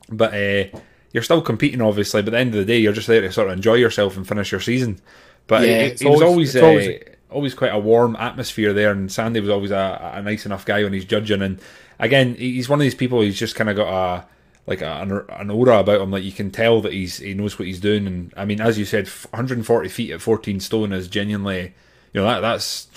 but 0.10 0.34
uh, 0.34 0.80
you're 1.12 1.24
still 1.24 1.42
competing, 1.42 1.82
obviously. 1.82 2.22
But 2.22 2.30
at 2.30 2.38
the 2.38 2.40
end 2.40 2.50
of 2.56 2.60
the 2.60 2.66
day, 2.66 2.78
you're 2.80 2.94
just 2.94 3.08
there 3.08 3.22
to 3.22 3.32
sort 3.32 3.48
of 3.48 3.54
enjoy 3.54 3.76
yourself 3.76 4.16
and 4.16 4.28
finish 4.28 4.52
your 4.52 4.62
season. 4.62 5.00
But 5.48 5.64
Yeah, 5.64 5.68
it, 5.82 5.92
it's 5.94 6.02
it 6.02 6.10
was 6.10 6.22
always- 6.22 6.56
always 6.56 6.56
it's 6.56 6.64
always- 6.64 6.88
uh, 6.88 7.14
always 7.30 7.54
quite 7.54 7.74
a 7.74 7.80
warm 7.80 8.16
atmosphere 8.18 8.72
there, 8.72 8.92
and 8.92 9.12
Sandy 9.12 9.42
was 9.42 9.50
always 9.50 9.72
a, 9.72 10.12
a 10.16 10.22
nice 10.22 10.46
enough 10.46 10.66
guy 10.66 10.84
when 10.84 10.94
he's 10.94 11.04
judging. 11.06 11.42
And 11.42 11.60
again, 12.00 12.36
he's 12.36 12.70
one 12.70 12.80
of 12.80 12.84
these 12.84 12.96
people. 12.96 13.20
He's 13.22 13.38
just 13.38 13.56
kind 13.56 13.70
of 13.70 13.76
got 13.76 13.88
a 14.22 14.26
like 14.66 14.82
a, 14.82 15.02
an, 15.02 15.26
an 15.30 15.50
aura 15.50 15.80
about 15.80 16.02
him 16.02 16.12
that 16.12 16.22
you 16.22 16.32
can 16.32 16.52
tell 16.52 16.80
that 16.82 16.94
he's 16.94 17.18
he 17.18 17.34
knows 17.34 17.60
what 17.60 17.68
he's 17.68 17.80
doing. 17.82 18.08
And 18.08 18.34
I 18.38 18.46
mean, 18.46 18.62
as 18.62 18.78
you 18.80 18.86
said, 18.86 19.08
140 19.08 19.90
feet 19.90 20.12
at 20.12 20.22
14 20.22 20.60
stone 20.62 20.94
is 20.94 21.08
genuinely, 21.10 21.74
you 22.14 22.22
know, 22.22 22.26
that 22.26 22.40
that's 22.42 22.88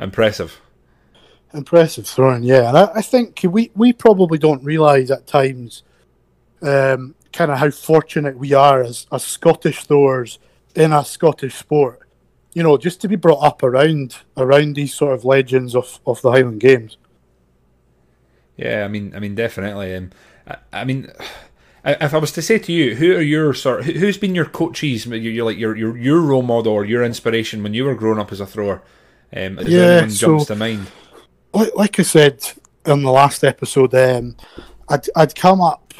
impressive. 0.00 0.60
impressive 1.54 2.06
throwing, 2.06 2.42
yeah. 2.42 2.68
And 2.68 2.78
I, 2.78 2.90
I 2.96 3.02
think 3.02 3.40
we, 3.44 3.70
we 3.74 3.92
probably 3.92 4.38
don't 4.38 4.64
realise 4.64 5.10
at 5.10 5.26
times 5.26 5.82
um, 6.62 7.14
kind 7.32 7.50
of 7.50 7.58
how 7.58 7.70
fortunate 7.70 8.36
we 8.38 8.52
are 8.52 8.82
as, 8.82 9.06
as 9.12 9.24
Scottish 9.24 9.84
throwers 9.84 10.38
in 10.74 10.92
a 10.92 11.04
Scottish 11.04 11.54
sport. 11.54 12.00
You 12.54 12.62
know, 12.62 12.76
just 12.76 13.00
to 13.02 13.08
be 13.08 13.16
brought 13.16 13.42
up 13.44 13.62
around 13.62 14.16
around 14.36 14.74
these 14.74 14.92
sort 14.94 15.14
of 15.14 15.24
legends 15.24 15.76
of, 15.76 16.00
of 16.06 16.20
the 16.22 16.32
Highland 16.32 16.60
Games. 16.60 16.96
Yeah, 18.56 18.84
I 18.84 18.88
mean, 18.88 19.14
I 19.14 19.20
mean, 19.20 19.34
definitely. 19.34 19.94
Um, 19.94 20.10
I, 20.46 20.56
I 20.72 20.84
mean, 20.84 21.12
if 21.84 22.14
I 22.14 22.18
was 22.18 22.32
to 22.32 22.42
say 22.42 22.58
to 22.58 22.72
you, 22.72 22.96
who 22.96 23.14
are 23.16 23.20
your 23.20 23.54
sort? 23.54 23.84
who- 23.84 23.92
Who's 23.92 24.18
been 24.18 24.34
your 24.34 24.46
coaches? 24.46 25.06
You're 25.06 25.44
like 25.44 25.58
your, 25.58 25.76
your 25.76 25.96
your 25.96 26.20
role 26.20 26.42
model 26.42 26.72
or 26.72 26.84
your 26.84 27.04
inspiration 27.04 27.62
when 27.62 27.74
you 27.74 27.84
were 27.84 27.94
growing 27.94 28.18
up 28.18 28.32
as 28.32 28.40
a 28.40 28.46
thrower. 28.46 28.82
Um, 29.34 29.58
is 29.58 29.68
Yeah, 29.68 29.80
anyone 29.82 30.10
so- 30.10 30.26
jumps 30.28 30.46
to 30.46 30.56
mind? 30.56 30.86
Like, 31.52 31.74
like 31.74 31.98
I 32.00 32.02
said 32.02 32.44
in 32.86 33.02
the 33.02 33.10
last 33.10 33.42
episode, 33.44 33.94
um, 33.94 34.36
I'd, 34.88 35.06
I'd 35.16 35.34
come 35.34 35.60
up 35.60 35.92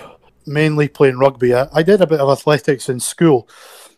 mainly 0.47 0.89
playing 0.89 1.19
rugby. 1.19 1.55
I, 1.55 1.69
I 1.73 1.83
did 1.83 2.01
a 2.01 2.07
bit 2.07 2.21
of 2.21 2.31
athletics 2.31 2.89
in 2.89 3.01
school, 3.01 3.49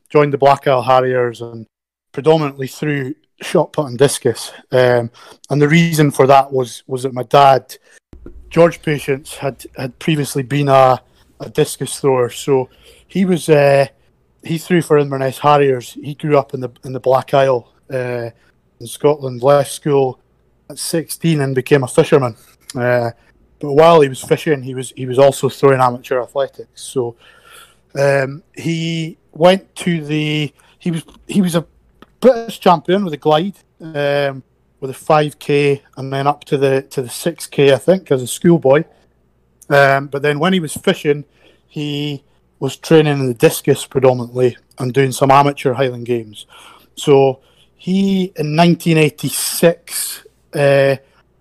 joined 0.08 0.32
the 0.32 0.38
Black 0.38 0.66
Isle 0.66 0.82
Harriers, 0.82 1.40
and 1.40 1.66
predominantly 2.12 2.66
through 2.66 3.14
shot 3.42 3.72
put 3.72 3.86
and 3.86 3.98
discus. 3.98 4.52
Um, 4.72 5.10
and 5.48 5.60
the 5.62 5.68
reason 5.68 6.10
for 6.10 6.26
that 6.28 6.52
was 6.52 6.82
was 6.86 7.02
that 7.04 7.14
my 7.14 7.22
dad, 7.24 7.76
George 8.48 8.82
Patience, 8.82 9.36
had 9.36 9.64
had 9.76 9.98
previously 9.98 10.42
been 10.42 10.68
a, 10.68 11.00
a 11.40 11.50
discus 11.50 11.98
thrower, 12.00 12.30
so 12.30 12.68
he 13.08 13.24
was 13.24 13.48
uh, 13.48 13.86
he 14.44 14.58
threw 14.58 14.82
for 14.82 14.98
Inverness 14.98 15.38
Harriers. 15.38 15.92
He 15.92 16.14
grew 16.14 16.38
up 16.38 16.54
in 16.54 16.60
the 16.60 16.70
in 16.84 16.92
the 16.92 17.00
Black 17.00 17.32
Isle 17.34 17.72
uh, 17.92 18.30
in 18.80 18.86
Scotland. 18.86 19.42
Left 19.42 19.70
school 19.70 20.18
at 20.68 20.78
16 20.78 21.40
and 21.40 21.54
became 21.54 21.84
a 21.84 21.88
fisherman. 21.88 22.36
Uh, 22.74 23.10
but 23.58 23.74
while 23.74 24.00
he 24.00 24.08
was 24.08 24.22
fishing, 24.22 24.62
he 24.62 24.74
was 24.74 24.92
he 24.96 25.06
was 25.06 25.18
also 25.18 25.48
throwing 25.48 25.80
amateur 25.80 26.20
athletics. 26.20 26.82
So 26.82 27.16
um, 27.98 28.42
he 28.56 29.18
went 29.32 29.74
to 29.76 30.02
the 30.04 30.52
he 30.78 30.90
was 30.90 31.04
he 31.28 31.42
was 31.42 31.54
a 31.54 31.66
British 32.20 32.60
champion 32.60 33.04
with 33.04 33.12
a 33.12 33.18
glide, 33.18 33.56
um, 33.80 34.42
with 34.80 34.90
a 34.90 34.94
5k, 34.94 35.80
and 35.96 36.12
then 36.12 36.26
up 36.26 36.44
to 36.44 36.56
the 36.56 36.82
to 36.90 37.02
the 37.02 37.08
6k, 37.08 37.72
I 37.74 37.78
think, 37.78 38.10
as 38.10 38.22
a 38.22 38.26
schoolboy. 38.26 38.84
Um, 39.68 40.08
but 40.08 40.22
then 40.22 40.38
when 40.38 40.52
he 40.52 40.60
was 40.60 40.74
fishing, 40.74 41.24
he 41.66 42.24
was 42.58 42.76
training 42.76 43.18
in 43.18 43.26
the 43.26 43.34
discus 43.34 43.86
predominantly 43.86 44.56
and 44.78 44.92
doing 44.92 45.12
some 45.12 45.30
amateur 45.30 45.74
Highland 45.74 46.06
games. 46.06 46.46
So 46.96 47.40
he 47.80 48.24
in 48.36 48.54
1986 48.56 50.24
uh, 50.54 50.96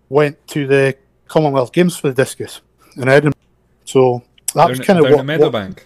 went 0.08 0.48
to 0.48 0.66
the 0.66 0.96
Commonwealth 1.28 1.74
Games 1.74 1.98
for 1.98 2.08
the 2.08 2.14
discus 2.14 2.62
in 2.96 3.10
Edinburgh. 3.10 3.34
So 3.84 4.24
that 4.56 4.70
was 4.70 4.80
kind 4.80 5.00
of 5.00 5.04
what, 5.04 5.12
at 5.12 5.18
what 5.18 5.26
Meadowbank. 5.26 5.80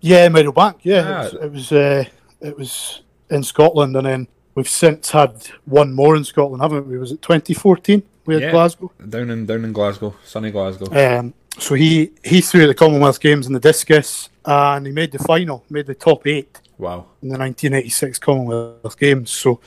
yeah, 0.00 0.28
Meadowbank. 0.28 0.76
Yeah, 0.82 1.02
Ah. 1.06 1.26
it 1.26 1.32
was 1.32 1.32
it 1.42 1.52
was, 1.52 1.72
uh, 1.72 2.04
it 2.40 2.58
was 2.58 3.02
in 3.30 3.42
Scotland, 3.42 3.96
and 3.96 4.06
then 4.06 4.28
we've 4.54 4.68
since 4.68 5.10
had 5.10 5.32
one 5.64 5.92
more 5.94 6.14
in 6.14 6.24
Scotland, 6.24 6.62
haven't 6.62 6.86
we? 6.88 6.98
Was 6.98 7.12
it 7.12 7.22
2014? 7.22 8.02
We 8.26 8.34
had 8.34 8.42
Yeah. 8.44 8.50
Glasgow. 8.50 8.92
down 9.08 9.30
in 9.30 9.46
down 9.46 9.64
in 9.64 9.72
Glasgow, 9.72 10.14
sunny 10.24 10.50
Glasgow. 10.50 10.86
Um, 11.18 11.32
so 11.58 11.74
he 11.74 12.10
he 12.22 12.40
threw 12.42 12.64
at 12.64 12.66
the 12.66 12.74
Commonwealth 12.74 13.18
Games 13.20 13.46
in 13.46 13.52
the 13.54 13.60
discus, 13.60 14.28
and 14.44 14.86
he 14.86 14.92
made 14.92 15.10
the 15.12 15.18
final, 15.20 15.64
made 15.70 15.86
the 15.86 15.94
top 15.94 16.26
eight 16.26 16.58
Wow. 16.78 17.06
in 17.22 17.28
the 17.28 17.38
1986 17.38 18.18
Commonwealth 18.18 18.98
Games. 18.98 19.30
So 19.30 19.60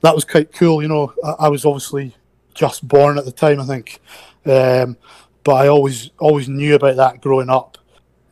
that 0.00 0.14
was 0.14 0.24
quite 0.24 0.52
cool. 0.52 0.82
You 0.82 0.88
know, 0.88 1.12
I, 1.24 1.46
I 1.46 1.48
was 1.48 1.64
obviously 1.64 2.14
just 2.54 2.86
born 2.86 3.18
at 3.18 3.24
the 3.24 3.32
time, 3.32 3.60
I 3.60 3.66
think, 3.66 4.00
um, 4.46 4.96
but 5.42 5.54
I 5.54 5.68
always 5.68 6.10
always 6.18 6.48
knew 6.48 6.74
about 6.74 6.96
that 6.96 7.20
growing 7.20 7.50
up, 7.50 7.78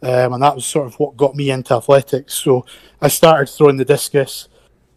um, 0.03 0.33
and 0.33 0.43
that 0.43 0.55
was 0.55 0.65
sort 0.65 0.87
of 0.87 0.95
what 0.95 1.17
got 1.17 1.35
me 1.35 1.51
into 1.51 1.75
athletics. 1.75 2.35
So 2.35 2.65
I 3.01 3.09
started 3.09 3.53
throwing 3.53 3.77
the 3.77 3.85
discus, 3.85 4.49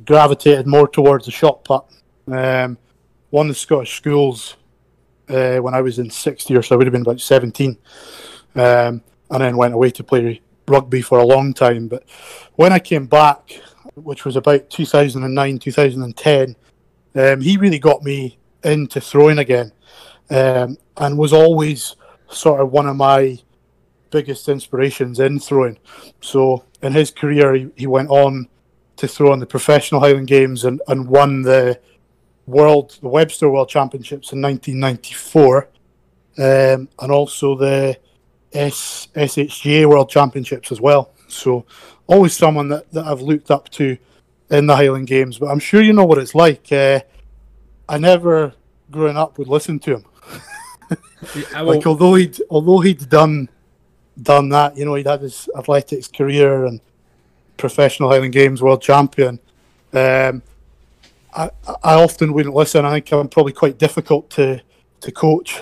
gravitated 0.05 0.67
more 0.67 0.87
towards 0.87 1.25
the 1.25 1.31
shot 1.31 1.63
put. 1.63 1.83
Um, 2.27 2.77
won 3.31 3.47
the 3.47 3.53
Scottish 3.53 3.97
schools 3.97 4.55
uh, 5.29 5.57
when 5.57 5.73
I 5.73 5.81
was 5.81 5.99
in 5.99 6.09
60 6.09 6.55
or 6.55 6.61
so. 6.61 6.75
I 6.75 6.77
would 6.77 6.87
have 6.87 6.93
been 6.93 7.01
about 7.01 7.19
17, 7.19 7.77
um, 8.55 9.01
and 9.31 9.41
then 9.41 9.57
went 9.57 9.73
away 9.73 9.91
to 9.91 10.03
play 10.03 10.41
rugby 10.67 11.01
for 11.01 11.19
a 11.19 11.25
long 11.25 11.53
time. 11.53 11.87
But 11.87 12.03
when 12.55 12.71
I 12.71 12.79
came 12.79 13.05
back, 13.05 13.61
which 13.95 14.25
was 14.25 14.35
about 14.35 14.69
2009, 14.69 15.59
2010, 15.59 16.55
um, 17.15 17.41
he 17.41 17.57
really 17.57 17.79
got 17.79 18.03
me 18.03 18.37
into 18.63 18.99
throwing 18.99 19.37
again 19.37 19.71
um, 20.29 20.77
and 20.97 21.17
was 21.17 21.33
always 21.33 21.95
sort 22.29 22.59
of 22.59 22.71
one 22.71 22.87
of 22.87 22.95
my 22.95 23.37
biggest 24.11 24.49
inspirations 24.49 25.19
in 25.19 25.39
throwing. 25.39 25.77
So 26.21 26.65
in 26.81 26.93
his 26.93 27.11
career, 27.11 27.53
he, 27.53 27.67
he 27.75 27.87
went 27.87 28.09
on 28.09 28.47
to 28.97 29.07
throw 29.07 29.33
in 29.33 29.39
the 29.39 29.45
professional 29.45 30.01
Highland 30.01 30.27
Games 30.27 30.65
and, 30.65 30.81
and 30.87 31.07
won 31.07 31.41
the 31.41 31.79
world, 32.45 32.97
the 33.01 33.09
Webster 33.09 33.49
World 33.49 33.69
Championships 33.69 34.31
in 34.31 34.41
1994, 34.41 35.69
um, 36.37 36.89
and 36.99 37.11
also 37.11 37.55
the 37.55 37.97
S, 38.53 39.07
SHGA 39.15 39.87
World 39.87 40.09
Championships 40.09 40.71
as 40.71 40.79
well. 40.79 41.11
So 41.27 41.65
always 42.07 42.35
someone 42.35 42.69
that, 42.69 42.91
that 42.91 43.05
I've 43.05 43.21
looked 43.21 43.51
up 43.51 43.69
to 43.71 43.97
in 44.49 44.67
the 44.67 44.75
Highland 44.75 45.07
Games. 45.07 45.37
But 45.37 45.47
I'm 45.47 45.59
sure 45.59 45.81
you 45.81 45.93
know 45.93 46.05
what 46.05 46.17
it's 46.17 46.35
like. 46.35 46.71
Uh, 46.71 47.01
I 47.87 47.97
never, 47.97 48.53
growing 48.91 49.17
up, 49.17 49.37
would 49.37 49.47
listen 49.47 49.79
to 49.79 49.95
him. 49.95 50.05
Like 51.59 51.87
although 51.87 52.13
he'd 52.13 52.37
although 52.51 52.81
he'd 52.81 53.09
done 53.09 53.49
done 54.21 54.49
that, 54.49 54.77
you 54.77 54.85
know, 54.85 54.93
he'd 54.93 55.07
had 55.07 55.21
his 55.21 55.49
athletics 55.57 56.07
career 56.07 56.65
and 56.65 56.79
professional 57.57 58.09
Highland 58.09 58.33
Games 58.33 58.61
world 58.61 58.81
champion. 58.81 59.39
Um, 59.91 60.43
I, 61.35 61.49
I 61.83 61.95
often 61.95 62.33
wouldn't 62.33 62.53
listen. 62.53 62.85
I 62.85 62.93
think 62.93 63.11
I'm 63.11 63.27
probably 63.27 63.53
quite 63.53 63.77
difficult 63.79 64.29
to 64.31 64.61
to 65.01 65.11
coach. 65.11 65.59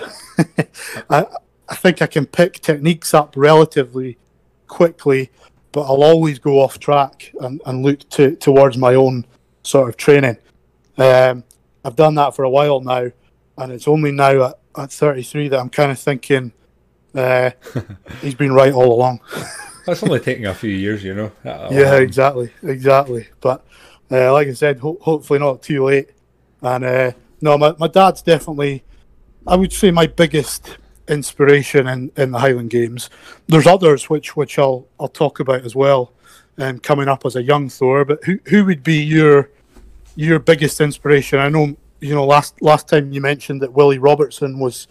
I, 1.10 1.26
I 1.68 1.74
think 1.74 2.02
I 2.02 2.06
can 2.06 2.26
pick 2.26 2.60
techniques 2.60 3.14
up 3.14 3.34
relatively 3.36 4.18
quickly, 4.66 5.30
but 5.72 5.82
I'll 5.82 6.02
always 6.02 6.38
go 6.38 6.60
off 6.60 6.78
track 6.78 7.32
and, 7.40 7.60
and 7.66 7.82
look 7.82 8.08
to, 8.10 8.36
towards 8.36 8.76
my 8.76 8.94
own 8.94 9.26
sort 9.62 9.88
of 9.88 9.96
training. 9.96 10.36
Um, 10.98 11.44
I've 11.84 11.96
done 11.96 12.14
that 12.16 12.34
for 12.34 12.44
a 12.44 12.50
while 12.50 12.80
now, 12.80 13.10
and 13.58 13.72
it's 13.72 13.88
only 13.88 14.12
now 14.12 14.44
at, 14.44 14.58
at 14.76 14.92
33 14.92 15.48
that 15.48 15.58
I'm 15.58 15.70
kind 15.70 15.90
of 15.90 15.98
thinking 15.98 16.52
uh, 17.14 17.50
he's 18.20 18.34
been 18.34 18.52
right 18.52 18.72
all 18.72 18.92
along. 18.92 19.20
That's 19.86 20.02
only 20.02 20.20
taking 20.20 20.46
a 20.46 20.54
few 20.54 20.70
years, 20.70 21.04
you 21.04 21.14
know. 21.14 21.32
yeah, 21.44 21.96
exactly, 21.96 22.50
exactly. 22.62 23.28
But 23.40 23.66
uh, 24.10 24.32
like 24.32 24.48
I 24.48 24.52
said, 24.54 24.78
ho- 24.78 24.98
hopefully 25.00 25.38
not 25.38 25.62
too 25.62 25.84
late. 25.84 26.10
And 26.62 26.84
uh, 26.84 27.12
no, 27.40 27.58
my, 27.58 27.74
my 27.78 27.88
dad's 27.88 28.22
definitely, 28.22 28.82
I 29.46 29.56
would 29.56 29.72
say, 29.72 29.90
my 29.90 30.06
biggest 30.06 30.78
inspiration 31.08 31.86
in, 31.86 32.12
in 32.16 32.32
the 32.32 32.38
Highland 32.38 32.70
Games. 32.70 33.10
There's 33.46 33.66
others 33.66 34.08
which 34.08 34.36
which 34.36 34.58
I'll 34.58 34.86
I'll 34.98 35.08
talk 35.08 35.40
about 35.40 35.64
as 35.64 35.74
well, 35.74 36.12
um, 36.58 36.78
coming 36.78 37.08
up 37.08 37.24
as 37.24 37.36
a 37.36 37.42
young 37.42 37.68
Thor. 37.68 38.04
But 38.04 38.24
who 38.24 38.38
who 38.46 38.64
would 38.64 38.82
be 38.82 39.02
your 39.02 39.50
your 40.16 40.38
biggest 40.38 40.80
inspiration? 40.80 41.38
I 41.38 41.48
know 41.48 41.76
you 42.00 42.14
know 42.14 42.26
last 42.26 42.60
last 42.62 42.88
time 42.88 43.12
you 43.12 43.20
mentioned 43.20 43.62
that 43.62 43.72
Willie 43.72 43.98
Robertson 43.98 44.58
was 44.58 44.88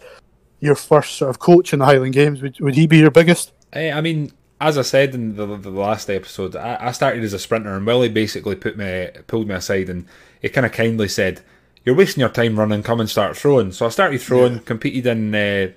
your 0.60 0.74
first 0.74 1.16
sort 1.16 1.30
of 1.30 1.38
coach 1.38 1.72
in 1.72 1.78
the 1.80 1.84
Highland 1.84 2.14
Games. 2.14 2.42
Would 2.42 2.60
would 2.60 2.74
he 2.74 2.86
be 2.86 2.98
your 2.98 3.10
biggest? 3.10 3.52
Eh, 3.72 3.92
I 3.92 4.00
mean, 4.00 4.32
as 4.60 4.78
I 4.78 4.82
said 4.82 5.14
in 5.14 5.36
the, 5.36 5.46
the 5.56 5.70
last 5.70 6.08
episode, 6.08 6.56
I, 6.56 6.78
I, 6.80 6.92
started 6.92 7.24
as 7.24 7.32
a 7.32 7.38
sprinter, 7.38 7.74
and 7.74 7.86
Willie 7.86 8.08
basically 8.08 8.54
put 8.54 8.76
me 8.76 9.08
pulled 9.26 9.48
me 9.48 9.54
aside, 9.54 9.88
and 9.88 10.06
he 10.40 10.48
kind 10.48 10.64
of 10.64 10.72
kindly 10.72 11.08
said, 11.08 11.42
"You're 11.84 11.96
wasting 11.96 12.20
your 12.20 12.30
time 12.30 12.58
running. 12.58 12.82
Come 12.82 13.00
and 13.00 13.10
start 13.10 13.36
throwing." 13.36 13.72
So 13.72 13.86
I 13.86 13.90
started 13.90 14.20
throwing, 14.20 14.54
yeah. 14.54 14.60
competed 14.60 15.06
in 15.06 15.34
uh, 15.34 15.72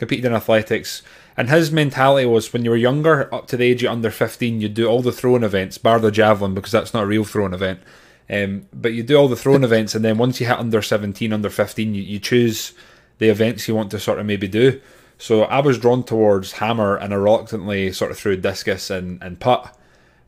competed 0.00 0.24
in 0.24 0.34
athletics, 0.34 1.02
and 1.36 1.48
his 1.48 1.70
mentality 1.70 2.26
was 2.26 2.52
when 2.52 2.64
you 2.64 2.70
were 2.70 2.76
younger, 2.76 3.32
up 3.32 3.46
to 3.46 3.56
the 3.56 3.64
age 3.64 3.84
of 3.84 3.92
under 3.92 4.10
15, 4.10 4.60
you'd 4.60 4.74
do 4.74 4.88
all 4.88 5.02
the 5.02 5.12
throwing 5.12 5.44
events, 5.44 5.78
bar 5.78 6.00
the 6.00 6.10
javelin 6.10 6.54
because 6.54 6.72
that's 6.72 6.92
not 6.92 7.04
a 7.04 7.06
real 7.06 7.24
throwing 7.24 7.54
event. 7.54 7.80
Um, 8.28 8.66
but 8.72 8.92
you 8.92 9.02
do 9.04 9.16
all 9.16 9.28
the 9.28 9.36
throwing 9.36 9.62
events, 9.70 9.94
and 9.94 10.04
then 10.04 10.18
once 10.18 10.40
you 10.40 10.48
hit 10.48 10.58
under 10.58 10.82
17, 10.82 11.32
under 11.32 11.50
15, 11.50 11.94
you, 11.94 12.02
you 12.02 12.18
choose 12.18 12.72
the 13.18 13.28
events 13.28 13.68
you 13.68 13.76
want 13.76 13.92
to 13.92 14.00
sort 14.00 14.18
of 14.18 14.26
maybe 14.26 14.48
do. 14.48 14.80
So 15.18 15.42
I 15.42 15.60
was 15.60 15.78
drawn 15.78 16.02
towards 16.02 16.52
hammer 16.52 16.96
and 16.96 17.12
I 17.12 17.16
reluctantly 17.18 17.92
sort 17.92 18.10
of 18.10 18.18
threw 18.18 18.38
discus 18.38 18.88
and, 18.88 19.22
and 19.22 19.38
putt. 19.38 19.76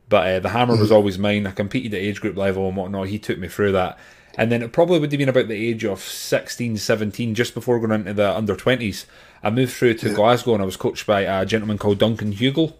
But 0.07 0.27
uh, 0.27 0.39
the 0.39 0.49
hammer 0.49 0.75
was 0.75 0.89
mm-hmm. 0.89 0.95
always 0.95 1.17
mine. 1.17 1.47
I 1.47 1.51
competed 1.51 1.95
at 1.95 2.01
age 2.01 2.21
group 2.21 2.37
level 2.37 2.67
and 2.67 2.77
whatnot. 2.77 3.07
He 3.07 3.17
took 3.17 3.39
me 3.39 3.47
through 3.47 3.71
that. 3.71 3.97
And 4.35 4.51
then 4.51 4.61
it 4.61 4.71
probably 4.71 4.99
would 4.99 5.11
have 5.11 5.17
been 5.17 5.29
about 5.29 5.47
the 5.47 5.69
age 5.69 5.83
of 5.83 5.99
16, 5.99 6.77
17, 6.77 7.33
just 7.33 7.55
before 7.55 7.79
going 7.79 7.91
into 7.91 8.13
the 8.13 8.35
under 8.35 8.55
20s. 8.55 9.05
I 9.43 9.49
moved 9.49 9.73
through 9.73 9.95
to 9.95 10.09
yeah. 10.09 10.15
Glasgow 10.15 10.53
and 10.53 10.63
I 10.63 10.65
was 10.65 10.77
coached 10.77 11.05
by 11.05 11.21
a 11.21 11.45
gentleman 11.45 11.77
called 11.77 11.99
Duncan 11.99 12.33
Hugel. 12.33 12.73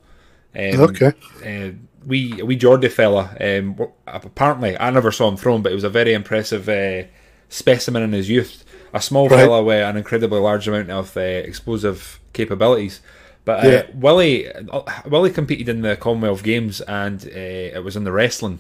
Um, 0.56 0.80
okay. 0.82 1.14
Uh, 1.46 1.72
we 2.06 2.42
we 2.42 2.56
Geordie 2.56 2.90
fella. 2.90 3.36
Um, 3.40 3.78
apparently, 4.08 4.78
I 4.78 4.90
never 4.92 5.12
saw 5.12 5.28
him 5.28 5.38
thrown, 5.38 5.62
but 5.62 5.70
he 5.70 5.76
was 5.76 5.84
a 5.84 5.90
very 5.90 6.14
impressive 6.14 6.70
uh, 6.70 7.08
specimen 7.50 8.04
in 8.04 8.14
his 8.14 8.30
youth 8.30 8.64
a 8.94 9.02
small 9.02 9.28
right. 9.28 9.40
fella 9.40 9.64
with 9.64 9.84
an 9.84 9.98
incredibly 9.98 10.40
large 10.40 10.68
amount 10.68 10.92
of 10.92 11.18
uh, 11.18 11.22
explosive 11.22 12.20
capabilities. 12.32 13.02
But 13.44 13.66
uh, 13.66 13.68
yeah. 13.68 13.84
Willie 13.94 14.54
uh, 14.54 14.84
Willie 15.06 15.32
competed 15.32 15.68
in 15.68 15.82
the 15.82 15.98
Commonwealth 15.98 16.44
Games 16.44 16.80
and 16.82 17.26
uh, 17.26 17.30
it 17.78 17.84
was 17.84 17.98
in 17.98 18.04
the 18.04 18.12
wrestling. 18.12 18.60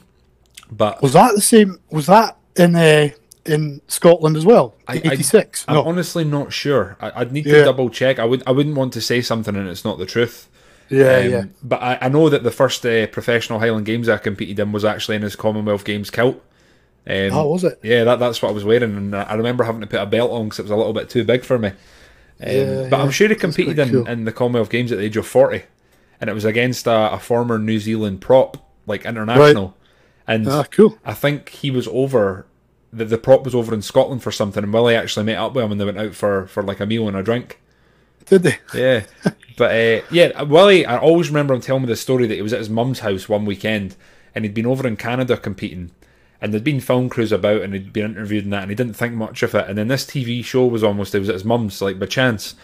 But 0.72 1.01
was 1.01 1.14
that 1.14 1.36
the 1.36 1.41
same? 1.41 1.80
Was 1.91 2.08
that 2.08 2.38
in 2.58 2.76
uh, 2.76 3.10
in 3.46 3.82
Scotland 3.88 4.38
as 4.38 4.46
well? 4.46 4.76
Eighty 4.89 5.24
six. 5.24 5.66
I'm 5.68 5.78
honestly 5.78 6.24
not 6.24 6.54
sure. 6.54 6.98
I, 7.00 7.20
would 7.20 7.32
need 7.32 7.46
yeah. 7.46 7.60
to 7.60 7.64
double 7.66 7.89
check. 7.89 8.20
I 8.20 8.26
would. 8.26 8.44
I 8.48 8.52
wouldn't 8.52 8.76
want 8.76 8.94
to 8.94 9.02
say 9.02 9.22
something 9.22 9.56
and 9.56 9.68
it's 9.68 9.86
not 9.86 9.98
the 9.98 10.06
truth. 10.06 10.50
Yeah, 10.89 11.18
um, 11.18 11.30
yeah. 11.30 11.44
But 11.64 11.82
I, 11.82 11.98
I, 12.02 12.10
know 12.10 12.30
that 12.30 12.44
the 12.44 12.52
first 12.52 12.86
uh, 12.86 13.08
professional 13.08 13.60
Highland 13.60 13.86
Games 13.86 14.10
I 14.10 14.18
competed 14.18 14.60
in 14.60 14.72
was 14.72 14.86
actually 14.86 15.16
in 15.16 15.22
his 15.22 15.36
Commonwealth 15.36 15.86
Games 15.86 16.10
kilt. 16.10 16.36
Um, 17.08 17.32
oh, 17.32 17.48
was 17.48 17.64
it? 17.64 17.80
Yeah, 17.84 18.04
that, 18.06 18.20
that's 18.20 18.41
what 18.41 18.50
I 18.50 18.52
was 18.52 18.64
wearing, 18.64 18.96
and 18.96 19.16
I 19.16 19.34
remember 19.34 19.64
having 19.64 19.82
to 19.82 19.88
put 19.88 20.02
a 20.02 20.06
belt 20.06 20.32
on 20.32 20.46
because 20.46 20.60
it 20.60 20.64
was 20.64 20.72
a 20.72 20.76
little 20.76 20.94
bit 20.94 21.10
too 21.10 21.24
big 21.24 21.44
for 21.44 21.58
me. 21.58 21.70
Um, 21.70 21.76
yeah, 22.39 22.88
but 22.89 22.98
yeah, 22.98 23.04
I'm 23.04 23.12
sure 23.12 23.28
he 23.28 23.36
competed 23.36 23.78
in, 23.80 23.89
cool. 23.89 24.08
in 24.08 24.26
the 24.26 24.32
Commonwealth 24.32 24.70
Games 24.70 24.91
at 24.91 25.00
the 25.00 25.04
age 25.04 25.18
of 25.18 25.28
40, 25.28 25.64
and 26.22 26.30
it 26.30 26.34
was 26.34 26.46
against 26.46 26.88
a, 26.88 27.14
a 27.14 27.20
former 27.20 27.60
New 27.60 27.80
Zealand 27.80 28.22
prop, 28.22 28.58
like 28.86 29.06
international. 29.06 29.68
Right. 29.68 30.36
And 30.36 30.48
ah, 30.48 30.64
cool. 30.72 30.98
I 31.04 31.14
think 31.14 31.50
he 31.50 31.72
was 31.72 31.88
over, 31.89 32.46
the, 32.94 33.06
the 33.06 33.18
prop 33.18 33.44
was 33.44 33.56
over 33.56 33.74
in 33.74 33.82
Scotland 33.82 34.24
for 34.24 34.32
something, 34.32 34.64
and 34.64 34.74
Willie 34.74 34.96
actually 34.96 35.26
met 35.26 35.38
up 35.38 35.54
with 35.54 35.66
him 35.66 35.72
and 35.72 35.82
they 35.82 35.86
went 35.86 36.00
out 36.00 36.16
for, 36.16 36.48
for 36.48 36.64
like 36.64 36.80
a 36.80 36.86
meal 36.86 37.08
and 37.08 37.18
a 37.18 37.24
drink. 37.24 37.60
Did 38.26 38.44
they? 38.44 38.58
Yeah. 38.74 39.04
but 39.58 39.72
uh, 39.72 40.06
yeah, 40.12 40.41
Willie, 40.44 40.86
I 40.86 40.98
always 40.98 41.30
remember 41.30 41.54
him 41.54 41.62
telling 41.62 41.84
me 41.84 41.88
the 41.88 41.96
story 41.96 42.28
that 42.28 42.36
he 42.36 42.41
was 42.41 42.54
at 42.54 42.60
his 42.60 42.70
mum's 42.70 43.00
house 43.00 43.28
one 43.28 43.46
weekend 43.46 43.96
and 44.34 44.46
he'd 44.46 44.54
been 44.54 44.66
over 44.66 44.88
in 44.88 44.96
Canada 44.96 45.38
competing 45.38 45.91
and 46.44 46.52
there'd 46.52 46.64
been 46.64 46.82
film 46.82 47.10
crews 47.10 47.32
about 47.32 47.62
and 47.62 47.74
he'd 47.74 47.94
been 47.94 48.06
interviewed 48.06 48.44
and 48.44 48.52
that 48.52 48.64
and 48.64 48.70
he 48.70 48.76
didn't 48.76 48.96
think 48.96 49.14
much 49.14 49.44
of 49.44 49.56
it 49.56 49.68
and 49.70 49.78
then 49.78 49.88
this 49.88 50.06
TV 50.06 50.44
show 50.44 50.66
was 50.66 50.84
almost 50.84 51.16
it 51.16 51.20
was 51.20 51.30
at 51.30 51.36
his 51.36 51.46
mum's 51.46 51.82
like 51.82 51.98
by 51.98 52.06
chance 52.06 52.56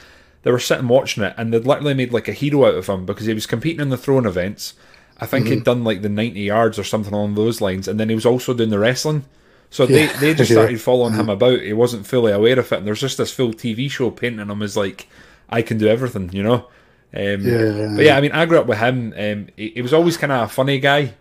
they 0.44 0.52
were 0.52 0.60
sitting 0.60 0.90
watching 0.90 1.24
it 1.24 1.34
and 1.38 1.54
they'd 1.54 1.66
literally 1.66 1.94
made 1.94 2.12
like 2.12 2.28
a 2.28 2.34
hero 2.34 2.66
out 2.66 2.76
of 2.76 2.88
him 2.88 3.06
because 3.06 3.26
he 3.26 3.34
was 3.34 3.46
competing 3.46 3.80
in 3.80 3.90
the 3.90 3.98
throwing 3.98 4.26
events 4.26 4.74
I 5.18 5.26
think 5.26 5.46
mm-hmm. 5.46 5.56
he'd 5.56 5.64
done 5.64 5.84
like 5.86 6.02
the 6.02 6.10
90 6.10 6.42
yards 6.42 6.78
or 6.78 6.84
something 6.84 7.14
along 7.14 7.36
those 7.36 7.62
lines 7.62 7.88
and 7.88 7.98
then 8.00 8.10
he 8.10 8.16
was 8.16 8.26
also 8.26 8.54
doing 8.54 8.70
the 8.70 8.80
wrestling 8.80 9.24
so 9.70 9.84
yeah. 9.84 10.08
they, 10.14 10.20
they 10.20 10.34
just 10.34 10.52
started 10.52 10.82
following 10.82 11.14
him 11.14 11.30
about 11.30 11.62
he 11.62 11.74
wasn't 11.74 12.08
fully 12.08 12.32
aware 12.32 12.60
of 12.60 12.72
it 12.72 12.78
and 12.78 12.88
there's 12.88 13.02
just 13.02 13.18
this 13.18 13.32
full 13.32 13.54
TV 13.54 13.90
show 13.90 14.12
painting 14.12 14.48
him 14.48 14.62
as 14.62 14.78
like 14.78 15.08
I 15.50 15.62
can 15.62 15.78
do 15.78 15.88
everything 15.88 16.32
you 16.34 16.44
know 16.44 16.68
um, 17.12 17.42
yeah, 17.42 17.94
but 17.96 18.06
yeah, 18.06 18.18
I 18.18 18.22
mean, 18.22 18.34
I 18.34 18.46
grew 18.46 18.60
up 18.60 18.68
with 18.68 18.78
him. 18.78 19.14
Um, 19.18 19.48
he, 19.58 19.70
he 19.70 19.82
was 19.82 19.94
always 19.94 20.16
kind 20.16 20.32
of 20.32 20.44
a 20.44 20.48
funny 20.48 20.80
guy. 20.80 21.16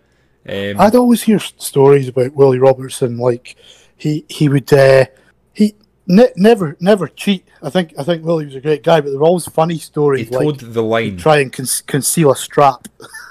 Um, 0.47 0.79
I'd 0.79 0.95
always 0.95 1.23
hear 1.23 1.39
stories 1.39 2.07
about 2.07 2.33
Willie 2.33 2.59
Robertson, 2.59 3.17
like 3.17 3.55
he 3.97 4.23
he 4.29 4.49
would 4.49 4.71
uh, 4.71 5.05
he 5.53 5.75
ne- 6.07 6.31
never 6.35 6.77
never 6.79 7.07
cheat. 7.07 7.47
I 7.63 7.71
think 7.71 7.93
I 7.97 8.03
think 8.03 8.23
Willie 8.23 8.45
was 8.45 8.55
a 8.55 8.61
great 8.61 8.83
guy, 8.83 9.01
but 9.01 9.09
there 9.09 9.19
were 9.19 9.25
always 9.25 9.47
funny 9.47 9.79
stories. 9.79 10.27
He 10.27 10.33
told 10.33 10.61
like 10.61 10.73
the 10.73 10.83
line, 10.83 11.17
try 11.17 11.39
and 11.39 11.51
con- 11.51 11.65
conceal 11.87 12.31
a 12.31 12.35
strap. 12.35 12.87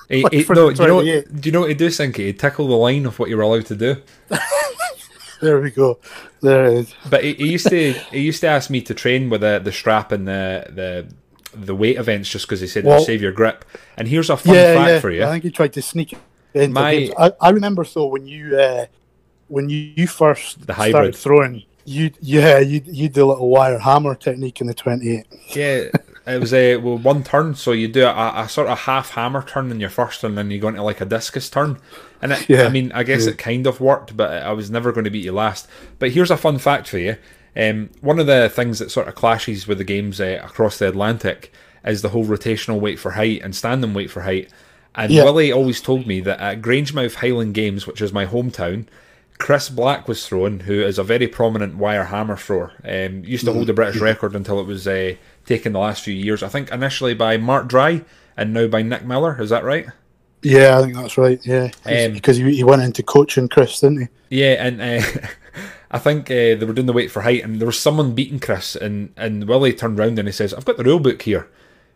He, 0.08 0.22
like 0.24 0.32
he, 0.32 0.44
no, 0.48 0.72
do 0.72 0.82
you 0.82 0.88
know? 0.88 1.02
Do 1.02 1.48
you 1.48 1.52
know 1.52 1.60
what 1.60 1.70
he 1.70 1.74
do, 1.74 1.88
Sinky? 1.88 2.26
He'd 2.26 2.40
tickle 2.40 2.66
the 2.66 2.74
line 2.74 3.06
of 3.06 3.20
what 3.20 3.28
you 3.28 3.36
were 3.36 3.44
allowed 3.44 3.66
to 3.66 3.76
do. 3.76 4.02
there 5.42 5.60
we 5.60 5.70
go. 5.70 5.98
There 6.40 6.66
it 6.66 6.74
is. 6.74 6.94
But 7.08 7.24
he, 7.24 7.34
he, 7.34 7.52
used 7.52 7.68
to 7.68 7.92
he 7.92 8.20
used 8.20 8.40
to 8.40 8.48
ask 8.48 8.70
me 8.70 8.80
to 8.82 8.94
train 8.94 9.30
with 9.30 9.40
the 9.40 9.60
the 9.62 9.72
strap 9.72 10.12
and 10.12 10.26
the 10.26 10.66
the 10.68 11.12
the 11.54 11.74
weight 11.74 11.96
events 11.96 12.28
just 12.28 12.46
because 12.46 12.60
he 12.60 12.66
said 12.66 12.84
well, 12.84 13.00
save 13.00 13.22
your 13.22 13.32
grip. 13.32 13.64
And 13.96 14.08
here's 14.08 14.30
a 14.30 14.36
fun 14.36 14.54
yeah, 14.54 14.74
fact 14.74 14.88
yeah. 14.88 15.00
for 15.00 15.10
you. 15.10 15.24
I 15.24 15.30
think 15.30 15.44
he 15.44 15.50
tried 15.50 15.72
to 15.74 15.82
sneak 15.82 16.14
my, 16.54 17.10
I, 17.18 17.32
I, 17.40 17.50
remember 17.50 17.84
though 17.84 18.06
when 18.06 18.26
you 18.26 18.58
uh, 18.58 18.86
when 19.48 19.68
you, 19.68 19.92
you 19.96 20.06
first 20.06 20.66
the 20.66 20.74
started 20.74 21.14
throwing, 21.14 21.64
you 21.84 22.10
yeah 22.20 22.58
you 22.58 22.82
you 22.84 23.08
do 23.08 23.24
a 23.24 23.26
little 23.26 23.48
wire 23.48 23.78
hammer 23.78 24.14
technique 24.14 24.60
in 24.60 24.66
the 24.66 24.74
twenty 24.74 25.18
eight. 25.18 25.26
Yeah, 25.54 25.88
it 26.28 26.40
was 26.40 26.52
a 26.52 26.76
well, 26.76 26.98
one 26.98 27.24
turn, 27.24 27.54
so 27.54 27.72
you 27.72 27.88
do 27.88 28.04
a, 28.04 28.32
a, 28.36 28.48
sort 28.48 28.68
of 28.68 28.80
half 28.80 29.10
hammer 29.10 29.42
turn 29.42 29.70
in 29.70 29.80
your 29.80 29.90
first, 29.90 30.20
turn, 30.20 30.32
and 30.32 30.38
then 30.38 30.50
you 30.50 30.58
go 30.58 30.68
into 30.68 30.82
like 30.82 31.00
a 31.00 31.04
discus 31.04 31.48
turn. 31.48 31.78
And 32.20 32.32
it, 32.32 32.48
yeah, 32.48 32.64
I 32.64 32.68
mean, 32.68 32.92
I 32.92 33.02
guess 33.02 33.24
yeah. 33.24 33.32
it 33.32 33.38
kind 33.38 33.66
of 33.66 33.80
worked, 33.80 34.16
but 34.16 34.42
I 34.42 34.52
was 34.52 34.70
never 34.70 34.92
going 34.92 35.04
to 35.04 35.10
beat 35.10 35.24
you 35.24 35.32
last. 35.32 35.68
But 35.98 36.12
here's 36.12 36.30
a 36.30 36.36
fun 36.36 36.58
fact 36.58 36.88
for 36.88 36.98
you. 36.98 37.16
Um, 37.56 37.90
one 38.00 38.18
of 38.18 38.26
the 38.26 38.48
things 38.48 38.78
that 38.78 38.90
sort 38.90 39.08
of 39.08 39.14
clashes 39.14 39.66
with 39.66 39.78
the 39.78 39.84
games 39.84 40.20
uh, 40.20 40.40
across 40.44 40.78
the 40.78 40.88
Atlantic 40.88 41.52
is 41.84 42.02
the 42.02 42.10
whole 42.10 42.24
rotational 42.24 42.80
weight 42.80 42.98
for 42.98 43.12
height 43.12 43.40
and 43.42 43.54
standing 43.54 43.94
weight 43.94 44.10
for 44.10 44.22
height. 44.22 44.50
And 44.94 45.12
yeah. 45.12 45.24
Willie 45.24 45.52
always 45.52 45.80
told 45.80 46.06
me 46.06 46.20
that 46.20 46.40
at 46.40 46.60
Grangemouth 46.60 47.16
Highland 47.16 47.54
Games, 47.54 47.86
which 47.86 48.00
is 48.00 48.12
my 48.12 48.26
hometown, 48.26 48.86
Chris 49.38 49.68
Black 49.68 50.08
was 50.08 50.26
thrown, 50.26 50.60
who 50.60 50.82
is 50.82 50.98
a 50.98 51.04
very 51.04 51.28
prominent 51.28 51.76
wire 51.76 52.04
hammer 52.04 52.36
thrower. 52.36 52.72
Um, 52.84 53.24
used 53.24 53.44
to 53.44 53.52
hold 53.52 53.68
the 53.68 53.72
British 53.72 54.00
record 54.00 54.34
until 54.34 54.60
it 54.60 54.66
was 54.66 54.86
uh, 54.86 55.14
taken 55.48 55.72
the 55.72 55.78
last 55.78 56.04
few 56.04 56.14
years. 56.14 56.42
I 56.42 56.48
think 56.48 56.70
initially 56.70 57.14
by 57.14 57.36
Mark 57.36 57.66
Dry 57.66 58.04
and 58.36 58.54
now 58.54 58.68
by 58.68 58.82
Nick 58.82 59.04
Miller. 59.04 59.40
Is 59.42 59.50
that 59.50 59.64
right? 59.64 59.86
Yeah, 60.42 60.78
I 60.78 60.82
think 60.82 60.94
that's 60.94 61.18
right. 61.18 61.44
Yeah, 61.44 61.70
um, 61.84 62.12
because 62.12 62.36
he, 62.36 62.54
he, 62.54 62.62
went 62.62 62.82
into 62.82 63.02
coaching 63.02 63.48
Chris, 63.48 63.80
didn't 63.80 64.02
he? 64.02 64.08
Yeah, 64.38 64.64
and 64.64 64.80
uh, 64.80 65.04
I 65.90 65.98
think 65.98 66.30
uh, 66.30 66.54
they 66.54 66.64
were 66.64 66.72
doing 66.72 66.86
the 66.86 66.92
weight 66.92 67.10
for 67.10 67.22
height, 67.22 67.42
and 67.42 67.58
there 67.58 67.66
was 67.66 67.78
someone 67.78 68.14
beating 68.14 68.38
Chris, 68.38 68.76
and 68.76 69.12
and 69.16 69.48
Willie 69.48 69.72
turned 69.72 69.98
around 69.98 70.18
and 70.18 70.28
he 70.28 70.32
says, 70.32 70.54
"I've 70.54 70.64
got 70.64 70.76
the 70.76 70.84
rule 70.84 71.00
book 71.00 71.22
here." 71.22 71.48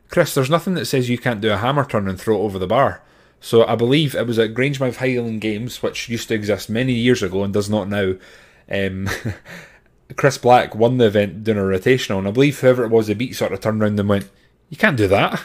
Chris, 0.08 0.34
there's 0.34 0.50
nothing 0.50 0.74
that 0.74 0.86
says 0.86 1.08
you 1.08 1.18
can't 1.18 1.40
do 1.40 1.52
a 1.52 1.56
hammer 1.56 1.84
turn 1.84 2.08
and 2.08 2.20
throw 2.20 2.36
it 2.36 2.44
over 2.44 2.58
the 2.58 2.66
bar. 2.66 3.00
So 3.40 3.64
I 3.64 3.76
believe 3.76 4.14
it 4.14 4.26
was 4.26 4.38
at 4.38 4.54
Grangemouth 4.54 4.96
Highland 4.96 5.40
Games, 5.40 5.82
which 5.82 6.08
used 6.08 6.28
to 6.28 6.34
exist 6.34 6.68
many 6.68 6.92
years 6.92 7.22
ago 7.22 7.44
and 7.44 7.52
does 7.52 7.70
not 7.70 7.88
now. 7.88 8.14
Um, 8.70 9.08
Chris 10.16 10.38
Black 10.38 10.74
won 10.74 10.98
the 10.98 11.06
event 11.06 11.44
doing 11.44 11.58
a 11.58 11.62
rotational, 11.62 12.18
and 12.18 12.28
I 12.28 12.30
believe 12.30 12.58
whoever 12.60 12.84
it 12.84 12.90
was 12.90 13.06
they 13.06 13.14
beat 13.14 13.34
sort 13.34 13.52
of 13.52 13.60
turned 13.60 13.82
around 13.82 13.98
and 13.98 14.08
went, 14.08 14.30
"You 14.68 14.76
can't 14.76 14.96
do 14.96 15.08
that." 15.08 15.44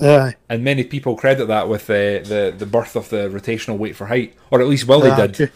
Yeah. 0.00 0.32
And 0.48 0.62
many 0.62 0.84
people 0.84 1.16
credit 1.16 1.46
that 1.46 1.68
with 1.68 1.88
the, 1.88 2.22
the, 2.24 2.54
the 2.56 2.66
birth 2.66 2.94
of 2.94 3.08
the 3.10 3.28
rotational 3.28 3.78
weight 3.78 3.96
for 3.96 4.06
height, 4.06 4.34
or 4.50 4.60
at 4.60 4.68
least 4.68 4.86
Willie 4.86 5.14
did. 5.26 5.50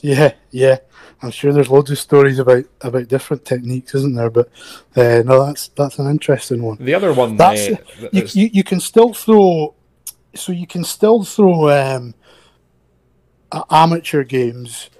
Yeah, 0.00 0.34
yeah. 0.50 0.78
I'm 1.22 1.30
sure 1.30 1.52
there's 1.52 1.70
loads 1.70 1.90
of 1.90 1.98
stories 1.98 2.38
about 2.38 2.64
about 2.82 3.08
different 3.08 3.46
techniques, 3.46 3.94
isn't 3.94 4.14
there? 4.14 4.28
But 4.28 4.50
uh, 4.94 5.22
no, 5.24 5.46
that's 5.46 5.68
that's 5.68 5.98
an 5.98 6.10
interesting 6.10 6.62
one. 6.62 6.76
The 6.78 6.92
other 6.92 7.14
one, 7.14 7.38
That's 7.38 7.68
uh, 7.68 7.76
you, 8.12 8.26
you, 8.32 8.50
you 8.52 8.64
can 8.64 8.80
still 8.80 9.14
throw, 9.14 9.74
so 10.34 10.52
you 10.52 10.66
can 10.66 10.84
still 10.84 11.24
throw 11.24 11.70
um, 11.70 12.14
amateur 13.70 14.24
games, 14.24 14.90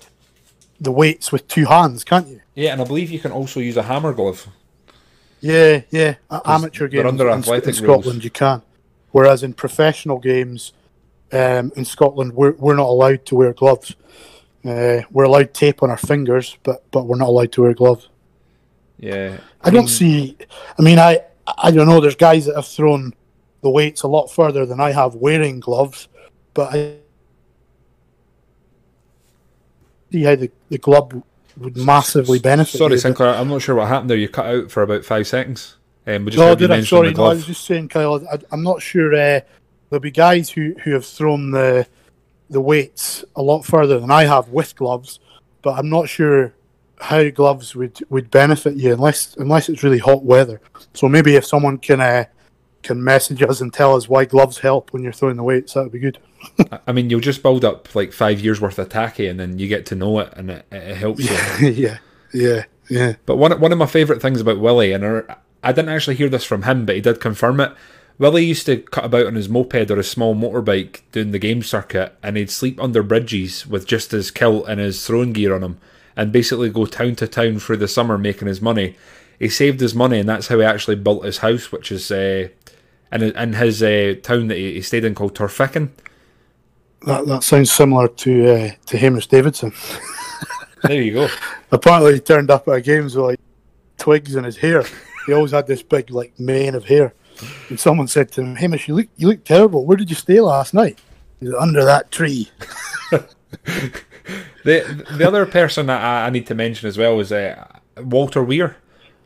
the 0.81 0.93
weights 0.93 1.33
with 1.33 1.47
two 1.49 1.67
hands, 1.67 2.05
can't 2.05 2.29
you? 2.29 2.41
yeah, 2.55 2.73
and 2.73 2.81
I 2.81 2.85
believe 2.85 3.11
you 3.11 3.19
can 3.19 3.33
also 3.33 3.61
use 3.61 3.77
a 3.77 3.83
hammer 3.83 4.13
glove. 4.13 4.49
Yeah, 5.41 5.83
yeah. 5.91 6.15
Amateur 6.45 6.89
games 6.89 7.07
under 7.07 7.29
in, 7.29 7.37
in 7.37 7.43
Scotland 7.43 8.05
rules. 8.07 8.25
you 8.25 8.31
can, 8.31 8.63
whereas 9.13 9.43
in 9.43 9.53
professional 9.53 10.19
games 10.19 10.73
um, 11.33 11.73
in 11.77 11.85
Scotland 11.85 12.33
we're 12.33 12.53
we're 12.53 12.77
not 12.77 12.89
allowed 12.89 13.27
to 13.27 13.35
wear 13.35 13.53
gloves. 13.53 13.95
Uh, 14.65 15.03
we're 15.11 15.25
allowed 15.25 15.53
tape 15.53 15.83
on 15.83 15.91
our 15.91 15.99
fingers, 15.99 16.57
but 16.63 16.91
but 16.91 17.07
we're 17.07 17.19
not 17.19 17.29
allowed 17.29 17.53
to 17.53 17.63
wear 17.63 17.75
gloves. 17.75 18.09
Yeah, 18.99 19.39
I 19.61 19.71
don't 19.71 19.89
see. 19.89 20.39
I 20.79 20.83
mean, 20.83 20.99
I 20.99 21.21
I 21.59 21.71
don't 21.71 21.89
know. 21.89 22.01
There's 22.01 22.17
guys 22.17 22.47
that 22.47 22.57
have 22.57 22.67
thrown 22.67 23.13
the 23.61 23.71
weights 23.71 24.03
a 24.03 24.09
lot 24.09 24.29
further 24.29 24.65
than 24.65 24.81
I 24.81 24.93
have 24.93 25.15
wearing 25.15 25.61
gloves, 25.61 26.09
but 26.55 26.75
I 26.75 26.95
see 30.15 30.23
how 30.23 30.37
the, 30.37 30.51
the 30.69 30.79
glove 30.79 31.23
would 31.57 31.77
massively 31.77 32.39
benefit. 32.39 32.79
Sorry, 32.79 32.93
you. 32.93 32.99
Sinclair, 32.99 33.35
I'm 33.35 33.49
not 33.49 33.63
sure 33.63 33.75
what 33.75 33.89
happened 33.89 34.11
there. 34.11 34.17
You 34.17 34.29
cut 34.29 34.47
out 34.47 34.71
for 34.71 34.83
about 34.83 35.05
five 35.05 35.27
seconds. 35.27 35.77
Um, 36.07 36.25
we 36.25 36.31
just 36.33 36.39
No, 36.39 36.49
heard 36.49 36.59
did 36.59 36.71
I? 36.71 36.77
mention 36.77 36.97
Sorry, 36.97 37.13
no, 37.13 37.25
I 37.25 37.35
was 37.35 37.47
just 37.47 37.65
saying, 37.65 37.89
Kyle. 37.89 38.25
I, 38.31 38.39
I'm 38.53 38.63
not 38.63 38.81
sure. 38.83 39.13
Uh, 39.13 39.41
there'll 39.91 40.01
be 40.01 40.11
guys 40.11 40.51
who, 40.51 40.75
who 40.85 40.93
have 40.93 41.07
thrown 41.07 41.51
the 41.51 41.87
the 42.51 42.61
weights 42.61 43.25
a 43.35 43.43
lot 43.43 43.65
further 43.65 43.99
than 43.99 44.11
I 44.11 44.25
have 44.25 44.51
with 44.51 44.77
gloves, 44.77 45.19
but 45.63 45.79
I'm 45.79 45.89
not 45.89 46.09
sure 46.11 46.53
how 47.01 47.29
gloves 47.31 47.75
would, 47.75 47.99
would 48.11 48.31
benefit 48.31 48.77
you 48.77 48.93
unless 48.93 49.35
unless 49.37 49.69
it's 49.69 49.83
really 49.83 49.99
hot 49.99 50.23
weather. 50.25 50.61
So 50.93 51.09
maybe 51.09 51.37
if 51.37 51.47
someone 51.47 51.79
can 51.79 52.01
uh, 52.01 52.27
can 52.85 53.03
message 53.03 53.43
us 53.43 53.61
and 53.61 53.73
tell 53.73 53.97
us 53.97 54.09
why 54.09 54.25
gloves 54.25 54.59
help 54.59 54.93
when 54.93 55.03
you're 55.03 55.13
throwing 55.13 55.37
the 55.37 55.43
weights, 55.43 55.75
that 55.75 55.83
would 55.83 55.93
be 55.93 55.99
good. 55.99 56.19
I- 56.87 56.93
mean, 56.93 57.11
you'll 57.11 57.21
just 57.21 57.43
build 57.43 57.65
up 57.65 57.93
like 57.95 58.13
five 58.13 58.41
years 58.41 58.61
worth 58.61 58.79
of 58.79 58.91
tacky, 58.91 59.27
and 59.27 59.41
then 59.41 59.59
you 59.59 59.67
get 59.67 59.87
to 59.87 59.95
know 59.97 60.21
it, 60.21 60.33
and 60.37 60.51
it, 60.51 60.67
it 60.71 60.97
helps 60.97 61.29
you. 61.61 61.69
yeah, 61.69 61.99
yeah, 62.33 62.65
yeah. 62.89 63.15
But 63.27 63.37
one 63.37 63.59
one 63.61 63.73
of 63.73 63.79
my 63.79 63.87
favourite 63.87 64.23
things 64.23 64.41
about 64.41 64.61
Willie, 64.61 64.93
and 64.93 65.05
I, 65.05 65.37
I 65.63 65.73
didn't 65.73 65.89
actually 65.89 66.17
hear 66.17 66.29
this 66.29 66.45
from 66.45 66.63
him, 66.63 66.87
but 66.87 66.95
he 66.95 67.01
did 67.01 67.21
confirm 67.21 67.59
it. 67.61 67.73
Willie 68.19 68.45
used 68.45 68.67
to 68.67 68.77
cut 68.77 69.05
about 69.05 69.27
on 69.27 69.35
his 69.35 69.49
moped 69.49 69.91
or 69.91 69.97
his 69.97 70.09
small 70.09 70.37
motorbike 70.37 71.01
doing 71.11 71.33
the 71.33 71.39
game 71.39 71.63
circuit, 71.63 72.17
and 72.23 72.37
he'd 72.37 72.51
sleep 72.51 72.81
under 72.81 73.03
bridges 73.03 73.67
with 73.67 73.87
just 73.87 74.13
his 74.13 74.31
kilt 74.31 74.69
and 74.69 74.79
his 74.79 75.05
throwing 75.05 75.33
gear 75.33 75.55
on 75.55 75.65
him, 75.65 75.79
and 76.17 76.31
basically 76.31 76.71
go 76.71 76.87
town 76.87 77.17
to 77.17 77.27
town 77.27 77.59
through 77.59 77.79
the 77.79 77.89
summer 77.89 78.17
making 78.17 78.47
his 78.47 78.61
money. 78.61 78.95
He 79.41 79.49
saved 79.49 79.81
his 79.81 79.97
money, 79.97 80.21
and 80.21 80.29
that's 80.29 80.47
how 80.47 80.59
he 80.59 80.65
actually 80.65 80.95
built 80.95 81.25
his 81.25 81.39
house, 81.39 81.73
which 81.73 81.91
is 81.91 82.09
uh, 82.13 82.49
in, 83.13 83.23
in 83.23 83.53
his 83.55 83.83
uh, 83.83 84.15
town 84.23 84.49
that 84.49 84.57
he, 84.57 84.75
he 84.75 84.83
stayed 84.83 85.05
in 85.05 85.15
called 85.15 85.35
Torphichen. 85.35 85.91
That 87.03 87.27
that 87.27 87.43
sounds 87.43 87.71
similar 87.71 88.09
to 88.09 88.49
uh, 88.49 88.71
to 88.87 88.99
Hamish 88.99 89.27
Davidson. 89.27 89.73
There 90.87 91.01
you 91.01 91.15
go. 91.15 91.29
Apparently, 91.73 92.13
he 92.13 92.21
turned 92.21 92.51
up 92.51 92.69
at 92.69 92.85
games 92.85 93.17
with 93.17 93.25
like 93.25 93.41
twigs 93.97 94.37
in 94.37 94.45
his 94.45 94.59
hair. 94.59 94.85
He 95.25 95.33
always 95.33 95.53
had 95.53 95.67
this 95.67 95.83
big 95.83 96.11
like 96.11 96.39
mane 96.39 96.75
of 96.75 96.85
hair. 96.85 97.15
And 97.71 97.81
someone 97.81 98.07
said 98.07 98.31
to 98.33 98.43
him, 98.43 98.57
"Hamish, 98.57 98.87
you 98.87 98.95
look 98.95 99.07
you 99.17 99.29
look 99.29 99.45
terrible. 99.45 99.87
Where 99.87 99.97
did 99.97 100.11
you 100.11 100.17
stay 100.17 100.43
last 100.43 100.75
night?" 100.75 100.99
He's 101.41 101.55
under 101.55 101.87
that 101.87 102.11
tree. 102.11 102.51
The 104.65 105.05
the 105.19 105.29
other 105.29 105.45
person 105.45 105.87
that 105.87 106.03
I, 106.03 106.27
I 106.27 106.31
need 106.31 106.47
to 106.47 106.55
mention 106.55 106.89
as 106.89 106.97
well 106.97 107.21
is 107.21 107.31
uh, 107.31 107.67
Walter 107.99 108.43
Weir. 108.43 108.77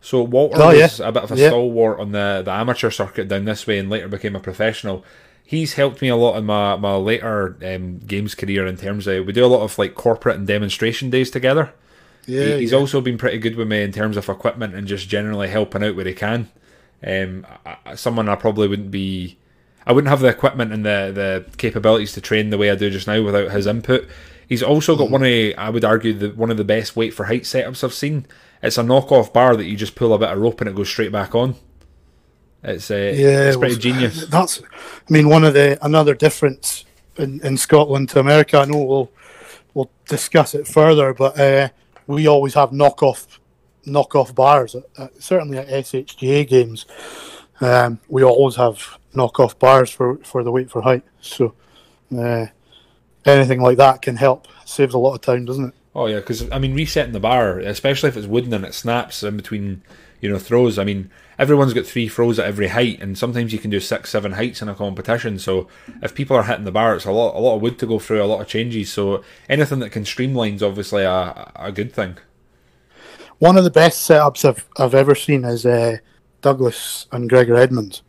So 0.00 0.22
Walter 0.22 0.56
Oh, 0.62 0.70
yeah. 0.70 0.82
was 0.84 1.00
a 1.00 1.12
bit 1.12 1.22
of 1.24 1.32
a 1.32 1.36
Yeah. 1.36 1.48
stalwart 1.48 1.98
on 2.00 2.12
the, 2.12 2.42
the 2.44 2.50
amateur 2.52 2.90
circuit 2.90 3.28
down 3.28 3.44
this 3.44 3.66
way, 3.66 3.78
and 3.78 3.90
later 3.90 4.08
became 4.08 4.36
a 4.36 4.40
professional. 4.40 5.04
He's 5.44 5.74
helped 5.74 6.02
me 6.02 6.08
a 6.08 6.16
lot 6.16 6.36
in 6.36 6.44
my, 6.44 6.76
my 6.76 6.94
later 6.96 7.56
um, 7.64 7.98
games 8.00 8.34
career 8.34 8.66
in 8.66 8.76
terms 8.76 9.06
of 9.06 9.26
we 9.26 9.32
do 9.32 9.44
a 9.44 9.48
lot 9.48 9.62
of 9.62 9.78
like 9.78 9.94
corporate 9.94 10.36
and 10.36 10.46
demonstration 10.46 11.10
days 11.10 11.30
together. 11.30 11.72
Yeah, 12.26 12.44
He- 12.44 12.58
he's 12.60 12.72
yeah. 12.72 12.78
also 12.78 13.00
been 13.00 13.16
pretty 13.18 13.38
good 13.38 13.56
with 13.56 13.66
me 13.68 13.82
in 13.82 13.90
terms 13.92 14.16
of 14.16 14.28
equipment 14.28 14.74
and 14.74 14.86
just 14.86 15.08
generally 15.08 15.48
helping 15.48 15.82
out 15.82 15.96
where 15.96 16.04
he 16.04 16.12
can. 16.14 16.48
Um, 17.06 17.46
I, 17.64 17.94
someone 17.94 18.28
I 18.28 18.34
probably 18.36 18.68
wouldn't 18.68 18.90
be, 18.90 19.38
I 19.86 19.92
wouldn't 19.92 20.10
have 20.10 20.20
the 20.20 20.28
equipment 20.28 20.72
and 20.72 20.84
the 20.84 21.10
the 21.14 21.56
capabilities 21.56 22.12
to 22.12 22.20
train 22.20 22.50
the 22.50 22.58
way 22.58 22.70
I 22.70 22.74
do 22.74 22.90
just 22.90 23.06
now 23.06 23.22
without 23.22 23.50
his 23.52 23.66
input. 23.66 24.06
He's 24.48 24.62
also 24.62 24.96
got 24.96 25.10
one 25.10 25.22
of, 25.24 25.52
I 25.56 25.70
would 25.70 25.84
argue, 25.84 26.12
the 26.12 26.28
one 26.30 26.50
of 26.50 26.56
the 26.56 26.64
best 26.64 26.94
weight 26.96 27.14
for 27.14 27.24
height 27.26 27.42
setups 27.44 27.82
I've 27.84 27.94
seen. 27.94 28.26
It's 28.62 28.78
a 28.78 28.82
knockoff 28.82 29.32
bar 29.32 29.56
that 29.56 29.64
you 29.64 29.76
just 29.76 29.94
pull 29.94 30.12
a 30.12 30.18
bit 30.18 30.30
of 30.30 30.38
rope 30.38 30.60
and 30.60 30.68
it 30.68 30.76
goes 30.76 30.88
straight 30.88 31.12
back 31.12 31.34
on. 31.34 31.54
It's 32.62 32.90
uh, 32.90 32.94
yeah, 32.94 33.48
it's 33.48 33.56
pretty 33.56 33.74
well, 33.74 33.80
genius. 33.80 34.26
That's, 34.30 34.60
I 34.62 35.12
mean, 35.12 35.28
one 35.28 35.44
of 35.44 35.54
the 35.54 35.78
another 35.80 36.14
difference 36.14 36.84
in, 37.16 37.40
in 37.44 37.56
Scotland 37.56 38.08
to 38.10 38.20
America. 38.20 38.58
I 38.58 38.64
know 38.64 38.82
we'll 38.82 39.12
we'll 39.74 39.90
discuss 40.08 40.54
it 40.54 40.66
further, 40.66 41.14
but 41.14 41.38
uh, 41.38 41.68
we 42.06 42.26
always 42.26 42.54
have 42.54 42.70
knockoff 42.70 43.38
knockoff 43.86 44.34
bars. 44.34 44.74
At, 44.74 44.84
at, 44.98 45.22
certainly 45.22 45.58
at 45.58 45.68
SHGA 45.68 46.48
games, 46.48 46.86
um, 47.60 48.00
we 48.08 48.24
always 48.24 48.56
have 48.56 48.98
knockoff 49.14 49.58
bars 49.58 49.90
for, 49.90 50.18
for 50.18 50.42
the 50.42 50.50
weight 50.50 50.70
for 50.70 50.82
height. 50.82 51.04
So 51.20 51.54
uh, 52.16 52.46
anything 53.24 53.60
like 53.60 53.76
that 53.78 54.02
can 54.02 54.16
help. 54.16 54.46
Saves 54.64 54.94
a 54.94 54.98
lot 54.98 55.14
of 55.14 55.20
time, 55.20 55.44
doesn't 55.44 55.66
it? 55.66 55.74
Oh 55.98 56.06
yeah, 56.06 56.20
because 56.20 56.48
I 56.52 56.60
mean, 56.60 56.74
resetting 56.74 57.12
the 57.12 57.18
bar, 57.18 57.58
especially 57.58 58.08
if 58.08 58.16
it's 58.16 58.28
wooden 58.28 58.54
and 58.54 58.64
it 58.64 58.72
snaps 58.72 59.24
in 59.24 59.36
between, 59.36 59.82
you 60.20 60.30
know, 60.30 60.38
throws. 60.38 60.78
I 60.78 60.84
mean, 60.84 61.10
everyone's 61.40 61.74
got 61.74 61.86
three 61.86 62.06
throws 62.08 62.38
at 62.38 62.46
every 62.46 62.68
height, 62.68 63.00
and 63.00 63.18
sometimes 63.18 63.52
you 63.52 63.58
can 63.58 63.68
do 63.68 63.80
six, 63.80 64.10
seven 64.10 64.30
heights 64.32 64.62
in 64.62 64.68
a 64.68 64.76
competition. 64.76 65.40
So 65.40 65.66
if 66.00 66.14
people 66.14 66.36
are 66.36 66.44
hitting 66.44 66.64
the 66.64 66.70
bar, 66.70 66.94
it's 66.94 67.04
a 67.04 67.10
lot, 67.10 67.34
a 67.34 67.40
lot 67.40 67.56
of 67.56 67.62
wood 67.62 67.80
to 67.80 67.86
go 67.86 67.98
through, 67.98 68.22
a 68.22 68.26
lot 68.26 68.40
of 68.40 68.46
changes. 68.46 68.92
So 68.92 69.24
anything 69.48 69.80
that 69.80 69.90
can 69.90 70.04
streamline 70.04 70.54
is 70.54 70.62
obviously 70.62 71.02
a, 71.02 71.50
a 71.56 71.72
good 71.72 71.92
thing. 71.92 72.16
One 73.40 73.56
of 73.56 73.64
the 73.64 73.70
best 73.70 74.08
setups 74.08 74.48
I've, 74.48 74.68
I've 74.76 74.94
ever 74.94 75.16
seen 75.16 75.44
is 75.44 75.66
uh, 75.66 75.96
Douglas 76.42 77.08
and 77.10 77.28
Gregor 77.28 77.56
Edmunds. 77.56 78.02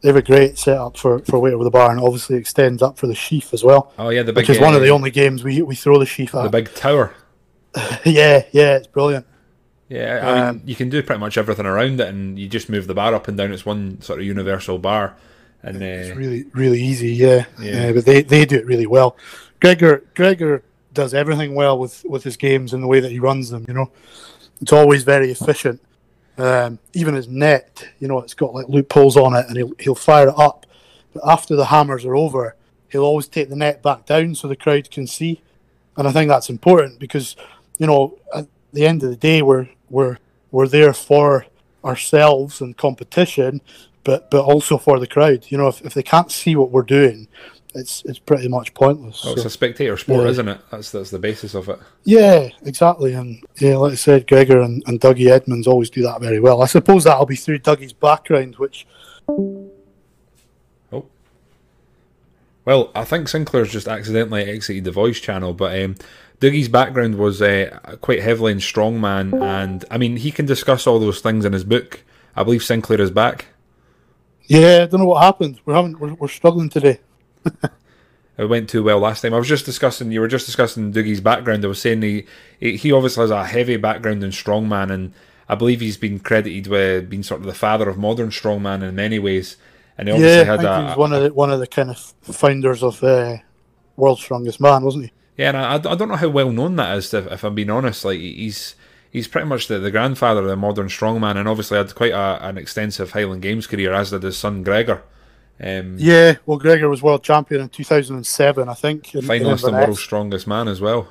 They 0.00 0.08
have 0.08 0.16
a 0.16 0.22
great 0.22 0.58
setup 0.58 0.96
for, 0.96 1.20
for 1.20 1.40
weight 1.40 1.54
over 1.54 1.64
the 1.64 1.70
bar 1.70 1.90
and 1.90 2.00
obviously 2.00 2.36
extends 2.36 2.82
up 2.82 2.98
for 2.98 3.06
the 3.08 3.14
sheaf 3.14 3.52
as 3.52 3.64
well, 3.64 3.92
Oh 3.98 4.10
yeah, 4.10 4.22
the 4.22 4.32
big, 4.32 4.48
which 4.48 4.50
is 4.50 4.60
one 4.60 4.74
of 4.74 4.80
uh, 4.80 4.84
the 4.84 4.90
only 4.90 5.10
games 5.10 5.42
we, 5.42 5.62
we 5.62 5.74
throw 5.74 5.98
the 5.98 6.06
sheaf 6.06 6.34
at. 6.36 6.44
the 6.44 6.50
big 6.50 6.72
tower. 6.74 7.14
yeah, 8.04 8.42
yeah, 8.52 8.76
it's 8.76 8.86
brilliant. 8.86 9.26
Yeah, 9.88 10.20
I 10.22 10.34
mean, 10.34 10.44
Um, 10.44 10.62
you 10.66 10.74
can 10.74 10.90
do 10.90 11.02
pretty 11.02 11.20
much 11.20 11.38
everything 11.38 11.66
around 11.66 12.00
it, 12.00 12.08
and 12.08 12.38
you 12.38 12.48
just 12.48 12.68
move 12.68 12.86
the 12.86 12.94
bar 12.94 13.14
up 13.14 13.28
and 13.28 13.38
down. 13.38 13.52
It's 13.52 13.64
one 13.64 14.00
sort 14.02 14.20
of 14.20 14.26
universal 14.26 14.78
bar, 14.78 15.16
and 15.62 15.82
It's 15.82 16.10
uh, 16.10 16.14
really, 16.14 16.44
really 16.52 16.80
easy, 16.80 17.12
yeah. 17.12 17.46
Yeah. 17.60 17.88
Uh, 17.88 17.92
but 17.94 18.04
they, 18.04 18.22
they 18.22 18.44
do 18.44 18.56
it 18.56 18.66
really 18.66 18.86
well. 18.86 19.16
Gregor 19.60 20.04
Gregor 20.14 20.62
does 20.92 21.14
everything 21.14 21.54
well 21.54 21.78
with, 21.78 22.04
with 22.04 22.24
his 22.24 22.36
games 22.36 22.72
and 22.72 22.82
the 22.82 22.86
way 22.86 23.00
that 23.00 23.10
he 23.10 23.18
runs 23.18 23.50
them, 23.50 23.64
you 23.68 23.74
know. 23.74 23.90
It's 24.60 24.72
always 24.72 25.04
very 25.04 25.30
efficient. 25.30 25.80
Um, 26.36 26.78
even 26.92 27.14
his 27.14 27.28
net, 27.28 27.88
you 27.98 28.08
know, 28.08 28.20
it's 28.20 28.34
got 28.34 28.54
like 28.54 28.68
loopholes 28.68 29.16
on 29.16 29.34
it 29.34 29.46
and 29.48 29.56
he'll, 29.56 29.72
he'll 29.78 29.94
fire 29.94 30.28
it 30.28 30.38
up. 30.38 30.66
But 31.12 31.22
after 31.26 31.56
the 31.56 31.66
hammers 31.66 32.04
are 32.04 32.16
over, 32.16 32.56
he'll 32.90 33.04
always 33.04 33.28
take 33.28 33.48
the 33.48 33.56
net 33.56 33.82
back 33.82 34.06
down 34.06 34.34
so 34.34 34.48
the 34.48 34.56
crowd 34.56 34.90
can 34.90 35.06
see. 35.06 35.40
And 35.96 36.06
I 36.06 36.12
think 36.12 36.28
that's 36.28 36.50
important 36.50 36.98
because, 36.98 37.36
you 37.78 37.86
know, 37.86 38.18
at 38.34 38.46
the 38.72 38.86
end 38.86 39.02
of 39.02 39.10
the 39.10 39.16
day, 39.16 39.42
we're, 39.42 39.68
we're, 39.88 40.18
we're 40.50 40.68
there 40.68 40.92
for 40.92 41.46
ourselves 41.84 42.60
and 42.60 42.76
competition, 42.76 43.60
but, 44.04 44.30
but 44.30 44.44
also 44.44 44.76
for 44.78 44.98
the 44.98 45.06
crowd. 45.06 45.46
You 45.48 45.58
know, 45.58 45.68
if, 45.68 45.80
if 45.82 45.94
they 45.94 46.02
can't 46.02 46.30
see 46.30 46.56
what 46.56 46.70
we're 46.70 46.82
doing, 46.82 47.28
it's, 47.74 48.02
it's 48.06 48.18
pretty 48.18 48.48
much 48.48 48.74
pointless. 48.74 49.22
oh, 49.24 49.32
it's 49.32 49.42
So- 49.42 49.46
a 49.46 49.50
spectator 49.50 49.96
sport, 49.96 50.24
Yeah. 50.24 50.30
isn't 50.30 50.48
it? 50.48 50.60
That's 50.70 50.90
that's 50.90 51.10
the 51.10 51.18
basis 51.18 51.54
of 51.54 51.68
it. 51.68 51.78
yeah, 52.04 52.48
exactly. 52.64 53.12
And 53.14 53.42
yeah, 53.58 53.76
like 53.76 53.92
I 53.92 53.96
said, 53.96 54.26
Gregor 54.26 54.60
and, 54.60 54.82
and 54.86 55.00
Dougie 55.00 55.30
Edmunds 55.30 55.66
always 55.66 55.90
do 55.90 56.02
that 56.02 56.20
very 56.20 56.40
well. 56.40 56.62
I 56.62 56.66
suppose 56.66 57.04
that'll 57.04 57.26
be 57.26 57.36
through 57.36 57.58
Dougie's 57.60 57.92
background, 57.92 58.56
which 58.56 58.86
Oh. 59.28 61.04
Well, 62.64 62.90
I 62.94 63.04
think 63.04 63.28
Sinclair's 63.28 63.70
just 63.72 63.88
accidentally 63.88 64.44
exited 64.44 64.84
the 64.84 64.90
voice 64.90 65.20
channel, 65.20 65.54
but 65.54 65.78
um, 65.82 65.96
Dougie's 66.40 66.68
background 66.68 67.16
was 67.16 67.42
uh, 67.42 67.96
quite 68.00 68.22
heavily 68.22 68.52
in 68.52 68.58
strongman, 68.58 69.40
and 69.42 69.84
I 69.90 69.98
mean 69.98 70.16
he 70.16 70.30
can 70.30 70.46
discuss 70.46 70.86
all 70.86 70.98
those 70.98 71.20
things 71.20 71.44
in 71.44 71.52
his 71.52 71.64
book. 71.64 72.04
I 72.36 72.44
believe 72.44 72.62
Sinclair 72.62 73.00
is 73.00 73.10
back. 73.10 73.46
yeah, 74.46 74.82
I 74.82 74.86
don't 74.86 75.00
know 75.00 75.06
what 75.06 75.22
happened. 75.22 75.60
We're 75.64 75.74
having 75.74 75.98
we're, 75.98 76.14
we're 76.14 76.28
struggling 76.28 76.68
today. 76.68 77.00
It 78.38 78.48
went 78.48 78.68
too 78.68 78.84
well 78.84 79.00
last 79.00 79.22
time. 79.22 79.34
I 79.34 79.38
was 79.38 79.48
just 79.48 79.66
discussing. 79.66 80.12
You 80.12 80.20
were 80.20 80.28
just 80.28 80.46
discussing 80.46 80.92
Doogie's 80.92 81.20
background. 81.20 81.64
I 81.64 81.68
was 81.68 81.80
saying 81.80 82.02
he 82.02 82.24
he 82.60 82.92
obviously 82.92 83.22
has 83.22 83.32
a 83.32 83.44
heavy 83.44 83.76
background 83.76 84.22
in 84.22 84.30
strongman, 84.30 84.92
and 84.92 85.12
I 85.48 85.56
believe 85.56 85.80
he's 85.80 85.96
been 85.96 86.20
credited 86.20 86.68
with 86.68 87.10
being 87.10 87.24
sort 87.24 87.40
of 87.40 87.48
the 87.48 87.54
father 87.54 87.88
of 87.88 87.98
modern 87.98 88.30
strongman 88.30 88.88
in 88.88 88.94
many 88.94 89.18
ways. 89.18 89.56
And 89.98 90.06
he 90.06 90.14
obviously 90.14 90.46
Yeah, 90.46 90.54
I 90.54 90.56
think 90.56 90.68
a, 90.68 90.78
he 90.78 90.84
was 90.84 90.96
one 90.96 91.12
of 91.12 91.22
the 91.24 91.34
one 91.34 91.50
of 91.50 91.58
the 91.58 91.66
kind 91.66 91.90
of 91.90 91.98
founders 92.22 92.84
of 92.84 93.02
uh, 93.02 93.38
World's 93.96 94.22
Strongest 94.22 94.60
Man, 94.60 94.84
wasn't 94.84 95.06
he? 95.06 95.12
Yeah, 95.38 95.48
and 95.50 95.56
I, 95.56 95.74
I 95.74 95.94
don't 95.94 96.08
know 96.08 96.16
how 96.16 96.28
well 96.28 96.50
known 96.50 96.76
that 96.76 96.98
is. 96.98 97.14
If, 97.14 97.26
if 97.28 97.44
I'm 97.44 97.54
being 97.54 97.70
honest, 97.70 98.04
like 98.04 98.18
he's 98.18 98.74
he's 99.10 99.28
pretty 99.28 99.46
much 99.46 99.68
the, 99.68 99.78
the 99.78 99.92
grandfather 99.92 100.42
of 100.42 100.48
the 100.48 100.56
modern 100.56 100.88
strongman, 100.88 101.36
and 101.36 101.48
obviously 101.48 101.78
had 101.78 101.94
quite 101.94 102.12
a, 102.12 102.38
an 102.46 102.58
extensive 102.58 103.12
Highland 103.12 103.40
Games 103.40 103.68
career, 103.68 103.92
as 103.92 104.10
did 104.10 104.24
his 104.24 104.36
son 104.36 104.64
Gregor. 104.64 105.02
Um, 105.60 105.96
yeah, 105.98 106.36
well, 106.44 106.58
Gregor 106.58 106.88
was 106.88 107.02
world 107.02 107.22
champion 107.22 107.62
in 107.62 107.68
2007, 107.68 108.68
I 108.68 108.74
think. 108.74 109.14
In, 109.14 109.22
finalist 109.22 109.64
and 109.64 109.76
world's 109.76 110.00
strongest 110.00 110.46
man 110.46 110.68
as 110.68 110.80
well. 110.80 111.08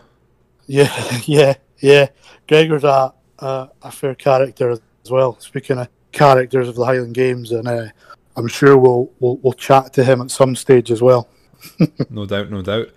Yeah, 0.68 0.94
yeah, 1.26 1.56
yeah. 1.80 2.10
Gregor's 2.48 2.84
a, 2.84 3.14
a, 3.40 3.70
a 3.82 3.92
fair 3.92 4.16
character 4.16 4.72
as 4.72 4.82
well. 5.10 5.40
Speaking 5.40 5.80
of 5.80 5.88
characters 6.12 6.68
of 6.68 6.76
the 6.76 6.86
Highland 6.86 7.14
Games, 7.14 7.52
and 7.54 7.68
uh, 7.68 7.88
I'm 8.36 8.48
sure 8.48 8.78
we'll, 8.78 9.10
we'll 9.20 9.38
we'll 9.38 9.54
chat 9.54 9.94
to 9.94 10.04
him 10.04 10.22
at 10.22 10.32
some 10.32 10.56
stage 10.56 10.92
as 10.92 11.02
well. 11.02 11.30
no 12.10 12.26
doubt, 12.26 12.52
no 12.52 12.62
doubt. 12.62 12.90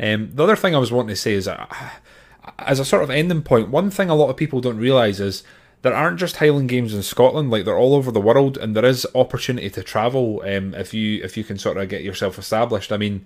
Um, 0.00 0.30
the 0.32 0.44
other 0.44 0.56
thing 0.56 0.74
I 0.74 0.78
was 0.78 0.92
wanting 0.92 1.10
to 1.10 1.16
say 1.16 1.34
is, 1.34 1.48
uh, 1.48 1.66
as 2.58 2.80
a 2.80 2.84
sort 2.84 3.02
of 3.02 3.10
ending 3.10 3.42
point, 3.42 3.68
one 3.68 3.90
thing 3.90 4.10
a 4.10 4.14
lot 4.14 4.30
of 4.30 4.36
people 4.36 4.60
don't 4.60 4.78
realise 4.78 5.20
is 5.20 5.42
there 5.82 5.94
aren't 5.94 6.18
just 6.18 6.36
Highland 6.36 6.68
Games 6.68 6.94
in 6.94 7.02
Scotland; 7.02 7.50
like 7.50 7.64
they're 7.64 7.78
all 7.78 7.94
over 7.94 8.10
the 8.10 8.20
world, 8.20 8.56
and 8.56 8.74
there 8.74 8.84
is 8.84 9.06
opportunity 9.14 9.70
to 9.70 9.82
travel 9.82 10.42
um, 10.44 10.74
if 10.74 10.92
you 10.92 11.22
if 11.22 11.36
you 11.36 11.44
can 11.44 11.58
sort 11.58 11.76
of 11.76 11.88
get 11.88 12.02
yourself 12.02 12.38
established. 12.38 12.90
I 12.90 12.96
mean, 12.96 13.24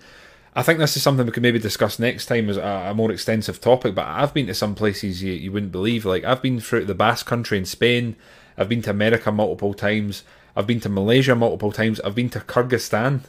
I 0.55 0.63
think 0.63 0.79
this 0.79 0.97
is 0.97 1.03
something 1.03 1.25
we 1.25 1.33
could 1.33 1.43
maybe 1.43 1.59
discuss 1.59 1.99
next 1.99 2.27
time 2.27 2.51
as 2.51 2.59
a, 2.59 2.89
a 2.91 2.95
more 2.95 3.11
extensive 3.11 3.61
topic. 3.61 3.95
But 3.95 4.07
I've 4.07 4.35
been 4.35 4.47
to 4.49 4.55
some 4.55 4.75
places 4.75 5.23
you, 5.23 5.33
you 5.33 5.51
wouldn't 5.51 5.73
believe. 5.73 6.05
Like 6.05 6.25
I've 6.25 6.43
been 6.43 6.61
through 6.61 6.85
the 6.85 6.95
Basque 6.95 7.27
Country 7.27 7.57
in 7.57 7.65
Spain. 7.65 8.17
I've 8.59 8.69
been 8.69 8.83
to 8.83 8.91
America 8.91 9.33
multiple 9.33 9.73
times. 9.73 10.25
I've 10.55 10.67
been 10.67 10.81
to 10.81 10.91
Malaysia 10.91 11.35
multiple 11.35 11.73
times. 11.73 12.01
I've 12.01 12.15
been 12.15 12.29
to 12.31 12.41
Kyrgyzstan. 12.41 13.23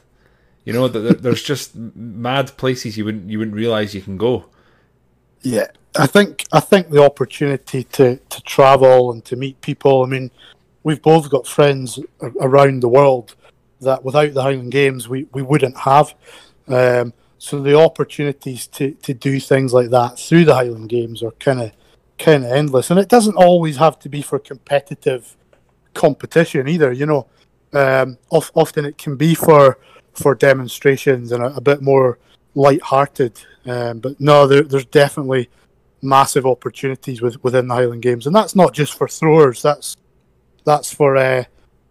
You 0.66 0.74
know, 0.74 0.88
there's 0.88 1.44
just 1.44 1.76
mad 1.76 2.56
places 2.58 2.98
you 2.98 3.06
wouldn't 3.06 3.30
you 3.30 3.40
wouldn't 3.40 3.56
realize 3.56 3.94
you 3.94 4.02
can 4.02 4.18
go. 4.18 4.46
Yeah, 5.42 5.68
I 5.98 6.08
think 6.08 6.46
I 6.54 6.62
think 6.62 6.90
the 6.90 7.04
opportunity 7.04 7.84
to 7.84 8.18
to 8.18 8.42
travel 8.44 9.12
and 9.12 9.24
to 9.26 9.36
meet 9.36 9.60
people. 9.62 10.04
I 10.04 10.08
mean, 10.08 10.32
we've 10.84 11.02
both 11.02 11.30
got 11.30 11.48
friends 11.48 12.00
around 12.40 12.82
the 12.82 12.88
world 12.88 13.36
that 13.82 14.04
without 14.04 14.34
the 14.34 14.44
Highland 14.44 14.72
Games 14.72 15.08
we, 15.08 15.28
we 15.34 15.42
wouldn't 15.42 15.78
have. 15.78 16.16
Um, 16.68 17.14
so 17.38 17.62
the 17.62 17.78
opportunities 17.78 18.68
to, 18.68 18.92
to 18.92 19.14
do 19.14 19.38
things 19.40 19.74
like 19.74 19.90
that 19.90 20.18
through 20.18 20.46
the 20.46 20.56
Highland 20.56 20.88
Games 20.88 21.22
are 21.22 21.32
kind 21.32 21.62
of 21.62 21.72
kind 22.18 22.46
of 22.46 22.52
endless, 22.52 22.90
and 22.90 23.00
it 23.00 23.10
doesn't 23.10 23.36
always 23.36 23.78
have 23.78 24.00
to 24.00 24.10
be 24.10 24.22
for 24.22 24.40
competitive 24.40 25.36
competition 25.94 26.68
either. 26.70 26.92
You 26.94 27.06
know, 27.06 27.28
um, 27.74 28.18
of, 28.32 28.52
often 28.54 28.86
it 28.86 28.98
can 28.98 29.18
be 29.18 29.36
for 29.36 29.78
for 30.14 30.36
demonstrations 30.36 31.32
and 31.32 31.44
a, 31.44 31.56
a 31.56 31.62
bit 31.62 31.82
more 31.82 32.20
light-hearted. 32.56 33.40
Um, 33.66 34.00
but 34.00 34.20
no, 34.20 34.48
there, 34.48 34.64
there's 34.64 34.86
definitely 34.86 35.50
massive 36.02 36.46
opportunities 36.46 37.22
with, 37.22 37.44
within 37.44 37.68
the 37.68 37.76
Highland 37.76 38.02
Games, 38.02 38.28
and 38.28 38.36
that's 38.36 38.56
not 38.56 38.74
just 38.74 38.98
for 38.98 39.08
throwers. 39.08 39.62
That's 39.62 39.96
that's 40.66 40.94
for 40.94 41.18
uh, 41.18 41.44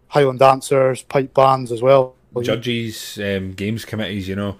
Highland 0.07 0.39
dancers, 0.39 1.03
pipe 1.03 1.33
bands 1.33 1.71
as 1.71 1.81
well. 1.81 2.15
Judges, 2.41 3.19
um, 3.19 3.53
games 3.53 3.85
committees. 3.85 4.27
You 4.27 4.35
know, 4.35 4.57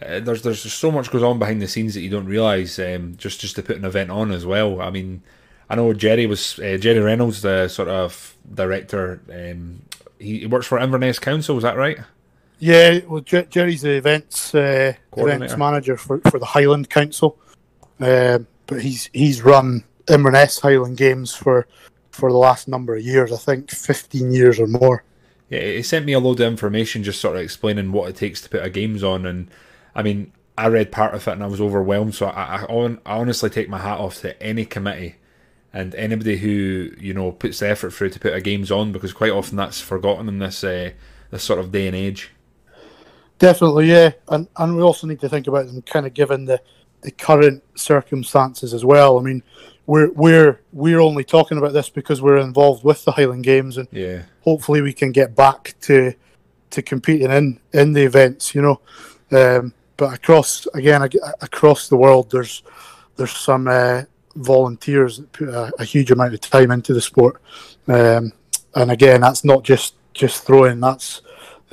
uh, 0.00 0.20
there's 0.20 0.42
there's 0.42 0.72
so 0.72 0.90
much 0.90 1.10
goes 1.10 1.22
on 1.22 1.38
behind 1.38 1.62
the 1.62 1.68
scenes 1.68 1.94
that 1.94 2.00
you 2.00 2.10
don't 2.10 2.26
realise. 2.26 2.78
Um, 2.78 3.16
just 3.16 3.40
just 3.40 3.56
to 3.56 3.62
put 3.62 3.76
an 3.76 3.84
event 3.84 4.10
on 4.10 4.30
as 4.30 4.46
well. 4.46 4.80
I 4.80 4.90
mean, 4.90 5.22
I 5.68 5.74
know 5.74 5.92
Jerry 5.92 6.26
was 6.26 6.58
uh, 6.58 6.76
Jerry 6.78 7.00
Reynolds, 7.00 7.42
the 7.42 7.68
sort 7.68 7.88
of 7.88 8.36
director. 8.52 9.20
Um, 9.32 9.82
he, 10.18 10.40
he, 10.40 10.46
works 10.46 10.66
for 10.66 10.78
Inverness 10.78 11.18
Council. 11.18 11.56
Is 11.56 11.62
that 11.62 11.76
right? 11.76 11.98
Yeah, 12.58 13.00
well, 13.06 13.20
Jerry's 13.20 13.82
the 13.82 13.96
events 13.96 14.54
uh, 14.54 14.94
events 15.16 15.56
manager 15.56 15.96
for, 15.96 16.20
for 16.30 16.38
the 16.38 16.46
Highland 16.46 16.88
Council. 16.88 17.38
Um, 18.00 18.46
but 18.66 18.80
he's 18.80 19.10
he's 19.12 19.42
run 19.42 19.84
Inverness 20.08 20.60
Highland 20.60 20.96
Games 20.96 21.34
for 21.34 21.66
for 22.10 22.30
the 22.30 22.38
last 22.38 22.68
number 22.68 22.96
of 22.96 23.02
years. 23.02 23.32
I 23.32 23.36
think 23.36 23.70
fifteen 23.70 24.32
years 24.32 24.58
or 24.58 24.66
more. 24.66 25.04
Yeah, 25.50 25.60
he 25.60 25.82
sent 25.82 26.06
me 26.06 26.12
a 26.12 26.18
load 26.18 26.40
of 26.40 26.46
information 26.46 27.04
just 27.04 27.20
sort 27.20 27.36
of 27.36 27.42
explaining 27.42 27.92
what 27.92 28.08
it 28.08 28.16
takes 28.16 28.40
to 28.42 28.48
put 28.48 28.64
a 28.64 28.70
games 28.70 29.04
on, 29.04 29.26
and 29.26 29.48
I 29.94 30.02
mean, 30.02 30.32
I 30.58 30.68
read 30.68 30.90
part 30.90 31.14
of 31.14 31.26
it 31.28 31.32
and 31.32 31.42
I 31.42 31.46
was 31.46 31.60
overwhelmed. 31.60 32.14
So 32.14 32.26
I, 32.26 32.64
I, 32.64 32.96
I 33.06 33.16
honestly 33.18 33.50
take 33.50 33.68
my 33.68 33.78
hat 33.78 33.98
off 33.98 34.20
to 34.20 34.40
any 34.42 34.64
committee 34.64 35.16
and 35.72 35.94
anybody 35.94 36.38
who 36.38 36.90
you 36.98 37.12
know 37.12 37.32
puts 37.32 37.58
the 37.58 37.68
effort 37.68 37.92
through 37.92 38.10
to 38.10 38.20
put 38.20 38.34
a 38.34 38.40
games 38.40 38.70
on 38.70 38.92
because 38.92 39.12
quite 39.12 39.30
often 39.30 39.56
that's 39.56 39.80
forgotten 39.80 40.28
in 40.28 40.38
this 40.38 40.64
uh, 40.64 40.90
this 41.30 41.42
sort 41.42 41.60
of 41.60 41.70
day 41.70 41.86
and 41.86 41.94
age. 41.94 42.30
Definitely, 43.38 43.90
yeah, 43.90 44.12
and 44.28 44.48
and 44.56 44.76
we 44.76 44.82
also 44.82 45.06
need 45.06 45.20
to 45.20 45.28
think 45.28 45.46
about 45.46 45.66
them 45.66 45.82
kind 45.82 46.06
of 46.06 46.14
given 46.14 46.46
the 46.46 46.60
the 47.02 47.10
current 47.10 47.62
circumstances 47.74 48.72
as 48.72 48.84
well. 48.84 49.18
I 49.18 49.22
mean, 49.22 49.42
we're 49.86 50.10
we're 50.12 50.60
we're 50.72 51.00
only 51.00 51.24
talking 51.24 51.58
about 51.58 51.72
this 51.72 51.90
because 51.90 52.22
we're 52.22 52.38
involved 52.38 52.82
with 52.82 53.04
the 53.04 53.12
Highland 53.12 53.44
Games, 53.44 53.76
and 53.76 53.88
yeah, 53.92 54.22
hopefully 54.40 54.80
we 54.80 54.92
can 54.92 55.12
get 55.12 55.36
back 55.36 55.74
to 55.82 56.14
to 56.70 56.82
competing 56.82 57.30
in 57.30 57.60
in 57.72 57.92
the 57.92 58.02
events. 58.02 58.54
You 58.54 58.62
know, 58.62 58.80
um, 59.32 59.74
but 59.96 60.14
across 60.14 60.66
again 60.74 61.08
across 61.40 61.88
the 61.88 61.96
world, 61.96 62.30
there's 62.30 62.62
there's 63.16 63.36
some 63.36 63.68
uh, 63.68 64.02
volunteers 64.34 65.18
that 65.18 65.32
put 65.32 65.48
a, 65.48 65.72
a, 65.78 65.84
huge 65.84 66.10
amount 66.10 66.34
of 66.34 66.40
time 66.40 66.70
into 66.70 66.92
the 66.92 67.00
sport, 67.00 67.40
um, 67.88 68.32
and 68.74 68.90
again, 68.90 69.20
that's 69.20 69.44
not 69.44 69.62
just 69.62 69.94
just 70.14 70.44
throwing. 70.44 70.80
That's 70.80 71.22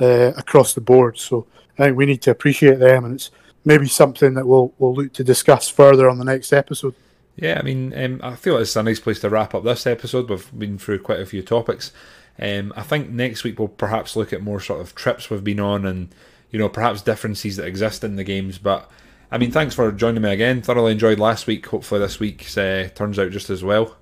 uh, 0.00 0.32
across 0.36 0.74
the 0.74 0.80
board. 0.80 1.18
So 1.18 1.46
I 1.78 1.84
think 1.84 1.96
we 1.96 2.06
need 2.06 2.22
to 2.22 2.30
appreciate 2.30 2.78
them, 2.78 3.04
and 3.04 3.14
it's 3.14 3.30
maybe 3.64 3.88
something 3.88 4.34
that 4.34 4.46
we'll 4.46 4.72
we'll 4.78 4.94
look 4.94 5.12
to 5.14 5.24
discuss 5.24 5.68
further 5.68 6.08
on 6.08 6.18
the 6.18 6.24
next 6.24 6.52
episode. 6.52 6.94
Yeah, 7.36 7.58
I 7.58 7.62
mean, 7.62 7.96
um, 7.98 8.20
I 8.22 8.36
feel 8.36 8.56
it's 8.58 8.76
a 8.76 8.82
nice 8.82 9.00
place 9.00 9.20
to 9.20 9.30
wrap 9.30 9.54
up 9.54 9.64
this 9.64 9.86
episode. 9.86 10.28
We've 10.28 10.58
been 10.58 10.78
through 10.78 11.00
quite 11.00 11.20
a 11.20 11.26
few 11.26 11.42
topics. 11.42 11.92
Um, 12.38 12.72
I 12.76 12.82
think 12.82 13.10
next 13.10 13.44
week 13.44 13.58
we'll 13.58 13.68
perhaps 13.68 14.16
look 14.16 14.32
at 14.32 14.42
more 14.42 14.60
sort 14.60 14.80
of 14.80 14.94
trips 14.94 15.30
we've 15.30 15.44
been 15.44 15.60
on 15.60 15.86
and 15.86 16.12
you 16.50 16.58
know 16.58 16.68
perhaps 16.68 17.00
differences 17.02 17.56
that 17.56 17.66
exist 17.66 18.04
in 18.04 18.16
the 18.16 18.24
games. 18.24 18.58
But 18.58 18.90
I 19.30 19.38
mean, 19.38 19.50
thanks 19.50 19.74
for 19.74 19.90
joining 19.90 20.22
me 20.22 20.32
again. 20.32 20.62
Thoroughly 20.62 20.92
enjoyed 20.92 21.18
last 21.18 21.46
week. 21.46 21.66
Hopefully 21.66 22.00
this 22.00 22.20
week 22.20 22.46
uh, 22.56 22.88
turns 22.88 23.18
out 23.18 23.32
just 23.32 23.50
as 23.50 23.64
well. 23.64 23.96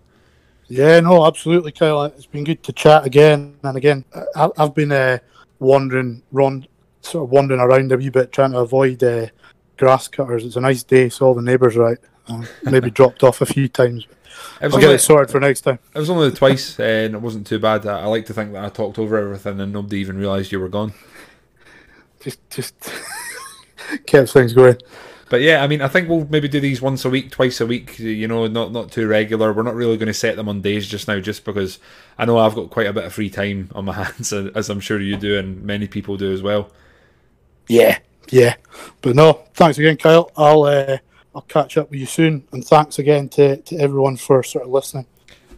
Yeah, 0.69 1.01
no, 1.01 1.27
absolutely, 1.27 1.73
Kyle. 1.73 2.05
It's 2.05 2.27
been 2.27 2.45
good 2.45 2.63
to 2.63 2.73
chat 2.73 3.05
again 3.05 3.57
and 3.63 3.77
again. 3.77 4.05
I've 4.35 4.75
been 4.75 4.93
uh, 4.93 5.19
wandering, 5.63 6.23
run, 6.33 6.67
sort 7.01 7.25
of 7.25 7.31
wandering 7.31 7.61
around 7.61 7.93
a 7.93 7.97
wee 7.97 8.11
bit, 8.11 8.33
trying 8.33 8.53
to 8.53 8.59
avoid 8.59 9.03
uh, 9.03 9.27
grass 9.77 10.09
cutters. 10.09 10.45
It's 10.45 10.57
a 10.57 10.61
nice 10.61 10.83
day, 10.83 11.09
so 11.09 11.27
all 11.27 11.35
the 11.35 11.43
neighbours 11.43 11.77
right. 11.77 11.99
Uh, 12.29 12.45
maybe 12.63 12.89
dropped 12.89 13.25
off 13.25 13.41
a 13.41 13.47
few 13.47 13.67
times. 13.67 14.07
I'll 14.61 14.71
get 14.71 14.93
it 14.93 15.01
sorted 15.01 15.33
for 15.33 15.41
next 15.41 15.63
time. 15.63 15.81
It 15.93 15.99
was 15.99 16.09
only 16.09 16.31
twice, 16.31 16.79
and 16.79 17.17
it 17.17 17.21
wasn't 17.21 17.49
too 17.49 17.59
bad. 17.59 17.85
I, 17.85 18.03
I 18.03 18.05
like 18.05 18.27
to 18.27 18.33
think 18.33 18.53
that 18.53 18.65
I 18.65 18.69
talked 18.69 18.97
over 18.97 19.19
everything, 19.19 19.61
and 19.61 19.73
nobody 19.73 19.99
even 19.99 20.19
realised 20.19 20.53
you 20.53 20.61
were 20.61 20.69
gone. 20.69 20.95
Just, 22.21 22.39
just 22.49 22.75
kept 24.07 24.31
things 24.31 24.53
going. 24.53 24.79
But 25.33 25.41
yeah, 25.41 25.63
I 25.63 25.67
mean, 25.67 25.81
I 25.81 25.89
think 25.89 26.11
we'll 26.11 26.27
maybe 26.29 26.47
do 26.47 26.61
these 26.61 26.83
once 26.83 27.07
a 27.07 27.09
week, 27.09 27.31
twice 27.31 27.59
a 27.63 27.67
week. 27.67 27.99
You 27.99 28.29
know, 28.29 28.47
not 28.49 28.71
not 28.71 28.93
too 28.93 29.07
regular. 29.07 29.51
We're 29.51 29.63
not 29.63 29.75
really 29.75 29.97
going 29.97 30.09
to 30.09 30.13
set 30.13 30.37
them 30.37 30.47
on 30.47 30.61
days 30.61 30.87
just 30.87 31.09
now, 31.09 31.21
just 31.21 31.47
because 31.47 31.79
I 32.19 32.27
know 32.27 32.37
I've 32.37 32.55
got 32.55 32.69
quite 32.69 32.87
a 32.87 32.93
bit 32.93 33.05
of 33.05 33.15
free 33.15 33.31
time 33.31 33.71
on 33.75 33.87
my 33.87 33.95
hands, 34.05 34.31
as 34.35 34.69
I'm 34.69 34.81
sure 34.81 35.01
you 35.01 35.17
do, 35.17 35.39
and 35.39 35.63
many 35.63 35.87
people 35.87 36.19
do 36.19 36.35
as 36.35 36.43
well. 36.43 36.71
Yeah, 37.67 38.01
yeah. 38.29 38.57
But 39.01 39.17
no, 39.17 39.43
thanks 39.55 39.79
again, 39.79 39.97
Kyle. 39.97 40.31
I'll 40.37 40.65
uh, 40.65 40.99
I'll 41.35 41.41
catch 41.41 41.79
up 41.79 41.91
with 41.91 42.01
you 42.01 42.05
soon, 42.05 42.47
and 42.53 42.63
thanks 42.63 42.99
again 42.99 43.31
to, 43.31 43.57
to 43.57 43.77
everyone 43.79 44.19
for 44.19 44.43
sort 44.43 44.67
of 44.67 44.71
listening. 44.71 45.07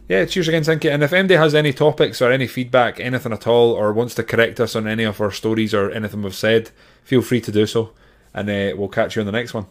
Yeah, 0.07 0.23
cheers 0.23 0.47
again, 0.47 0.63
thank 0.63 0.85
you. 0.85 0.91
And 0.91 1.03
if 1.03 1.11
MD 1.11 1.37
has 1.37 1.53
any 1.53 1.73
topics 1.73 2.21
or 2.21 2.31
any 2.31 2.47
feedback, 2.47 3.01
anything 3.01 3.33
at 3.33 3.45
all, 3.45 3.73
or 3.73 3.91
wants 3.91 4.15
to 4.15 4.23
correct 4.23 4.61
us 4.61 4.73
on 4.73 4.87
any 4.87 5.03
of 5.03 5.19
our 5.19 5.31
stories 5.31 5.73
or 5.73 5.91
anything 5.91 6.21
we've 6.21 6.33
said, 6.33 6.71
feel 7.03 7.21
free 7.21 7.41
to 7.41 7.51
do 7.51 7.65
so. 7.65 7.91
And 8.35 8.49
uh, 8.49 8.75
we'll 8.77 8.89
catch 8.89 9.15
you 9.15 9.21
on 9.21 9.25
the 9.25 9.31
next 9.31 9.53
one. 9.53 9.65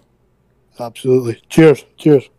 Absolutely. 0.81 1.41
Cheers. 1.49 1.85
Cheers. 1.99 2.31